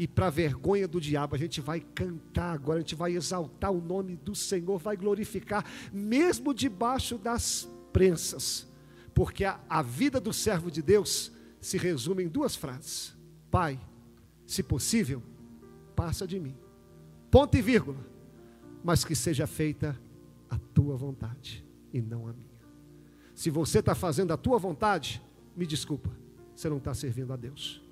E 0.00 0.08
para 0.08 0.30
vergonha 0.30 0.88
do 0.88 0.98
diabo, 0.98 1.34
a 1.34 1.38
gente 1.38 1.60
vai 1.60 1.78
cantar 1.78 2.54
agora, 2.54 2.78
a 2.78 2.80
gente 2.80 2.94
vai 2.94 3.12
exaltar 3.12 3.70
o 3.70 3.82
nome 3.82 4.16
do 4.16 4.34
Senhor, 4.34 4.78
vai 4.78 4.96
glorificar, 4.96 5.62
mesmo 5.92 6.54
debaixo 6.54 7.18
das 7.18 7.68
prensas, 7.92 8.66
porque 9.12 9.44
a, 9.44 9.60
a 9.68 9.82
vida 9.82 10.18
do 10.18 10.32
servo 10.32 10.70
de 10.70 10.80
Deus 10.80 11.30
se 11.60 11.76
resume 11.76 12.24
em 12.24 12.28
duas 12.28 12.56
frases: 12.56 13.14
Pai, 13.50 13.78
se 14.46 14.62
possível, 14.62 15.22
passa 15.94 16.26
de 16.26 16.40
mim. 16.40 16.56
Ponto 17.30 17.54
e 17.58 17.60
vírgula. 17.60 17.98
Mas 18.82 19.04
que 19.04 19.14
seja 19.14 19.46
feita 19.46 20.00
a 20.48 20.56
tua 20.72 20.96
vontade 20.96 21.62
e 21.92 22.00
não 22.00 22.26
a 22.26 22.32
minha. 22.32 22.48
Se 23.34 23.50
você 23.50 23.80
está 23.80 23.94
fazendo 23.94 24.32
a 24.32 24.38
tua 24.38 24.58
vontade, 24.58 25.22
me 25.54 25.66
desculpa, 25.66 26.10
você 26.56 26.70
não 26.70 26.78
está 26.78 26.94
servindo 26.94 27.34
a 27.34 27.36
Deus. 27.36 27.82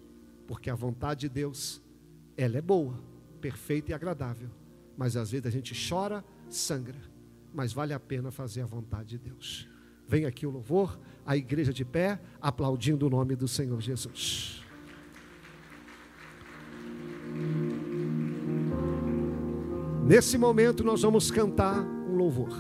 Porque 0.47 0.71
a 0.71 0.75
vontade 0.75 1.21
de 1.21 1.29
Deus 1.29 1.83
ela 2.39 2.57
é 2.57 2.63
boa, 2.63 2.95
perfeita 3.41 3.91
e 3.91 3.95
agradável. 3.95 4.49
Mas 4.97 5.17
às 5.17 5.33
vezes 5.33 5.45
a 5.45 5.51
gente 5.51 5.75
chora, 5.89 6.25
sangra. 6.49 7.01
Mas 7.53 7.73
vale 7.73 7.93
a 7.93 7.99
pena 7.99 8.31
fazer 8.31 8.63
a 8.63 8.67
vontade 8.67 9.09
de 9.11 9.19
Deus. 9.19 9.69
Vem 10.07 10.25
aqui 10.25 10.47
o 10.47 10.51
louvor, 10.51 10.97
a 11.27 11.37
igreja 11.37 11.73
de 11.73 11.85
pé, 11.85 12.21
aplaudindo 12.41 13.09
o 13.09 13.11
nome 13.11 13.35
do 13.35 13.49
Senhor 13.49 13.81
Jesus. 13.81 14.65
Nesse 20.07 20.39
momento 20.39 20.85
nós 20.85 21.03
vamos 21.03 21.31
cantar 21.33 21.81
um 21.83 22.15
louvor. 22.15 22.57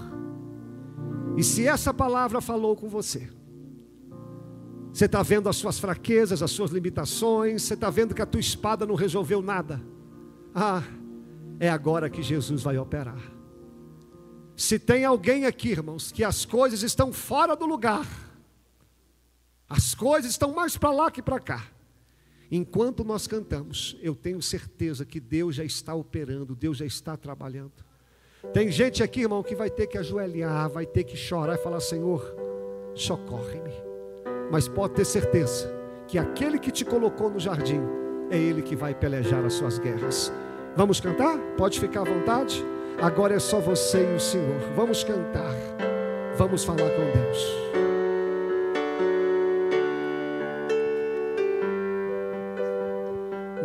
E 1.36 1.44
se 1.44 1.66
essa 1.66 1.94
palavra 1.94 2.40
falou 2.40 2.74
com 2.74 2.88
você, 2.88 3.30
você 4.98 5.04
está 5.04 5.22
vendo 5.22 5.48
as 5.48 5.54
suas 5.54 5.78
fraquezas, 5.78 6.42
as 6.42 6.50
suas 6.50 6.72
limitações, 6.72 7.62
você 7.62 7.74
está 7.74 7.88
vendo 7.88 8.16
que 8.16 8.20
a 8.20 8.26
tua 8.26 8.40
espada 8.40 8.84
não 8.84 8.96
resolveu 8.96 9.40
nada. 9.40 9.80
Ah, 10.52 10.82
é 11.60 11.70
agora 11.70 12.10
que 12.10 12.20
Jesus 12.20 12.64
vai 12.64 12.78
operar. 12.78 13.22
Se 14.56 14.76
tem 14.76 15.04
alguém 15.04 15.46
aqui, 15.46 15.68
irmãos, 15.68 16.10
que 16.10 16.24
as 16.24 16.44
coisas 16.44 16.82
estão 16.82 17.12
fora 17.12 17.54
do 17.54 17.64
lugar, 17.64 18.08
as 19.68 19.94
coisas 19.94 20.32
estão 20.32 20.52
mais 20.52 20.76
para 20.76 20.90
lá 20.90 21.12
que 21.12 21.22
para 21.22 21.38
cá. 21.38 21.64
Enquanto 22.50 23.04
nós 23.04 23.28
cantamos, 23.28 23.96
eu 24.02 24.16
tenho 24.16 24.42
certeza 24.42 25.04
que 25.04 25.20
Deus 25.20 25.54
já 25.54 25.64
está 25.64 25.94
operando, 25.94 26.56
Deus 26.56 26.76
já 26.76 26.86
está 26.86 27.16
trabalhando. 27.16 27.84
Tem 28.52 28.68
gente 28.68 29.00
aqui, 29.00 29.20
irmão, 29.20 29.44
que 29.44 29.54
vai 29.54 29.70
ter 29.70 29.86
que 29.86 29.96
ajoelhar, 29.96 30.68
vai 30.68 30.86
ter 30.86 31.04
que 31.04 31.16
chorar 31.16 31.54
e 31.54 31.62
falar: 31.62 31.78
Senhor, 31.78 32.34
socorre-me. 32.96 33.87
Mas 34.50 34.66
pode 34.66 34.94
ter 34.94 35.04
certeza 35.04 35.70
que 36.06 36.18
aquele 36.18 36.58
que 36.58 36.70
te 36.70 36.84
colocou 36.84 37.30
no 37.30 37.38
jardim 37.38 37.82
é 38.30 38.38
ele 38.38 38.62
que 38.62 38.74
vai 38.74 38.94
pelejar 38.94 39.44
as 39.44 39.54
suas 39.54 39.78
guerras. 39.78 40.32
Vamos 40.74 41.00
cantar? 41.00 41.38
Pode 41.56 41.78
ficar 41.78 42.02
à 42.02 42.04
vontade? 42.04 42.64
Agora 43.00 43.34
é 43.34 43.38
só 43.38 43.60
você 43.60 43.98
e 44.12 44.16
o 44.16 44.20
Senhor. 44.20 44.58
Vamos 44.74 45.04
cantar. 45.04 45.54
Vamos 46.36 46.64
falar 46.64 46.90
com 46.90 47.04
Deus. 47.04 47.68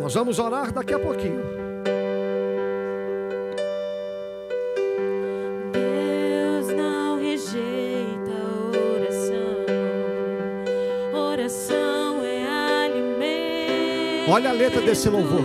Nós 0.00 0.12
vamos 0.14 0.38
orar 0.38 0.70
daqui 0.72 0.92
a 0.92 0.98
pouquinho. 0.98 1.63
Olha 14.26 14.50
a 14.50 14.52
letra 14.52 14.80
desse 14.80 15.08
louvor. 15.08 15.44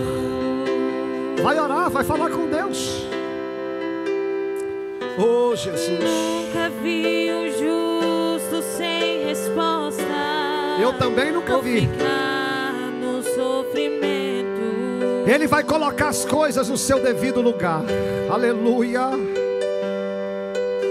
Vai 1.42 1.58
orar, 1.58 1.90
vai 1.90 2.02
falar 2.04 2.30
com 2.30 2.46
Deus. 2.46 3.04
Oh 5.18 5.54
Jesus. 5.54 6.00
Nunca 6.00 6.70
vi 6.82 7.30
um 7.30 7.48
justo 7.50 8.62
sem 8.62 9.26
resposta. 9.26 10.02
Eu 10.80 10.94
também 10.94 11.30
nunca 11.30 11.58
vi. 11.58 11.88
Ele 15.26 15.46
vai 15.46 15.62
colocar 15.62 16.08
as 16.08 16.24
coisas 16.24 16.68
no 16.68 16.76
seu 16.76 17.00
devido 17.00 17.40
lugar. 17.40 17.82
Aleluia. 18.28 19.10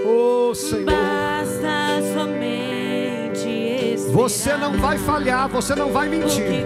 Oh 0.06 0.54
Senhor. 0.54 0.86
Basta 0.86 2.00
somente 2.14 3.96
Você 4.12 4.56
não 4.56 4.72
vai 4.78 4.96
falhar, 4.96 5.48
você 5.48 5.74
não 5.74 5.92
vai 5.92 6.08
mentir. 6.08 6.64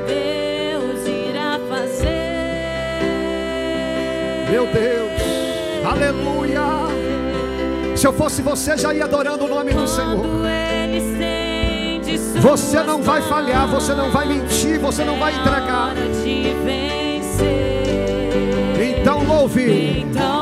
Meu 4.51 4.67
Deus, 4.67 5.85
aleluia. 5.85 6.63
Se 7.97 8.07
eu 8.07 8.13
fosse 8.13 8.43
você, 8.43 8.77
já 8.77 8.93
ia 8.93 9.05
adorando 9.05 9.45
o 9.45 9.49
nome 9.49 9.73
do 9.73 9.87
Senhor. 9.87 10.25
Você 12.41 12.83
não 12.83 13.03
vai 13.03 13.23
falhar, 13.23 13.67
você 13.67 13.95
não 13.95 14.11
vai 14.11 14.27
mentir, 14.29 14.79
você 14.79 15.05
não 15.05 15.19
vai 15.19 15.35
entregar. 15.35 15.95
Então 18.79 19.25
louve. 19.25 20.01
Então. 20.01 20.34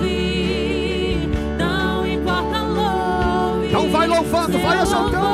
Senhor. 0.00 1.28
Não 1.58 2.06
importa 2.06 2.62
louve. 2.62 3.68
Então 3.68 3.90
vai 3.90 4.06
louvando, 4.06 4.58
vai 4.58 4.82
exaltando. 4.82 5.24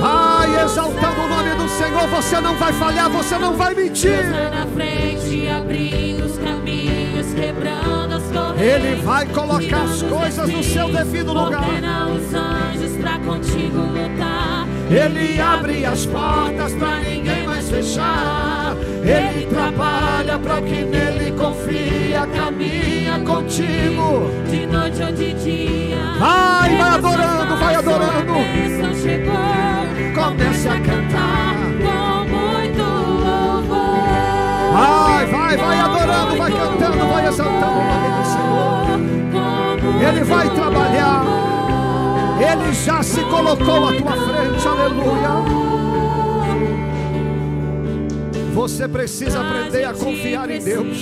Vai 0.00 0.64
exaltando 0.64 1.20
o 1.20 1.28
nome 1.28 1.54
do 1.54 1.68
Senhor. 1.68 2.06
Você 2.08 2.40
não 2.40 2.56
vai 2.56 2.72
falhar, 2.72 3.10
você 3.10 3.38
não 3.38 3.56
vai 3.56 3.74
mentir. 3.74 4.18
Ele 8.60 9.00
vai 9.02 9.24
colocar 9.26 9.82
as 9.82 10.02
coisas 10.02 10.48
no 10.48 10.62
seu 10.64 10.92
devido 10.92 11.32
lugar. 11.32 11.62
os 12.10 12.34
anjos 12.34 12.96
para 13.00 13.18
contigo 13.20 13.78
lutar. 13.78 14.66
Ele 14.90 15.40
abre 15.40 15.84
as 15.84 16.06
portas 16.06 16.72
para 16.74 16.98
ninguém 17.00 17.46
mais 17.46 17.70
fechar. 17.70 18.57
Ele 19.02 19.46
trabalha 19.46 20.38
para 20.38 20.58
o 20.58 20.62
que 20.62 20.82
nele 20.84 21.32
confia, 21.32 22.26
caminha 22.34 23.20
contigo. 23.20 24.30
De 24.50 24.66
noite 24.66 25.02
ou 25.02 25.12
de 25.12 25.32
dia. 25.34 25.96
Vai, 26.18 26.76
vai 26.76 26.90
adorando, 26.90 27.56
vai 27.56 27.74
adorando. 27.74 28.34
Chegou, 29.02 29.34
Comece 30.14 30.68
a 30.68 30.80
cantar. 30.80 31.54
Com 31.80 32.28
muito 32.28 32.82
louvor. 32.82 34.72
Vai, 34.72 35.26
vai, 35.26 35.56
vai 35.56 35.80
adorando, 35.80 36.36
vai 36.36 36.50
cantando, 36.52 37.08
vai 37.08 37.26
exaltando 37.26 37.78
o 37.78 37.84
nome 37.84 38.08
do 38.18 38.24
Senhor. 38.26 40.08
Ele 40.08 40.24
vai 40.24 40.50
trabalhar. 40.50 41.24
Ele 42.40 42.72
já 42.72 43.02
se 43.02 43.20
colocou 43.22 43.88
à 43.88 43.92
tua 43.92 44.12
frente, 44.12 44.68
aleluia. 44.68 45.77
Você 48.58 48.88
precisa 48.88 49.40
aprender 49.40 49.84
a 49.84 49.94
confiar 49.94 50.50
em 50.50 50.58
Deus. 50.60 50.98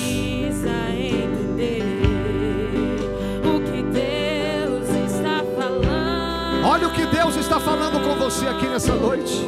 Olha 6.62 6.86
o 6.86 6.92
que 6.92 7.06
Deus 7.06 7.34
está 7.36 7.58
falando 7.58 7.98
com 8.06 8.14
você 8.22 8.46
aqui 8.46 8.66
nessa 8.66 8.94
noite. 8.94 9.40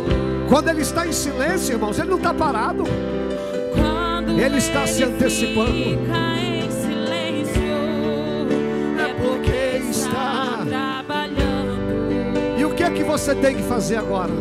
Quando 0.49 0.71
Ele 0.71 0.81
está 0.81 1.07
em 1.07 1.13
silêncio, 1.13 1.75
irmãos, 1.75 1.99
Ele 1.99 2.09
não 2.09 2.17
está 2.17 2.33
parado. 2.33 2.85
Ele 4.43 4.57
está 4.57 4.87
se 4.87 5.05
antecipando. 5.05 5.77
É 8.99 9.15
porque 9.23 9.87
está 9.91 10.65
trabalhando. 10.67 12.59
E 12.59 12.65
o 12.65 12.71
que 12.75 12.85
é 12.85 12.91
que 12.91 13.05
você 13.05 13.35
tem 13.35 13.55
que 13.57 13.63
fazer 13.65 13.97
agora? 13.97 14.33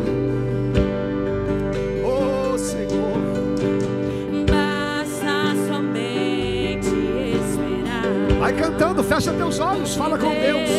Vai 8.48 8.56
cantando, 8.56 9.04
fecha 9.04 9.30
teus 9.30 9.60
olhos, 9.60 9.94
fala 9.94 10.16
com 10.16 10.30
Deus. 10.30 10.70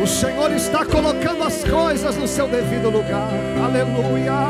O 0.00 0.06
Senhor 0.06 0.52
está 0.52 0.86
colocando 0.86 1.42
as 1.42 1.64
coisas 1.64 2.16
no 2.16 2.28
seu 2.28 2.46
devido 2.46 2.88
lugar. 2.88 3.28
Aleluia. 3.64 4.46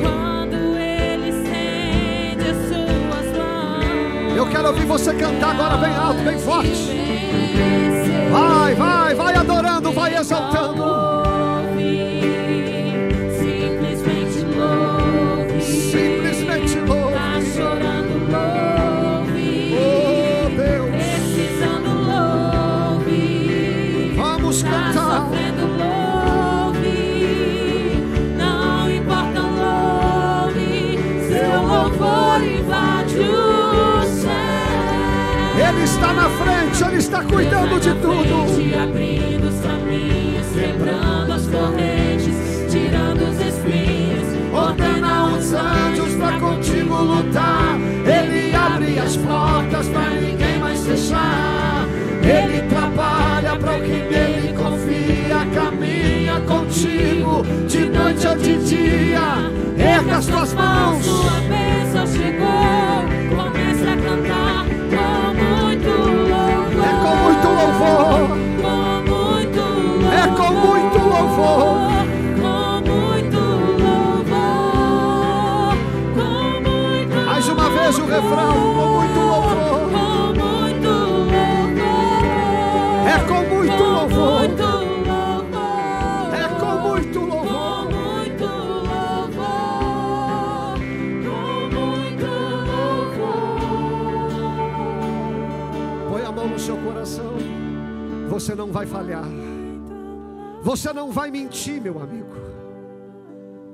Quando 0.00 0.76
Ele 0.76 1.28
estende 1.28 2.50
as 2.50 2.56
suas 2.66 3.26
mãos. 3.38 4.36
Eu 4.36 4.48
quero 4.48 4.66
ouvir 4.66 4.84
você 4.84 5.14
cantar 5.14 5.50
agora 5.50 5.76
bem 5.76 5.94
alto, 5.94 6.20
bem 6.24 6.38
forte. 6.40 6.90
Vai, 8.32 8.74
vai, 8.74 9.14
vai 9.14 9.34
adorando, 9.36 9.92
vai 9.92 10.16
exaltando. 10.16 10.82
Ele 36.86 36.96
está 36.98 37.22
cuidando 37.22 37.80
de 37.80 37.94
tudo. 37.94 38.82
Abrindo 38.82 39.48
os 39.48 39.60
caminhos, 39.60 40.46
quebrando 40.54 41.32
as 41.32 41.46
correntes, 41.46 42.34
tirando 42.70 43.22
os 43.30 43.40
espinhos, 43.40 44.42
Ordena 44.52 45.28
os 45.28 45.54
anjos 45.54 46.14
para 46.16 46.38
contigo 46.38 46.94
lutar. 46.94 47.78
Ele 48.04 48.54
abre 48.54 48.98
as 48.98 49.16
portas 49.16 49.88
para 49.88 50.10
ninguém 50.10 50.58
mais 50.58 50.84
fechar. 50.86 51.86
Ele 52.22 52.60
trabalha 52.68 53.56
para 53.56 53.78
o 53.78 53.80
que 53.80 53.88
nele 53.88 54.52
confia. 54.52 55.46
Caminha 55.54 56.40
contigo 56.40 57.42
de 57.66 57.86
noite 57.86 58.26
ou 58.26 58.36
de 58.36 58.56
dia. 58.64 59.50
Erga 59.78 60.18
as 60.18 60.26
tuas 60.26 60.52
mãos. 60.52 61.02
Sua 61.02 61.40
bênção 61.48 62.06
chegou, 62.06 63.08
louvor. 67.52 68.38
É 70.12 70.26
com 70.36 70.50
muito 70.52 70.98
louvor. 70.98 71.76
Com 72.40 72.72
muito 72.90 73.40
louvor. 73.82 74.86
Mais 77.26 77.48
uma 77.48 77.68
vez 77.70 77.98
o 77.98 78.04
refrão. 78.06 78.52
Com 78.52 78.58
muito 78.58 79.20
louvor. 79.20 79.81
Vai 98.72 98.86
falhar. 98.86 99.24
Você 100.62 100.92
não 100.92 101.12
vai 101.12 101.30
mentir, 101.30 101.80
meu 101.80 102.00
amigo. 102.00 102.34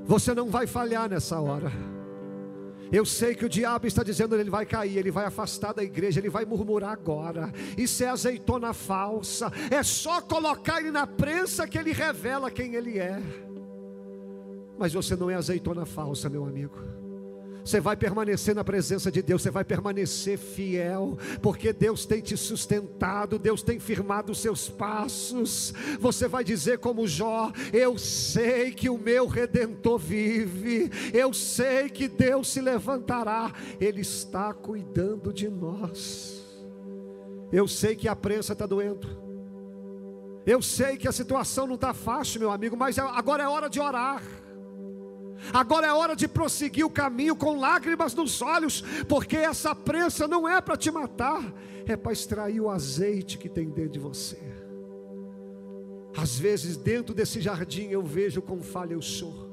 Você 0.05 0.35
não 0.35 0.49
vai 0.51 0.67
falhar 0.67 1.09
nessa 1.09 1.41
hora. 1.41 1.71
Eu 2.91 3.05
sei 3.05 3.35
que 3.35 3.45
o 3.45 3.49
diabo 3.49 3.87
está 3.87 4.03
dizendo 4.03 4.35
ele 4.35 4.49
vai 4.49 4.65
cair, 4.65 4.97
ele 4.97 5.11
vai 5.11 5.27
afastar 5.27 5.75
da 5.75 5.85
igreja, 5.85 6.19
ele 6.19 6.31
vai 6.31 6.47
murmurar 6.47 6.93
agora. 6.93 7.53
Isso 7.77 8.03
é 8.03 8.09
azeitona 8.09 8.73
falsa. 8.73 9.53
É 9.71 9.83
só 9.83 10.23
colocar 10.23 10.81
ele 10.81 10.91
na 10.91 11.07
prensa 11.07 11.69
que 11.69 11.79
ele 11.79 11.93
revela 11.93 12.51
quem 12.51 12.75
ele 12.75 12.99
é. 12.99 13.21
Mas 14.79 14.95
você 14.95 15.15
não 15.15 15.29
é 15.29 15.35
azeitona 15.35 15.85
falsa, 15.85 16.31
meu 16.31 16.45
amigo. 16.45 16.98
Você 17.69 17.81
vai 17.81 17.97
permanecer 17.97 18.55
na 18.55 18.65
presença 18.65 19.13
de 19.13 19.21
Deus, 19.21 19.43
você 19.43 19.51
vai 19.51 19.63
permanecer 19.63 20.39
fiel, 20.39 21.19
porque 21.43 21.71
Deus 21.71 22.07
tem 22.07 22.23
te 22.23 22.35
sustentado, 22.35 23.39
Deus 23.39 23.63
tem 23.63 23.79
firmado 23.79 24.33
os 24.33 24.41
seus 24.41 24.71
passos. 24.71 25.75
Você 26.01 26.27
vai 26.27 26.43
dizer 26.43 26.79
como 26.79 27.07
Jó: 27.07 27.53
Eu 27.71 27.99
sei 27.99 28.71
que 28.71 28.89
o 28.89 28.97
meu 28.97 29.27
redentor 29.27 29.99
vive, 29.99 30.91
eu 31.13 31.35
sei 31.35 31.91
que 31.91 32.09
Deus 32.09 32.49
se 32.49 32.63
levantará, 32.63 33.53
Ele 33.79 34.01
está 34.01 34.55
cuidando 34.55 35.31
de 35.31 35.51
nós. 35.51 36.43
Eu 37.53 37.69
sei 37.69 37.95
que 37.95 38.09
a 38.09 38.17
prensa 38.17 38.55
está 38.55 38.65
doendo. 38.65 39.07
Eu 40.47 40.63
sei 40.63 40.97
que 40.97 41.07
a 41.07 41.13
situação 41.13 41.67
não 41.67 41.75
está 41.75 41.93
fácil, 41.93 42.41
meu 42.41 42.51
amigo, 42.51 42.75
mas 42.79 42.99
agora 42.99 43.43
é 43.43 43.47
hora 43.47 43.69
de 43.69 43.79
orar. 43.79 44.23
Agora 45.53 45.87
é 45.87 45.93
hora 45.93 46.17
de 46.17 46.27
prosseguir 46.27 46.85
o 46.85 46.91
caminho 46.91 47.37
com 47.37 47.59
lágrimas 47.59 48.15
nos 48.15 48.43
olhos, 48.43 48.83
porque 49.09 49.37
essa 49.37 49.75
prensa 49.75 50.27
não 50.27 50.49
é 50.49 50.61
para 50.61 50.77
te 50.77 50.91
matar, 50.91 51.43
é 51.87 51.97
para 51.97 52.13
extrair 52.13 52.61
o 52.61 52.69
azeite 52.69 53.39
que 53.39 53.49
tem 53.49 53.69
dentro 53.69 53.93
de 53.93 53.99
você. 53.99 54.39
Às 56.17 56.39
vezes, 56.39 56.77
dentro 56.77 57.15
desse 57.15 57.41
jardim, 57.41 57.89
eu 57.89 58.03
vejo 58.03 58.43
quão 58.43 58.63
falha 58.63 58.95
eu 58.95 59.03
sou, 59.03 59.49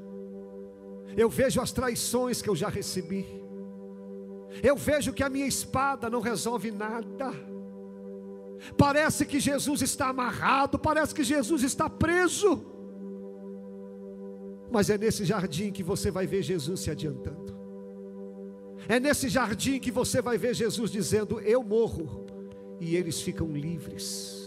eu 1.15 1.29
vejo 1.29 1.61
as 1.61 1.71
traições 1.71 2.41
que 2.41 2.49
eu 2.49 2.55
já 2.55 2.69
recebi, 2.69 3.25
eu 4.63 4.75
vejo 4.75 5.13
que 5.13 5.23
a 5.23 5.29
minha 5.29 5.47
espada 5.47 6.09
não 6.09 6.21
resolve 6.21 6.71
nada. 6.71 7.31
Parece 8.77 9.25
que 9.25 9.39
Jesus 9.39 9.81
está 9.81 10.07
amarrado, 10.07 10.79
parece 10.79 11.13
que 11.13 11.23
Jesus 11.23 11.61
está 11.61 11.89
preso. 11.89 12.74
Mas 14.72 14.89
é 14.89 14.97
nesse 14.97 15.24
jardim 15.26 15.72
que 15.72 15.84
você 15.84 16.09
vai 16.11 16.26
ver 16.26 16.41
Jesus 16.41 16.80
se 16.80 16.91
adiantando. 16.91 17.55
É 18.88 18.99
nesse 18.99 19.30
jardim 19.30 19.80
que 19.80 19.91
você 19.91 20.22
vai 20.22 20.38
ver 20.38 20.53
Jesus 20.53 20.91
dizendo: 20.91 21.39
Eu 21.39 21.63
morro, 21.63 22.26
e 22.80 22.95
eles 22.95 23.22
ficam 23.22 23.51
livres. 23.51 24.45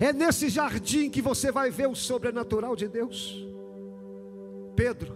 É 0.00 0.12
nesse 0.12 0.48
jardim 0.48 1.10
que 1.10 1.22
você 1.22 1.50
vai 1.50 1.70
ver 1.70 1.88
o 1.88 1.94
sobrenatural 1.94 2.76
de 2.76 2.88
Deus. 2.88 3.46
Pedro, 4.76 5.14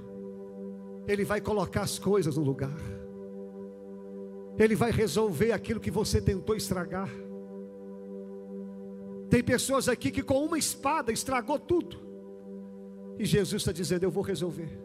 ele 1.07 1.25
vai 1.25 1.41
colocar 1.41 1.83
as 1.83 1.99
coisas 1.99 2.37
no 2.37 2.43
lugar, 2.43 2.77
ele 4.59 4.75
vai 4.75 4.91
resolver 4.91 5.53
aquilo 5.53 5.81
que 5.81 5.91
você 5.91 6.21
tentou 6.21 6.57
estragar. 6.57 7.11
Tem 9.29 9.43
pessoas 9.43 9.89
aqui 9.89 10.11
que 10.11 10.23
com 10.23 10.45
uma 10.45 10.59
espada 10.59 11.13
estragou 11.13 11.59
tudo. 11.59 12.06
E 13.19 13.25
Jesus 13.25 13.63
está 13.63 13.73
dizendo: 13.73 14.05
Eu 14.05 14.11
vou 14.11 14.23
resolver, 14.23 14.79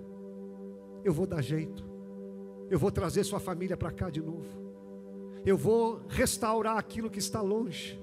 eu 1.03 1.13
vou 1.13 1.25
dar 1.25 1.41
jeito, 1.41 1.84
eu 2.69 2.79
vou 2.79 2.91
trazer 2.91 3.23
sua 3.23 3.39
família 3.39 3.75
para 3.75 3.91
cá 3.91 4.09
de 4.09 4.21
novo, 4.21 4.47
eu 5.45 5.57
vou 5.57 6.01
restaurar 6.07 6.77
aquilo 6.77 7.09
que 7.09 7.19
está 7.19 7.41
longe, 7.41 8.01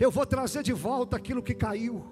eu 0.00 0.10
vou 0.10 0.24
trazer 0.24 0.62
de 0.62 0.72
volta 0.72 1.16
aquilo 1.16 1.42
que 1.42 1.54
caiu, 1.54 2.04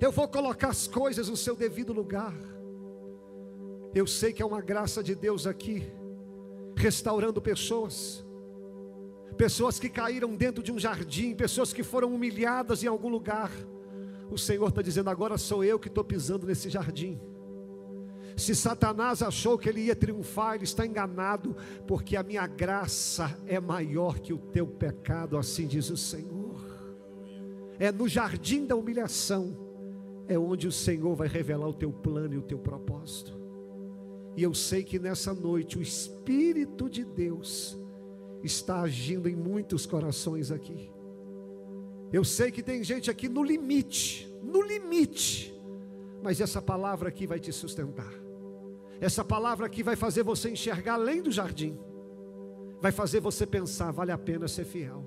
eu 0.00 0.12
vou 0.12 0.28
colocar 0.28 0.68
as 0.68 0.86
coisas 0.86 1.28
no 1.28 1.36
seu 1.36 1.56
devido 1.56 1.92
lugar. 1.92 2.34
Eu 3.94 4.06
sei 4.06 4.30
que 4.30 4.42
é 4.42 4.46
uma 4.46 4.60
graça 4.60 5.02
de 5.02 5.14
Deus 5.14 5.46
aqui, 5.46 5.90
restaurando 6.76 7.40
pessoas, 7.40 8.22
pessoas 9.38 9.78
que 9.78 9.88
caíram 9.88 10.34
dentro 10.34 10.62
de 10.62 10.70
um 10.70 10.78
jardim, 10.78 11.34
pessoas 11.34 11.72
que 11.72 11.82
foram 11.82 12.14
humilhadas 12.14 12.84
em 12.84 12.86
algum 12.86 13.08
lugar. 13.08 13.50
O 14.30 14.38
Senhor 14.38 14.68
está 14.68 14.82
dizendo: 14.82 15.10
agora 15.10 15.38
sou 15.38 15.64
eu 15.64 15.78
que 15.78 15.88
estou 15.88 16.04
pisando 16.04 16.46
nesse 16.46 16.68
jardim. 16.68 17.20
Se 18.36 18.54
Satanás 18.54 19.22
achou 19.22 19.56
que 19.56 19.68
ele 19.68 19.80
ia 19.80 19.96
triunfar, 19.96 20.56
ele 20.56 20.64
está 20.64 20.84
enganado, 20.84 21.56
porque 21.86 22.16
a 22.16 22.22
minha 22.22 22.46
graça 22.46 23.34
é 23.46 23.58
maior 23.58 24.18
que 24.18 24.32
o 24.32 24.38
teu 24.38 24.66
pecado, 24.66 25.38
assim 25.38 25.66
diz 25.66 25.88
o 25.88 25.96
Senhor. 25.96 26.54
É 27.78 27.90
no 27.90 28.06
jardim 28.06 28.66
da 28.66 28.76
humilhação, 28.76 29.56
é 30.28 30.38
onde 30.38 30.68
o 30.68 30.72
Senhor 30.72 31.14
vai 31.14 31.28
revelar 31.28 31.66
o 31.66 31.74
teu 31.74 31.90
plano 31.90 32.34
e 32.34 32.38
o 32.38 32.42
teu 32.42 32.58
propósito. 32.58 33.34
E 34.36 34.42
eu 34.42 34.52
sei 34.52 34.84
que 34.84 34.98
nessa 34.98 35.32
noite 35.32 35.78
o 35.78 35.82
Espírito 35.82 36.90
de 36.90 37.04
Deus 37.04 37.78
está 38.42 38.82
agindo 38.82 39.30
em 39.30 39.34
muitos 39.34 39.86
corações 39.86 40.50
aqui. 40.50 40.90
Eu 42.12 42.24
sei 42.24 42.50
que 42.50 42.62
tem 42.62 42.84
gente 42.84 43.10
aqui 43.10 43.28
no 43.28 43.42
limite, 43.42 44.32
no 44.42 44.62
limite, 44.62 45.54
mas 46.22 46.40
essa 46.40 46.62
palavra 46.62 47.08
aqui 47.08 47.26
vai 47.26 47.40
te 47.40 47.52
sustentar. 47.52 48.12
Essa 49.00 49.24
palavra 49.24 49.66
aqui 49.66 49.82
vai 49.82 49.96
fazer 49.96 50.22
você 50.22 50.50
enxergar 50.50 50.94
além 50.94 51.20
do 51.20 51.30
jardim, 51.30 51.78
vai 52.80 52.92
fazer 52.92 53.20
você 53.20 53.46
pensar: 53.46 53.90
vale 53.90 54.12
a 54.12 54.18
pena 54.18 54.48
ser 54.48 54.64
fiel, 54.64 55.04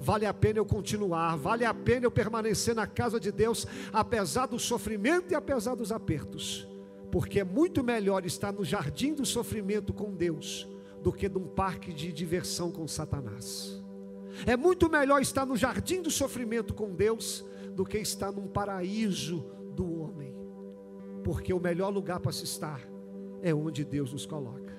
vale 0.00 0.26
a 0.26 0.34
pena 0.34 0.58
eu 0.58 0.66
continuar, 0.66 1.36
vale 1.36 1.64
a 1.64 1.72
pena 1.72 2.06
eu 2.06 2.10
permanecer 2.10 2.74
na 2.74 2.86
casa 2.86 3.18
de 3.18 3.30
Deus, 3.32 3.66
apesar 3.92 4.46
do 4.46 4.58
sofrimento 4.58 5.32
e 5.32 5.34
apesar 5.34 5.74
dos 5.74 5.92
apertos, 5.92 6.68
porque 7.10 7.40
é 7.40 7.44
muito 7.44 7.82
melhor 7.82 8.26
estar 8.26 8.52
no 8.52 8.64
jardim 8.64 9.14
do 9.14 9.24
sofrimento 9.24 9.92
com 9.92 10.12
Deus 10.12 10.68
do 11.02 11.12
que 11.12 11.28
num 11.28 11.46
parque 11.46 11.92
de 11.92 12.12
diversão 12.12 12.72
com 12.72 12.86
Satanás. 12.88 13.80
É 14.44 14.56
muito 14.56 14.90
melhor 14.90 15.22
estar 15.22 15.46
no 15.46 15.56
jardim 15.56 16.02
do 16.02 16.10
sofrimento 16.10 16.74
com 16.74 16.94
Deus 16.94 17.44
do 17.74 17.84
que 17.84 17.98
estar 17.98 18.32
num 18.32 18.46
paraíso 18.46 19.44
do 19.74 20.00
homem. 20.00 20.34
Porque 21.24 21.52
o 21.52 21.60
melhor 21.60 21.90
lugar 21.90 22.20
para 22.20 22.32
se 22.32 22.44
estar 22.44 22.80
é 23.42 23.54
onde 23.54 23.84
Deus 23.84 24.12
nos 24.12 24.26
coloca. 24.26 24.74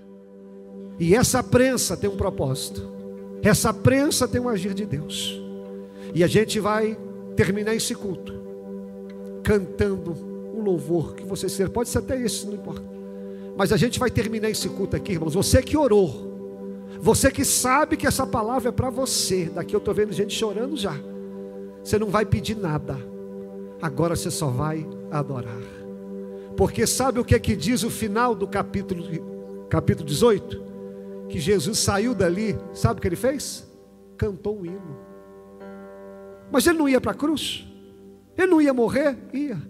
E 1.00 1.16
essa 1.16 1.44
prensa 1.44 1.96
tem 1.96 2.10
um 2.10 2.18
propósito. 2.18 2.82
Essa 3.42 3.74
prensa 3.74 4.28
tem 4.28 4.42
um 4.42 4.50
agir 4.50 4.74
de 4.74 4.86
Deus. 4.86 5.40
E 6.14 6.24
a 6.24 6.28
gente 6.28 6.60
vai 6.60 6.98
terminar 7.36 7.76
esse 7.76 7.94
culto 7.94 8.34
cantando 9.44 10.12
um 10.12 10.62
louvor 10.62 11.16
que 11.16 11.24
você 11.24 11.48
ser, 11.48 11.70
pode 11.70 11.88
ser 11.88 12.00
até 12.00 12.22
esse, 12.22 12.46
não 12.46 12.56
importa. 12.56 12.84
Mas 13.56 13.72
a 13.72 13.78
gente 13.78 13.98
vai 14.00 14.12
terminar 14.12 14.50
esse 14.50 14.68
culto 14.68 14.96
aqui, 14.96 15.14
irmãos. 15.14 15.34
Você 15.34 15.62
que 15.62 15.78
orou, 15.78 16.27
você 17.00 17.32
que 17.32 17.46
sabe 17.46 17.98
que 17.98 18.08
essa 18.08 18.26
palavra 18.26 18.70
é 18.70 18.72
para 18.72 18.90
você. 18.90 19.46
Daqui 19.46 19.76
eu 19.76 19.80
estou 19.80 19.94
vendo 19.94 20.12
gente 20.14 20.34
chorando 20.34 20.76
já. 20.76 20.96
Você 21.84 21.98
não 21.98 22.08
vai 22.08 22.26
pedir 22.26 22.56
nada. 22.56 22.98
Agora 23.82 24.16
você 24.16 24.32
só 24.32 24.48
vai 24.48 24.88
adorar. 25.12 25.62
Porque 26.56 26.88
sabe 26.88 27.20
o 27.20 27.26
que 27.26 27.36
é 27.36 27.40
que 27.40 27.56
diz 27.56 27.84
o 27.84 27.90
final 27.90 28.34
do 28.34 28.48
capítulo, 28.48 29.04
capítulo 29.70 30.08
18? 30.08 30.66
Que 31.30 31.40
Jesus 31.40 31.78
saiu 31.80 32.16
dali, 32.16 32.58
sabe 32.74 32.98
o 32.98 33.02
que 33.02 33.08
ele 33.08 33.16
fez? 33.16 33.68
Cantou 34.18 34.60
um 34.60 34.66
hino. 34.66 34.98
Mas 36.52 36.66
ele 36.66 36.80
não 36.80 36.90
ia 36.90 37.00
para 37.00 37.12
a 37.12 37.16
cruz? 37.16 37.68
Ele 38.36 38.48
não 38.48 38.62
ia 38.62 38.74
morrer? 38.74 39.18
Ia. 39.34 39.62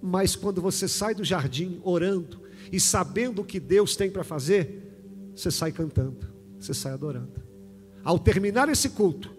Mas 0.00 0.34
quando 0.34 0.60
você 0.60 0.88
sai 0.88 1.14
do 1.14 1.24
jardim 1.24 1.80
orando 1.84 2.40
e 2.72 2.80
sabendo 2.80 3.42
o 3.42 3.44
que 3.44 3.60
Deus 3.60 3.96
tem 3.96 4.10
para 4.10 4.24
fazer, 4.24 5.32
você 5.34 5.50
sai 5.50 5.72
cantando, 5.72 6.26
você 6.58 6.74
sai 6.74 6.92
adorando. 6.92 7.42
Ao 8.04 8.18
terminar 8.18 8.68
esse 8.68 8.90
culto, 8.90 9.30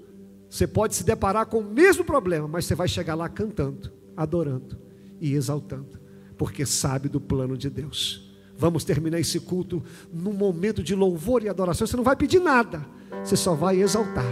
você 0.49 0.65
pode 0.65 0.95
se 0.95 1.03
deparar 1.03 1.45
com 1.45 1.59
o 1.59 1.63
mesmo 1.63 2.03
problema, 2.03 2.47
mas 2.47 2.65
você 2.65 2.75
vai 2.75 2.87
chegar 2.87 3.15
lá 3.15 3.29
cantando, 3.29 3.91
adorando 4.17 4.77
e 5.19 5.33
exaltando, 5.33 5.99
porque 6.37 6.65
sabe 6.65 7.07
do 7.07 7.21
plano 7.21 7.57
de 7.57 7.69
Deus. 7.69 8.29
Vamos 8.57 8.83
terminar 8.83 9.19
esse 9.19 9.39
culto 9.39 9.81
num 10.11 10.33
momento 10.33 10.83
de 10.83 10.93
louvor 10.93 11.43
e 11.43 11.49
adoração. 11.49 11.87
Você 11.87 11.95
não 11.95 12.03
vai 12.03 12.15
pedir 12.15 12.39
nada, 12.39 12.85
você 13.23 13.37
só 13.37 13.53
vai 13.53 13.81
exaltar, 13.81 14.25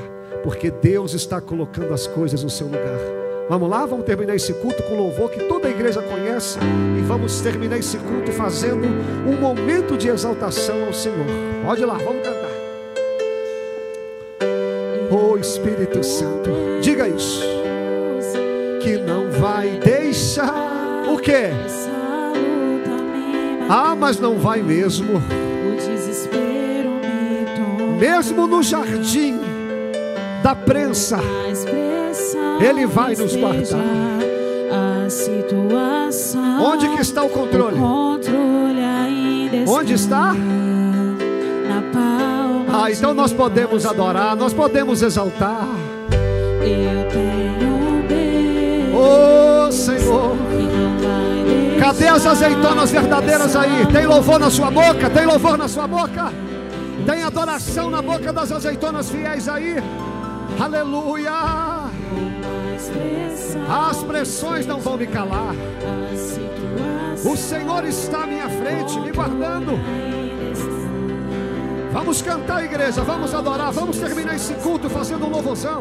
porque 0.43 0.69
Deus 0.69 1.13
está 1.13 1.39
colocando 1.39 1.93
as 1.93 2.07
coisas 2.07 2.43
no 2.43 2.49
seu 2.49 2.67
lugar. 2.67 3.17
Vamos 3.49 3.69
lá, 3.69 3.85
vamos 3.85 4.05
terminar 4.05 4.35
esse 4.35 4.53
culto 4.55 4.83
com 4.83 4.97
louvor 4.97 5.31
que 5.31 5.39
toda 5.45 5.69
a 5.69 5.71
igreja 5.71 6.01
conhece 6.01 6.59
e 6.99 7.01
vamos 7.03 7.39
terminar 7.39 7.77
esse 7.77 7.97
culto 7.97 8.29
fazendo 8.33 8.85
um 9.25 9.39
momento 9.39 9.97
de 9.97 10.09
exaltação 10.09 10.85
ao 10.85 10.93
Senhor. 10.93 11.25
Pode 11.63 11.81
ir 11.81 11.85
lá, 11.85 11.97
vamos 11.97 12.23
cantar. 12.23 12.46
Oh 15.19 15.35
Espírito 15.35 16.03
Santo, 16.03 16.51
diga 16.79 17.07
isso. 17.07 17.41
Que 18.81 18.97
não 18.97 19.31
vai 19.31 19.79
deixar 19.83 21.05
o 21.11 21.17
quê? 21.17 21.49
Ah, 23.67 23.95
mas 23.95 24.19
não 24.19 24.37
vai 24.37 24.61
mesmo. 24.61 25.17
O. 25.17 25.47
Mesmo 27.99 28.45
no 28.45 28.61
jardim 28.61 29.39
da 30.43 30.53
prensa, 30.53 31.17
Ele 32.61 32.85
vai 32.85 33.15
nos 33.15 33.35
guardar. 33.35 33.81
Onde 36.61 36.89
que 36.89 37.01
está 37.01 37.23
o 37.23 37.25
O 37.25 37.29
controle? 37.29 37.79
Onde 39.67 39.93
está? 39.93 40.35
Ah, 42.87 42.91
então 42.91 43.13
nós 43.13 43.33
podemos 43.33 43.85
adorar, 43.85 44.33
nós 44.33 44.53
podemos 44.53 45.01
exaltar. 45.01 45.67
Eu 46.61 47.09
tenho 47.09 48.07
bem 48.07 48.95
Oh 48.95 49.69
Senhor, 49.69 50.37
cadê 51.77 52.07
as 52.07 52.25
azeitonas 52.25 52.89
verdadeiras 52.89 53.57
aí? 53.57 53.85
Tem 53.87 54.05
louvor 54.05 54.39
na 54.39 54.49
sua 54.49 54.71
boca? 54.71 55.09
Tem 55.09 55.25
louvor 55.25 55.57
na 55.57 55.67
sua 55.67 55.85
boca? 55.85 56.31
Tem 57.05 57.23
adoração 57.23 57.89
na 57.89 58.01
boca 58.01 58.31
das 58.31 58.53
azeitonas 58.53 59.09
fiéis 59.09 59.49
aí? 59.49 59.83
Aleluia! 60.57 61.33
As 63.69 64.01
pressões 64.01 64.65
não 64.65 64.79
vão 64.79 64.95
me 64.95 65.07
calar. 65.07 65.53
O 67.25 67.35
Senhor 67.35 67.83
está 67.83 68.23
à 68.23 68.27
minha 68.27 68.47
frente, 68.47 68.97
me 69.01 69.11
guardando. 69.11 69.73
Vamos 71.97 72.21
cantar, 72.21 72.63
igreja, 72.63 73.01
vamos 73.01 73.33
adorar, 73.33 73.71
vamos 73.71 73.97
terminar 73.97 74.35
esse 74.35 74.53
culto 74.53 74.87
fazendo 74.87 75.25
um 75.25 75.29
louvorzão. 75.29 75.79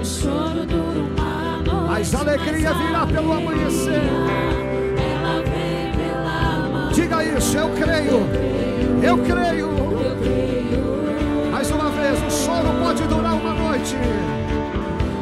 O 0.00 0.04
choro 0.04 0.64
dura 0.64 1.00
uma 1.00 1.56
noite. 1.56 1.88
Mas 1.88 2.14
a 2.14 2.20
alegria 2.20 2.72
virá 2.72 3.04
pelo 3.04 3.32
amanhecer. 3.32 4.04
Ela 4.96 5.42
vem 5.42 5.90
pela 5.96 6.68
manhã. 6.68 6.92
Diga 6.92 7.24
isso, 7.24 7.58
eu 7.58 7.70
creio, 7.70 8.20
eu 9.02 9.18
creio. 9.18 9.68
Mais 11.50 11.68
uma 11.72 11.90
vez, 11.90 12.16
o 12.22 12.30
choro 12.30 12.68
pode 12.80 13.02
durar 13.02 13.34
uma 13.34 13.52
noite. 13.52 13.96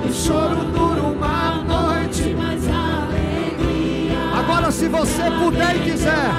O 0.07 0.13
choro 0.13 0.65
dura 0.67 1.01
uma 1.01 1.65
noite. 1.65 2.37
Mas 2.37 2.69
a 2.69 3.07
alegria 3.07 4.39
Agora, 4.39 4.71
se 4.71 4.87
você 4.87 5.23
puder 5.43 5.77
e 5.77 5.81
quiser, 5.81 6.31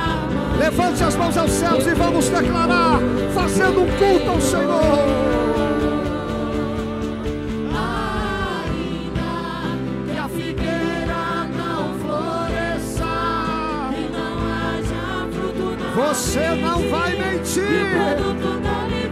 levante 0.64 1.03
as 1.03 1.16
mãos 1.18 1.36
aos 1.36 1.51
céus 1.51 1.86
e 1.86 1.93
vamos 1.93 2.30
declarar, 2.30 2.97
fazendo 3.34 3.82
um 3.82 3.88
culto 3.97 4.30
ao 4.30 4.39
Senhor. 4.39 4.82
Que 10.07 10.18
a 10.18 10.28
figueira 10.30 11.49
não 11.57 11.99
floresça, 11.99 13.14
e 13.97 14.03
não 14.16 14.34
haja 14.53 15.28
fruto 15.34 15.66
na 15.78 16.14
você 16.14 16.55
não 16.55 16.89
vai 16.89 17.11
mentir. 17.18 19.03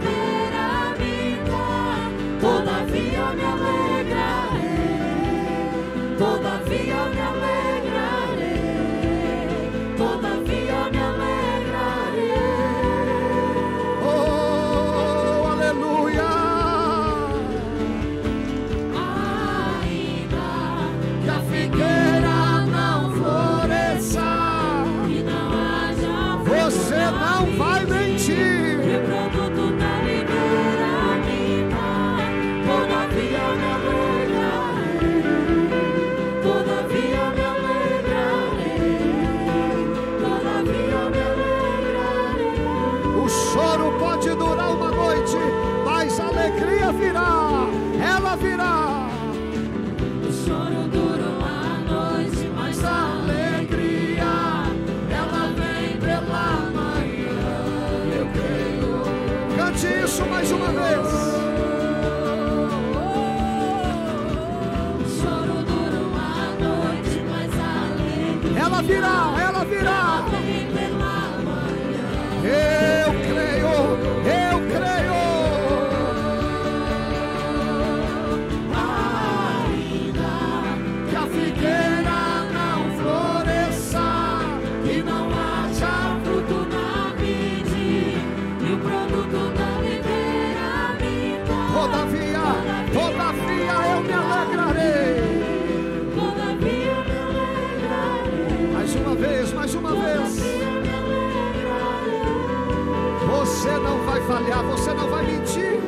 Falhar, 104.26 104.62
você 104.64 104.92
não 104.94 105.08
vai 105.08 105.24
mentir. 105.24 105.80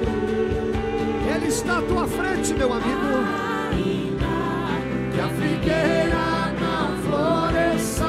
Ele 1.34 1.46
está 1.46 1.78
à 1.78 1.82
tua 1.82 2.06
frente, 2.06 2.54
meu 2.54 2.72
amigo. 2.72 3.44
Que 5.12 5.20
a 5.20 5.28
figueira 5.28 6.52
não 6.60 6.96
floresça. 7.02 8.04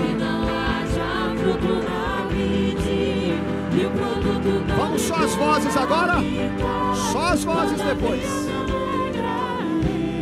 E 0.00 0.12
não 0.14 0.42
haja 0.48 1.34
fruto 1.38 1.74
na 1.88 2.26
vide, 2.28 3.34
e 3.72 3.86
o 3.86 3.90
produto 3.90 4.74
Vamos 4.76 5.02
só 5.02 5.16
as 5.16 5.34
vozes 5.34 5.76
agora? 5.76 6.14
Só 7.12 7.26
as 7.28 7.44
vozes 7.44 7.80
depois. 7.80 8.24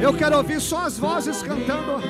Eu 0.01 0.15
quero 0.15 0.37
ouvir 0.37 0.61
só 0.61 0.87
as 0.87 0.99
vozes 0.99 1.43
cantando. 1.43 2.01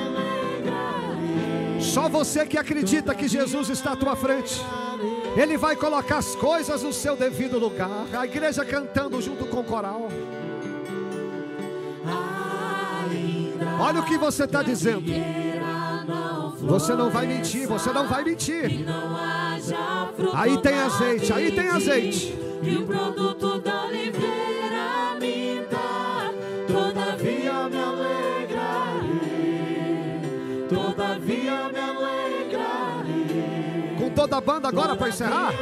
Só 1.79 2.07
você 2.07 2.45
que 2.45 2.57
acredita 2.57 3.15
que 3.15 3.27
Jesus 3.27 3.69
está 3.69 3.93
à 3.93 3.95
tua 3.95 4.15
frente. 4.15 4.63
Ele 5.39 5.55
vai 5.55 5.73
colocar 5.73 6.17
as 6.17 6.35
coisas 6.35 6.83
no 6.83 6.91
seu 6.91 7.15
devido 7.15 7.57
lugar. 7.57 7.89
A 8.11 8.25
igreja 8.25 8.65
cantando 8.65 9.21
junto 9.21 9.45
com 9.45 9.61
o 9.61 9.63
coral. 9.63 10.09
Olha 13.79 14.01
o 14.01 14.05
que 14.05 14.17
você 14.17 14.43
está 14.43 14.61
dizendo. 14.61 15.05
Você 16.59 16.93
não 16.93 17.09
vai 17.09 17.25
mentir, 17.25 17.65
você 17.65 17.93
não 17.93 18.05
vai 18.05 18.25
mentir. 18.25 18.85
Aí 20.33 20.57
tem 20.57 20.73
azeite, 20.77 21.31
aí 21.31 21.51
tem 21.53 21.69
azeite. 21.69 22.37
E 22.61 22.75
o 22.75 22.85
produto 22.85 23.61
da 23.61 23.85
toda 34.29 34.37
a 34.37 34.41
banda 34.41 34.67
agora 34.67 34.95
para 34.95 35.09
encerrar? 35.09 35.53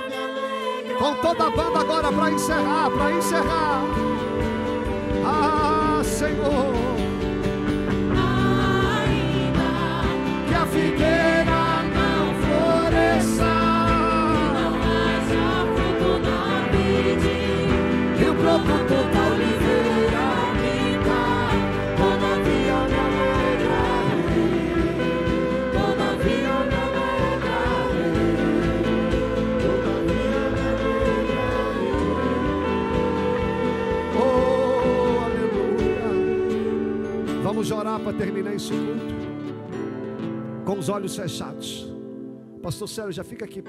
Com 1.00 1.14
toda 1.16 1.48
a 1.48 1.50
banda 1.50 1.80
agora 1.80 2.12
para 2.12 2.32
encerrar, 2.32 2.92
para 2.92 3.12
encerrar. 3.14 3.82
Ah, 5.26 6.02
Senhor, 6.04 6.74
Ainda 9.00 9.72
que 10.48 10.54
a 10.54 10.66
figueira 10.66 11.84
não 11.96 12.34
floresça 12.42 13.54
não 14.54 14.74
haja 14.84 15.48
fruto 15.74 16.12
na 16.28 16.68
vide, 16.72 17.38
e 18.20 18.30
o 18.30 18.36
produto 18.36 18.98
da 19.14 19.26
Vamos 37.68 37.86
orar 37.86 38.00
para 38.00 38.18
terminar 38.18 38.56
esse 38.56 38.70
culto. 38.70 39.14
Com 40.66 40.80
os 40.80 40.88
olhos 40.88 41.18
fechados. 41.18 41.86
Pastor 42.64 42.88
Célio, 42.88 43.12
já 43.12 43.26
fica 43.26 43.44
aqui, 43.44 43.62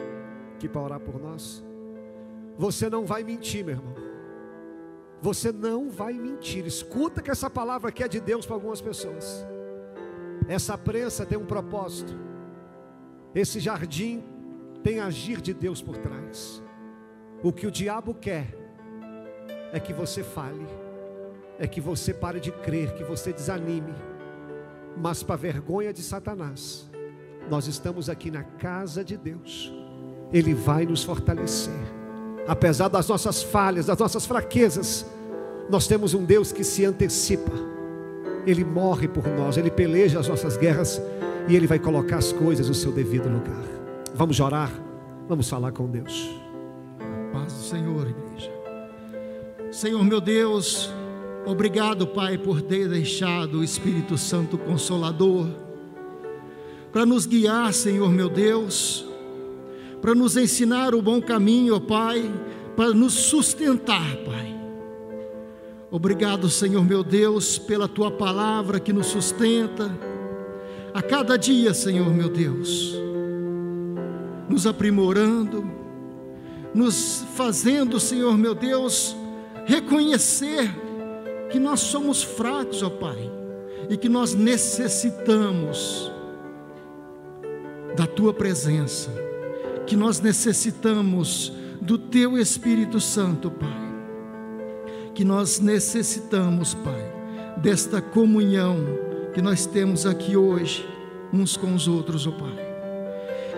aqui 0.54 0.68
para 0.68 0.80
orar 0.80 1.00
por 1.00 1.20
nós. 1.20 1.64
Você 2.56 2.88
não 2.88 3.04
vai 3.04 3.24
mentir, 3.24 3.64
meu 3.64 3.74
irmão. 3.74 3.94
Você 5.20 5.50
não 5.50 5.90
vai 5.90 6.12
mentir. 6.12 6.64
Escuta 6.64 7.20
que 7.20 7.28
essa 7.28 7.50
palavra 7.50 7.88
aqui 7.88 8.04
é 8.04 8.06
de 8.06 8.20
Deus 8.20 8.46
para 8.46 8.54
algumas 8.54 8.80
pessoas. 8.80 9.44
Essa 10.46 10.78
prensa 10.78 11.26
tem 11.26 11.36
um 11.36 11.46
propósito. 11.46 12.16
Esse 13.34 13.58
jardim 13.58 14.22
tem 14.80 15.00
agir 15.00 15.40
de 15.40 15.52
Deus 15.52 15.82
por 15.82 15.96
trás. 15.96 16.62
O 17.42 17.52
que 17.52 17.66
o 17.66 17.70
diabo 17.70 18.14
quer 18.14 18.56
é 19.72 19.80
que 19.80 19.92
você 19.92 20.22
fale, 20.22 20.68
é 21.58 21.66
que 21.66 21.80
você 21.80 22.14
pare 22.14 22.40
de 22.40 22.52
crer, 22.52 22.94
que 22.94 23.02
você 23.02 23.32
desanime. 23.32 23.94
Mas 24.96 25.22
para 25.22 25.36
vergonha 25.36 25.92
de 25.92 26.02
Satanás, 26.02 26.88
nós 27.50 27.66
estamos 27.66 28.08
aqui 28.08 28.30
na 28.30 28.42
casa 28.42 29.04
de 29.04 29.16
Deus. 29.16 29.72
Ele 30.32 30.54
vai 30.54 30.86
nos 30.86 31.02
fortalecer. 31.02 31.72
Apesar 32.46 32.88
das 32.88 33.08
nossas 33.08 33.42
falhas, 33.42 33.86
das 33.86 33.98
nossas 33.98 34.24
fraquezas, 34.24 35.04
nós 35.68 35.86
temos 35.86 36.14
um 36.14 36.24
Deus 36.24 36.52
que 36.52 36.64
se 36.64 36.84
antecipa. 36.84 37.52
Ele 38.46 38.64
morre 38.64 39.08
por 39.08 39.26
nós, 39.26 39.56
ele 39.56 39.70
peleja 39.70 40.18
as 40.18 40.28
nossas 40.28 40.56
guerras 40.56 41.00
e 41.48 41.56
ele 41.56 41.66
vai 41.66 41.78
colocar 41.78 42.16
as 42.16 42.32
coisas 42.32 42.68
no 42.68 42.74
seu 42.74 42.92
devido 42.92 43.28
lugar. 43.28 43.64
Vamos 44.14 44.40
orar, 44.40 44.70
vamos 45.28 45.48
falar 45.48 45.72
com 45.72 45.86
Deus. 45.90 46.28
Paz 47.32 47.52
do 47.52 47.62
Senhor, 47.62 48.06
igreja. 48.08 48.50
Senhor 49.70 50.02
meu 50.02 50.20
Deus, 50.20 50.90
obrigado, 51.48 52.06
Pai, 52.06 52.36
por 52.36 52.60
ter 52.60 52.88
deixado 52.88 53.58
o 53.58 53.64
Espírito 53.64 54.18
Santo 54.18 54.58
Consolador 54.58 55.48
para 56.92 57.04
nos 57.04 57.26
guiar, 57.26 57.72
Senhor 57.72 58.10
meu 58.10 58.28
Deus, 58.28 59.06
para 60.00 60.14
nos 60.14 60.36
ensinar 60.36 60.94
o 60.94 61.02
bom 61.02 61.20
caminho, 61.20 61.76
ó 61.76 61.80
Pai, 61.80 62.30
para 62.76 62.90
nos 62.90 63.12
sustentar, 63.14 64.16
Pai. 64.24 64.56
Obrigado, 65.90 66.48
Senhor 66.48 66.84
meu 66.84 67.02
Deus, 67.02 67.58
pela 67.58 67.88
tua 67.88 68.10
palavra 68.10 68.78
que 68.78 68.92
nos 68.92 69.06
sustenta 69.06 69.90
a 70.92 71.02
cada 71.02 71.36
dia, 71.36 71.72
Senhor 71.72 72.12
meu 72.12 72.28
Deus, 72.28 72.94
nos 74.48 74.66
aprimorando, 74.66 75.70
nos 76.74 77.24
fazendo, 77.34 77.98
Senhor 77.98 78.36
meu 78.36 78.54
Deus, 78.54 79.16
reconhecer 79.66 80.87
que 81.50 81.58
nós 81.58 81.80
somos 81.80 82.22
fracos, 82.22 82.82
ó 82.82 82.90
Pai, 82.90 83.30
e 83.88 83.96
que 83.96 84.08
nós 84.08 84.34
necessitamos 84.34 86.12
da 87.96 88.06
tua 88.06 88.32
presença, 88.32 89.10
que 89.86 89.96
nós 89.96 90.20
necessitamos 90.20 91.52
do 91.80 91.98
teu 91.98 92.38
Espírito 92.38 93.00
Santo, 93.00 93.50
Pai, 93.50 93.88
que 95.14 95.24
nós 95.24 95.58
necessitamos, 95.58 96.74
Pai, 96.74 97.12
desta 97.56 98.00
comunhão 98.00 98.76
que 99.34 99.42
nós 99.42 99.66
temos 99.66 100.06
aqui 100.06 100.36
hoje, 100.36 100.86
uns 101.32 101.56
com 101.56 101.74
os 101.74 101.88
outros, 101.88 102.26
ó 102.26 102.32
Pai. 102.32 102.68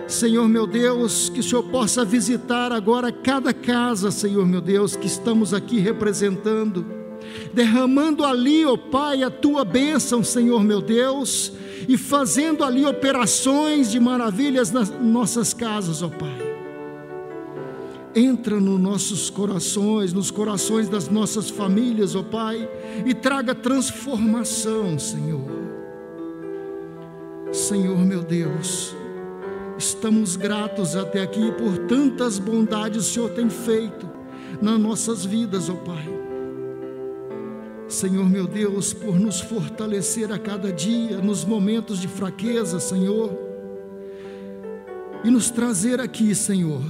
Senhor 0.07 0.47
meu 0.47 0.67
Deus, 0.67 1.29
que 1.29 1.39
o 1.39 1.43
Senhor 1.43 1.63
possa 1.63 2.03
visitar 2.03 2.71
agora 2.71 3.11
cada 3.11 3.53
casa, 3.53 4.11
Senhor 4.11 4.45
meu 4.45 4.59
Deus, 4.59 4.95
que 4.95 5.07
estamos 5.07 5.53
aqui 5.53 5.79
representando, 5.79 7.00
derramando 7.53 8.23
ali, 8.23 8.65
ó 8.65 8.77
Pai, 8.77 9.23
a 9.23 9.29
tua 9.29 9.63
bênção, 9.63 10.23
Senhor 10.23 10.63
meu 10.63 10.81
Deus, 10.81 11.51
e 11.87 11.97
fazendo 11.97 12.63
ali 12.63 12.85
operações 12.85 13.91
de 13.91 13.99
maravilhas 13.99 14.71
nas 14.71 14.89
nossas 14.89 15.53
casas, 15.53 16.01
ó 16.01 16.09
Pai. 16.09 16.51
Entra 18.13 18.59
nos 18.59 18.79
nossos 18.79 19.29
corações, 19.29 20.11
nos 20.11 20.29
corações 20.31 20.89
das 20.89 21.07
nossas 21.07 21.49
famílias, 21.49 22.15
ó 22.15 22.23
Pai, 22.23 22.69
e 23.05 23.13
traga 23.13 23.55
transformação, 23.55 24.99
Senhor. 24.99 25.61
Senhor 27.51 27.97
meu 27.99 28.21
Deus, 28.21 28.95
Estamos 29.81 30.35
gratos 30.35 30.95
até 30.95 31.23
aqui 31.23 31.51
por 31.53 31.75
tantas 31.87 32.37
bondades 32.37 33.07
o 33.07 33.13
Senhor 33.13 33.31
tem 33.31 33.49
feito 33.49 34.07
nas 34.61 34.79
nossas 34.79 35.25
vidas, 35.25 35.69
ó 35.69 35.73
Pai. 35.73 36.20
Senhor 37.91 38.29
meu 38.29 38.47
Deus, 38.47 38.93
por 38.93 39.19
nos 39.19 39.41
fortalecer 39.41 40.31
a 40.31 40.39
cada 40.39 40.71
dia 40.71 41.17
nos 41.17 41.43
momentos 41.45 41.99
de 41.99 42.07
fraqueza, 42.07 42.79
Senhor, 42.79 43.31
e 45.23 45.29
nos 45.29 45.51
trazer 45.51 45.99
aqui, 45.99 46.33
Senhor, 46.33 46.81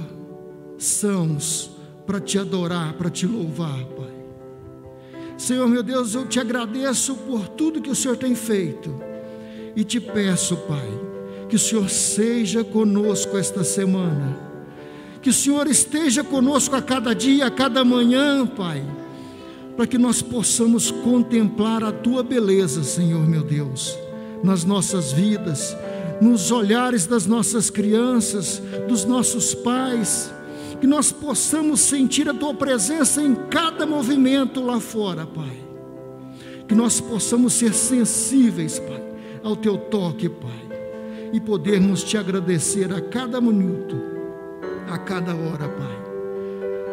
sãos 0.78 1.70
para 2.06 2.20
te 2.20 2.38
adorar, 2.38 2.94
para 2.94 3.10
te 3.10 3.26
louvar, 3.26 3.84
Pai. 3.84 4.12
Senhor 5.36 5.68
meu 5.68 5.82
Deus, 5.82 6.14
eu 6.14 6.26
te 6.26 6.38
agradeço 6.38 7.14
por 7.14 7.48
tudo 7.48 7.82
que 7.82 7.90
o 7.90 7.96
Senhor 7.96 8.16
tem 8.16 8.34
feito 8.34 8.94
e 9.74 9.84
te 9.84 10.00
peço, 10.00 10.56
Pai 10.56 11.12
que 11.52 11.56
o 11.56 11.58
Senhor 11.58 11.90
seja 11.90 12.64
conosco 12.64 13.36
esta 13.36 13.62
semana, 13.62 14.38
que 15.20 15.28
o 15.28 15.32
Senhor 15.34 15.66
esteja 15.66 16.24
conosco 16.24 16.74
a 16.74 16.80
cada 16.80 17.14
dia, 17.14 17.44
a 17.44 17.50
cada 17.50 17.84
manhã, 17.84 18.46
Pai, 18.46 18.82
para 19.76 19.86
que 19.86 19.98
nós 19.98 20.20
possamos 20.20 20.90
contemplar 20.90 21.82
a 21.82 21.92
Tua 21.92 22.22
beleza, 22.22 22.82
Senhor 22.82 23.26
meu 23.26 23.42
Deus, 23.42 23.98
nas 24.42 24.64
nossas 24.64 25.12
vidas, 25.12 25.76
nos 26.20 26.50
olhares 26.50 27.06
das 27.06 27.26
nossas 27.26 27.70
crianças, 27.70 28.62
dos 28.88 29.04
nossos 29.04 29.54
pais, 29.54 30.32
que 30.80 30.86
nós 30.86 31.10
possamos 31.10 31.80
sentir 31.80 32.28
a 32.28 32.34
Tua 32.34 32.54
presença 32.54 33.22
em 33.22 33.34
cada 33.34 33.86
movimento 33.86 34.64
lá 34.64 34.78
fora, 34.78 35.26
Pai, 35.26 35.56
que 36.68 36.74
nós 36.74 37.00
possamos 37.00 37.52
ser 37.54 37.72
sensíveis, 37.72 38.78
Pai, 38.78 39.02
ao 39.42 39.56
Teu 39.56 39.78
toque, 39.78 40.28
Pai 40.28 40.72
e 41.32 41.40
podermos 41.40 42.04
te 42.04 42.18
agradecer 42.18 42.92
a 42.92 43.00
cada 43.00 43.40
minuto, 43.40 43.96
a 44.86 44.98
cada 44.98 45.34
hora, 45.34 45.68
Pai. 45.68 46.11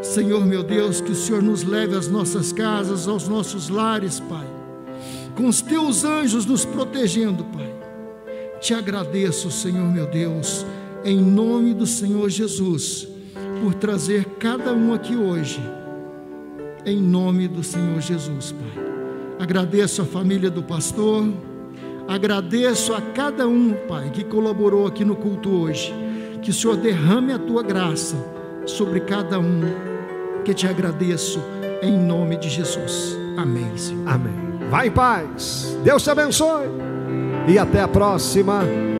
Senhor 0.01 0.45
meu 0.45 0.63
Deus, 0.63 1.01
que 1.01 1.11
o 1.11 1.15
Senhor 1.15 1.41
nos 1.41 1.63
leve 1.63 1.95
às 1.95 2.07
nossas 2.07 2.51
casas, 2.51 3.07
aos 3.07 3.27
nossos 3.27 3.69
lares, 3.69 4.19
Pai, 4.19 4.47
com 5.35 5.47
os 5.47 5.61
teus 5.61 6.03
anjos 6.03 6.45
nos 6.45 6.63
protegendo, 6.65 7.43
Pai. 7.45 7.73
Te 8.61 8.73
agradeço, 8.73 9.51
Senhor 9.51 9.85
meu 9.91 10.05
Deus, 10.07 10.65
em 11.03 11.17
nome 11.19 11.73
do 11.73 11.85
Senhor 11.85 12.29
Jesus, 12.29 13.07
por 13.61 13.73
trazer 13.73 14.25
cada 14.39 14.73
um 14.73 14.93
aqui 14.93 15.15
hoje, 15.15 15.61
em 16.85 17.01
nome 17.01 17.47
do 17.47 17.63
Senhor 17.63 17.99
Jesus, 18.01 18.53
Pai. 18.53 18.89
Agradeço 19.39 20.01
a 20.01 20.05
família 20.05 20.49
do 20.49 20.61
pastor. 20.61 21.25
Agradeço 22.05 22.93
a 22.93 22.99
cada 22.99 23.47
um, 23.47 23.73
Pai, 23.87 24.09
que 24.09 24.23
colaborou 24.23 24.85
aqui 24.85 25.05
no 25.05 25.15
culto 25.15 25.49
hoje. 25.49 25.93
Que 26.41 26.49
o 26.49 26.53
Senhor 26.53 26.75
derrame 26.75 27.31
a 27.31 27.39
tua 27.39 27.63
graça 27.63 28.17
sobre 28.65 28.99
cada 28.99 29.39
um. 29.39 29.88
Que 30.43 30.53
te 30.53 30.67
agradeço 30.67 31.41
em 31.81 31.97
nome 31.97 32.37
de 32.37 32.49
Jesus. 32.49 33.17
Amém, 33.37 33.77
Senhor. 33.77 34.07
Amém. 34.07 34.67
Vai 34.69 34.87
em 34.87 34.91
paz. 34.91 35.77
Deus 35.83 36.03
te 36.03 36.09
abençoe. 36.09 36.67
E 37.47 37.57
até 37.57 37.81
a 37.81 37.87
próxima. 37.87 38.63